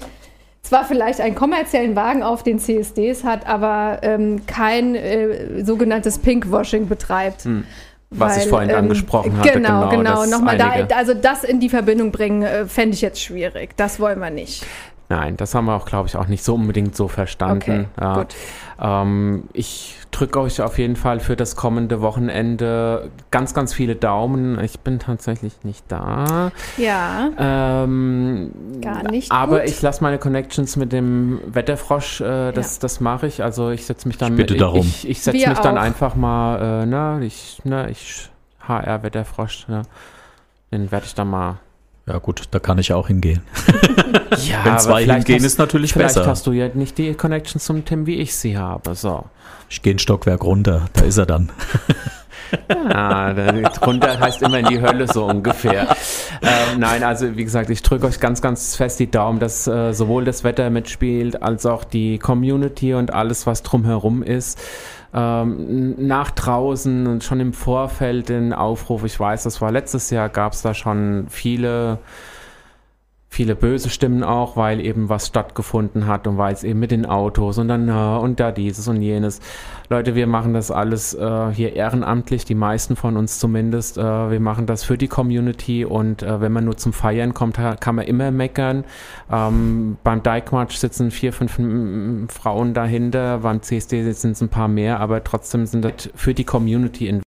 zwar 0.62 0.84
vielleicht 0.86 1.22
einen 1.22 1.36
kommerziellen 1.36 1.96
Wagen 1.96 2.22
auf 2.22 2.44
den 2.44 2.60
CSDs 2.60 3.24
hat, 3.24 3.48
aber 3.48 4.00
ähm, 4.02 4.46
kein 4.46 4.94
äh, 4.96 5.64
sogenanntes 5.64 6.20
Pinkwashing 6.20 6.88
betreibt. 6.88 7.44
Hm. 7.46 7.64
Was 8.12 8.38
ich 8.38 8.44
Weil, 8.44 8.50
vorhin 8.50 8.70
ähm, 8.72 8.76
angesprochen 8.78 9.38
hatte. 9.38 9.52
Genau, 9.52 9.90
genau. 9.90 10.22
dass 10.22 10.30
Nochmal 10.32 10.58
da, 10.58 10.72
also 10.96 11.14
das 11.14 11.44
in 11.44 11.60
die 11.60 11.70
Verbindung 11.70 12.12
bringen, 12.12 12.42
äh, 12.42 12.66
fände 12.66 12.96
ich 12.96 13.02
jetzt 13.02 13.22
schwierig. 13.22 13.78
Das 13.78 14.00
wollen 14.00 14.20
wir 14.20 14.32
nicht. 14.32 14.66
Nein, 15.12 15.38
das 15.38 15.56
haben 15.56 15.66
wir 15.66 15.74
auch, 15.76 15.86
glaube 15.88 16.08
ich, 16.08 16.16
auch 16.16 16.28
nicht 16.28 16.44
so 16.44 16.54
unbedingt 16.54 16.96
so 16.96 17.08
verstanden. 17.08 17.88
Okay, 17.96 18.00
ja. 18.00 18.14
gut. 18.14 18.36
Ähm, 18.80 19.44
ich 19.54 19.96
drücke 20.12 20.40
euch 20.40 20.62
auf 20.62 20.78
jeden 20.78 20.96
Fall 20.96 21.20
für 21.20 21.36
das 21.36 21.56
kommende 21.56 22.02
Wochenende 22.02 23.10
ganz, 23.32 23.56
ganz 23.56 23.74
viele 23.74 23.96
Daumen. 23.96 24.64
Ich 24.64 24.80
bin 24.82 25.00
tatsächlich 25.00 25.54
nicht 25.64 25.84
da. 25.88 26.52
Ja, 26.78 27.30
Ähm, 27.40 28.52
gar 28.82 29.04
nicht. 29.10 29.32
aber 29.32 29.62
gut. 29.62 29.70
ich 29.70 29.82
lasse 29.82 30.04
meine 30.04 30.20
Connections 30.20 30.76
mit 30.76 30.94
dem 30.94 31.40
Wetterfrosch, 31.48 32.22
äh, 32.22 32.52
das, 32.52 32.78
das 32.78 33.00
mache 33.00 33.26
ich. 33.26 33.44
Also 33.44 33.72
ich 33.72 33.86
setze 33.88 34.08
mich 34.08 34.18
dann 34.18 34.34
Ich 34.34 34.38
bitte 34.38 34.54
mit, 34.54 34.62
darum. 34.62 34.82
Ich, 34.82 35.10
ich 35.10 35.22
setze 35.22 35.50
mich 35.50 35.60
dann 35.60 35.78
auch. 35.78 35.82
einfach 35.82 36.16
mal, 36.16 36.84
äh, 36.84 36.86
na, 36.86 37.20
ich, 37.22 37.62
na, 37.64 37.90
ich 37.90 38.30
HR 38.68 39.02
Wetterfrosch, 39.02 39.66
ja. 39.70 39.82
Den 40.72 40.92
werde 40.92 41.08
ich 41.08 41.16
dann 41.16 41.30
mal. 41.32 41.58
Ja 42.10 42.18
gut, 42.18 42.44
da 42.52 42.60
kann 42.60 42.78
ich 42.80 42.92
auch 42.94 43.08
hingehen. 43.08 43.42
Ja, 44.48 44.64
Wenn 44.64 44.80
zwei 44.80 45.04
vielleicht 45.04 45.28
hingehen, 45.28 45.40
hast- 45.44 45.46
ist 45.54 45.58
natürlich 45.60 45.94
Vielleicht 45.94 46.16
besser. 46.16 46.28
hast 46.30 46.46
du 46.48 46.52
ja 46.52 46.68
nicht 46.74 46.98
die 46.98 47.14
Connections 47.14 47.64
zum 47.66 47.84
Tim, 47.86 48.06
wie 48.06 48.16
ich 48.16 48.36
sie 48.36 48.58
habe. 48.58 48.96
So. 48.96 49.26
Ich 49.70 49.82
gehe 49.82 49.94
ein 49.94 50.00
Stockwerk 50.00 50.44
runter, 50.44 50.86
da 50.94 51.02
ist 51.04 51.18
er 51.18 51.26
dann. 51.26 51.52
Ah, 52.68 53.32
da- 53.34 53.52
drunter 53.52 54.20
heißt 54.20 54.42
immer 54.42 54.58
in 54.60 54.66
die 54.66 54.82
Hölle 54.82 55.08
so 55.08 55.26
ungefähr. 55.26 55.88
Ähm, 56.42 56.80
nein, 56.80 57.04
also 57.04 57.36
wie 57.38 57.44
gesagt, 57.44 57.70
ich 57.70 57.84
drücke 57.84 58.08
euch 58.08 58.20
ganz, 58.20 58.42
ganz 58.42 58.76
fest 58.76 59.00
die 59.00 59.12
Daumen, 59.12 59.40
dass 59.40 59.68
äh, 59.68 59.92
sowohl 59.94 60.26
das 60.26 60.44
Wetter 60.44 60.72
mitspielt, 60.72 61.44
als 61.44 61.68
auch 61.68 61.84
die 61.84 62.18
Community 62.18 62.96
und 62.96 63.14
alles, 63.14 63.46
was 63.46 63.62
drumherum 63.62 64.24
ist. 64.24 64.58
Ähm, 65.12 65.96
nach 66.08 66.32
draußen 66.32 67.08
und 67.08 67.24
schon 67.24 67.40
im 67.40 67.54
Vorfeld 67.54 68.30
den 68.30 68.54
Aufruf, 68.54 69.04
ich 69.04 69.20
weiß, 69.20 69.44
das 69.44 69.60
war 69.60 69.72
letztes 69.72 70.12
Jahr, 70.12 70.30
gab 70.30 70.54
es 70.54 70.62
da 70.62 70.74
schon 70.74 71.26
viele 71.30 71.98
viele 73.30 73.56
böse 73.56 73.90
Stimmen 73.90 74.24
auch, 74.24 74.58
weil 74.58 74.84
eben 74.84 75.08
was 75.08 75.28
stattgefunden 75.28 76.08
hat 76.08 76.28
und 76.28 76.38
weil 76.38 76.54
es 76.54 76.64
eben 76.64 76.80
mit 76.80 76.92
den 76.92 77.06
Autos 77.06 77.58
und 77.60 77.68
dann 77.68 77.88
äh, 77.88 77.92
und 77.92 78.40
da 78.40 78.52
dieses 78.52 78.88
und 78.88 79.02
jenes. 79.02 79.40
Leute, 79.90 80.16
wir 80.16 80.28
machen 80.28 80.54
das 80.54 80.72
alles 80.72 81.14
äh, 81.14 81.52
hier 81.52 81.76
ehrenamtlich, 81.76 82.44
die 82.44 82.56
meisten 82.56 82.96
von 82.96 83.18
uns 83.18 83.40
zumindest. 83.40 83.98
Äh, 83.98 84.32
wir 84.32 84.40
machen 84.40 84.66
das 84.66 84.84
für 84.84 84.98
die 84.98 85.08
Community 85.08 85.86
und 85.86 86.24
äh, 86.24 86.42
wenn 86.42 86.52
man 86.52 86.66
nur 86.66 86.78
zum 86.78 86.92
Feiern 86.92 87.34
kommt, 87.34 87.60
kann 87.80 87.96
man 87.96 88.06
immer 88.06 88.32
meckern. 88.32 88.84
Ähm, 89.32 89.98
beim 90.04 90.24
Dike-March 90.24 90.80
sitzen 90.80 91.12
vier, 91.12 91.32
fünf 91.32 91.60
Frauen 92.34 92.74
dahinter, 92.74 93.40
beim 93.40 93.62
CSD 93.62 94.04
sitzen 94.04 94.32
es 94.32 94.42
ein 94.42 94.50
paar 94.50 94.68
mehr, 94.68 95.00
aber 95.00 95.24
trotzdem 95.24 95.66
sind 95.66 95.86
das 95.86 96.10
für 96.16 96.34
die 96.34 96.44
Community 96.46 97.08
investieren. 97.08 97.29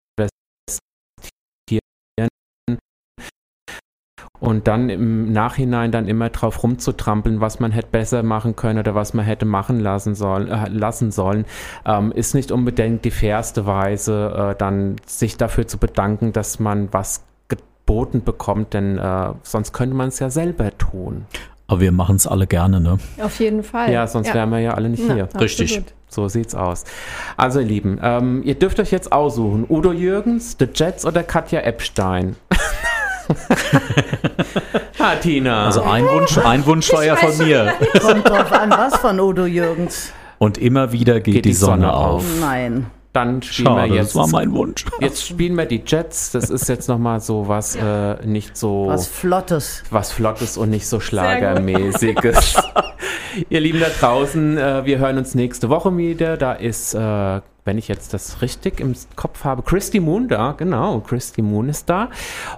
Und 4.47 4.69
dann 4.69 4.87
im 4.87 5.33
Nachhinein 5.33 5.91
dann 5.91 6.07
immer 6.07 6.29
drauf 6.29 6.63
rumzutrampeln, 6.63 7.41
was 7.41 7.59
man 7.59 7.73
hätte 7.73 7.89
besser 7.91 8.23
machen 8.23 8.55
können 8.55 8.79
oder 8.79 8.95
was 8.95 9.13
man 9.13 9.25
hätte 9.25 9.43
machen 9.43 9.81
lassen, 9.81 10.15
soll, 10.15 10.49
äh, 10.49 10.69
lassen 10.69 11.11
sollen, 11.11 11.43
ähm, 11.85 12.13
ist 12.13 12.33
nicht 12.33 12.53
unbedingt 12.53 13.03
die 13.03 13.11
fairste 13.11 13.65
Weise, 13.65 14.53
äh, 14.53 14.55
dann 14.57 14.95
sich 15.05 15.35
dafür 15.35 15.67
zu 15.67 15.77
bedanken, 15.77 16.31
dass 16.31 16.61
man 16.61 16.87
was 16.93 17.25
geboten 17.49 18.23
bekommt, 18.23 18.73
denn 18.73 18.97
äh, 18.97 19.33
sonst 19.43 19.73
könnte 19.73 19.97
man 19.97 20.07
es 20.07 20.19
ja 20.19 20.29
selber 20.29 20.77
tun. 20.77 21.25
Aber 21.67 21.81
wir 21.81 21.91
machen 21.91 22.15
es 22.15 22.25
alle 22.25 22.47
gerne, 22.47 22.79
ne? 22.79 22.99
Auf 23.21 23.41
jeden 23.41 23.63
Fall. 23.63 23.91
Ja, 23.91 24.07
sonst 24.07 24.33
wären 24.33 24.49
wir 24.51 24.59
ja 24.59 24.75
alle 24.75 24.87
nicht 24.87 25.03
Na, 25.05 25.15
hier. 25.15 25.23
absolut. 25.25 25.43
Richtig. 25.43 25.83
So 26.07 26.29
sieht's 26.29 26.55
aus. 26.55 26.85
Also, 27.35 27.59
ihr 27.59 27.65
Lieben, 27.65 27.99
ähm, 28.01 28.43
ihr 28.45 28.55
dürft 28.55 28.79
euch 28.79 28.91
jetzt 28.91 29.11
aussuchen: 29.11 29.65
Udo 29.67 29.91
Jürgens, 29.91 30.55
The 30.57 30.69
Jets 30.73 31.05
oder 31.05 31.21
Katja 31.21 31.59
Epstein? 31.59 32.37
ha, 34.99 35.15
Tina. 35.15 35.65
Also 35.65 35.81
ein 35.83 36.05
Wunsch, 36.05 36.37
ein 36.37 36.65
Wunsch 36.65 36.91
war 36.91 37.03
ja 37.03 37.15
von 37.15 37.37
mir. 37.37 37.73
Kommt 38.01 38.27
drauf 38.27 38.51
an, 38.51 38.71
was 38.71 38.97
von 38.97 39.19
Udo 39.19 39.45
Jürgens. 39.45 40.11
Und 40.39 40.57
immer 40.57 40.91
wieder 40.91 41.19
geht, 41.19 41.45
die, 41.45 41.53
Sonne, 41.53 41.93
auf. 41.93 42.23
Nein. 42.39 42.87
dann 43.13 43.41
spielen 43.41 43.67
Schade, 43.67 43.89
wir 43.89 43.95
jetzt. 43.97 44.09
das 44.09 44.15
war 44.15 44.27
mein 44.27 44.51
Wunsch. 44.53 44.85
Jetzt 44.99 45.25
spielen 45.27 45.55
wir 45.55 45.65
die 45.65 45.81
Jets. 45.85 46.31
Das 46.31 46.49
ist 46.51 46.69
jetzt 46.69 46.87
nochmal 46.87 47.19
so 47.19 47.47
was 47.47 47.75
äh, 47.75 48.23
nicht 48.25 48.55
so 48.55 48.85
Was 48.87 49.07
Flottes. 49.07 49.83
was 49.89 50.11
Flottes 50.11 50.57
und 50.57 50.69
nicht 50.69 50.87
so 50.87 50.99
Schlagermäßiges. 50.99 52.55
Ihr 53.49 53.59
Lieben 53.59 53.79
da 53.79 53.87
draußen, 53.99 54.57
äh, 54.57 54.85
wir 54.85 54.99
hören 54.99 55.17
uns 55.17 55.33
nächste 55.33 55.69
Woche 55.69 55.95
wieder. 55.97 56.37
Da 56.37 56.53
ist, 56.53 56.93
äh, 56.93 57.41
wenn 57.67 57.77
ich 57.77 57.87
jetzt 57.87 58.13
das 58.13 58.41
richtig 58.41 58.79
im 58.79 58.95
Kopf 59.15 59.43
habe, 59.43 59.61
Christy 59.61 59.99
Moon 59.99 60.27
da. 60.27 60.55
Genau, 60.57 60.99
Christy 61.01 61.41
Moon 61.41 61.69
ist 61.69 61.89
da. 61.89 62.07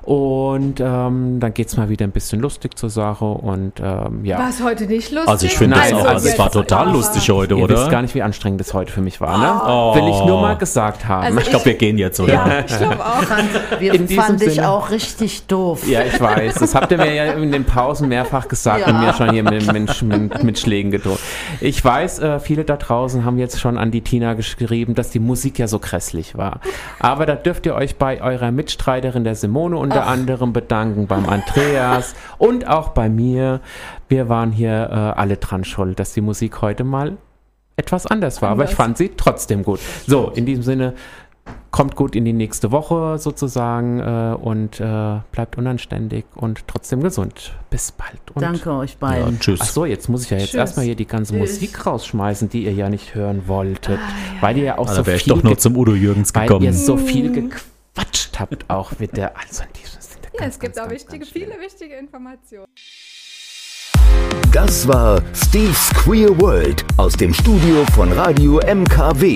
Und 0.04 0.80
ähm, 0.80 1.40
dann 1.40 1.54
geht 1.54 1.68
es 1.68 1.78
mal 1.78 1.90
wieder 1.90 2.06
ein 2.06 2.12
bisschen 2.12 2.40
lustig 2.40 2.78
zur 2.78 2.90
Sache. 2.90 3.26
Und 3.26 3.74
ähm, 3.84 4.24
ja. 4.24 4.38
War 4.40 4.50
es 4.50 4.64
heute 4.64 4.86
nicht 4.86 5.12
lustig? 5.12 5.28
Also 5.30 5.46
ich 5.48 5.58
finde 5.58 5.76
das 5.78 5.86
Nein, 5.92 5.94
auch, 5.96 6.06
also 6.06 6.10
also 6.20 6.28
es 6.30 6.40
war 6.40 6.52
total 6.52 6.92
lustig 6.92 7.30
heute, 7.30 7.56
Ihr 7.56 7.68
wisst 7.68 7.76
gar 7.86 7.88
oder? 7.88 8.02
nicht, 8.04 8.14
wie 8.16 8.22
anstrengend 8.22 8.62
es 8.62 8.74
heute 8.74 8.92
für 8.92 9.02
mich 9.02 9.20
war, 9.20 9.38
ne? 9.38 9.62
Oh. 9.66 9.96
Will 9.96 10.08
ich 10.10 10.26
nur 10.26 10.42
mal 10.42 10.56
gesagt 10.58 11.08
haben. 11.08 11.26
Also 11.26 11.40
Ich 11.40 11.50
glaube, 11.50 11.66
wir 11.66 11.74
gehen 11.74 11.98
jetzt, 11.98 12.20
oder? 12.20 12.34
Ja, 12.34 12.60
ich 12.60 12.78
glaube 12.78 13.00
auch. 13.00 13.24
Wir 13.80 13.94
In 13.94 14.08
diesem 14.08 14.24
fand 14.24 14.42
ich 14.44 14.56
Sinne. 14.56 14.70
auch 14.70 14.90
richtig 14.92 15.48
doof. 15.48 15.88
Ja, 15.88 16.02
ich 16.04 16.20
weiß. 16.20 16.56
Das 16.56 16.76
habt 16.76 16.92
ihr 16.92 16.98
mir 16.98 17.14
ja 17.14 17.24
in 17.34 17.52
den 17.52 17.64
Pausen 17.64 18.10
mehrfach 18.10 18.48
gesagt 18.48 18.82
Ja. 18.82 18.88
und 18.88 19.00
mir 19.00 19.14
schon 19.14 19.32
hier 19.32 19.44
mit, 19.44 19.72
mit, 19.72 20.02
mit, 20.02 20.44
mit 20.44 20.60
Schlägen 20.60 20.92
gedroht. 20.92 21.20
Ich 21.62 21.84
weiß, 21.84 22.20
äh, 22.20 22.40
viele 22.40 22.64
da 22.66 22.76
draußen 22.78 23.24
haben 23.26 23.38
jetzt 23.38 23.60
schon 23.60 23.78
an 23.78 23.92
die 23.92 24.02
Tina 24.02 24.34
geschrieben, 24.34 24.94
dass 25.00 25.10
die 25.10 25.20
Musik 25.20 25.58
ja 25.58 25.68
so 25.68 25.80
grässlich 25.80 26.38
war. 26.38 26.60
Aber 27.00 27.26
da 27.26 27.36
dürft 27.36 27.66
ihr 27.66 27.74
euch 27.74 27.96
bei 27.96 28.22
eurer 28.22 28.52
Mitstreiterin 28.52 29.24
der 29.24 29.36
Simone 29.36 29.78
unter 29.78 30.06
anderem 30.06 30.54
bedanken, 30.54 31.08
beim 31.08 31.28
Andreas 31.28 32.14
und 32.38 32.68
auch 32.68 32.90
bei 32.90 33.10
mir. 33.10 33.62
Wir 34.08 34.30
waren 34.30 34.52
hier 34.52 34.90
äh, 34.92 35.20
alle 35.20 35.38
dran 35.38 35.64
schuld, 35.64 36.00
dass 36.00 36.14
die 36.14 36.22
Musik 36.22 36.62
heute 36.62 36.84
mal 36.84 37.18
etwas 37.78 38.06
anders 38.06 38.42
war. 38.42 38.50
Aber 38.50 38.66
ich 38.66 38.72
Anders. 38.72 38.86
fand 38.86 38.98
sie 38.98 39.12
trotzdem 39.16 39.64
gut. 39.64 39.80
So, 40.06 40.32
in 40.36 40.46
diesem 40.46 40.64
Sinne, 40.64 40.94
kommt 41.72 41.96
gut 41.96 42.16
in 42.16 42.26
die 42.26 42.34
nächste 42.34 42.72
Woche 42.72 43.18
sozusagen 43.20 44.00
äh, 44.00 44.36
und 44.42 44.80
äh, 44.80 45.20
bleibt 45.32 45.58
unanständig 45.58 46.26
und 46.36 46.68
trotzdem 46.68 47.02
gesund. 47.02 47.54
Bis 47.70 47.92
bald. 47.92 48.20
Und 48.34 48.42
Danke 48.42 48.72
euch 48.74 48.92
Ja, 48.94 48.98
beiden. 49.00 49.40
tschüss. 49.40 49.60
Ach 49.62 49.68
so, 49.68 49.86
jetzt 49.86 50.10
muss 50.10 50.24
ich 50.24 50.30
ja 50.32 50.38
jetzt 50.38 50.48
Tschüss. 50.52 50.56
erstmal 50.60 50.86
hier 50.86 50.96
die 50.96 51.06
ganze 51.08 51.34
Tschüss. 51.34 51.54
Musik 51.54 51.86
rausschmeißen, 51.86 52.50
die 52.50 52.64
ihr 52.66 52.74
ja 52.74 52.90
nicht 52.90 53.16
hören 53.16 53.44
wolltet, 53.48 54.00
weil 54.42 54.58
ihr 54.58 54.64
ja 54.64 54.78
auch 54.78 54.88
Ah, 54.88 54.94
so 54.96 55.02
da 55.02 55.08
wäre 55.08 55.18
ich 55.18 55.24
viel 55.24 55.34
doch 55.34 55.44
noch 55.44 55.52
ge- 55.52 55.60
zum 55.60 55.78
Udo 55.78 55.94
Jürgens 55.94 56.34
weil 56.36 56.44
ihr 56.44 56.48
gekommen. 56.48 56.74
so 56.74 56.98
viel 56.98 57.32
gequatscht 57.32 58.40
habt 58.40 58.70
auch 58.70 58.92
mit 59.00 59.16
der 59.18 59.38
also 59.38 59.64
in 59.64 59.70
diesem 59.74 60.02
Sinne 60.02 60.22
Ja, 60.34 60.40
ganz, 60.42 60.56
es 60.56 60.60
gibt 60.60 60.76
ganz, 60.76 60.86
auch 60.86 60.90
ganz, 60.90 61.02
wichtige, 61.04 61.26
viele 61.26 61.60
wichtige 61.62 61.96
Informationen. 61.96 62.66
Das 64.52 64.88
war 64.88 65.22
Steve's 65.36 65.90
Queer 65.94 66.40
World 66.42 66.84
aus 66.98 67.14
dem 67.14 67.34
Studio 67.34 67.86
von 67.94 68.12
Radio 68.14 68.60
MKW. 68.66 69.36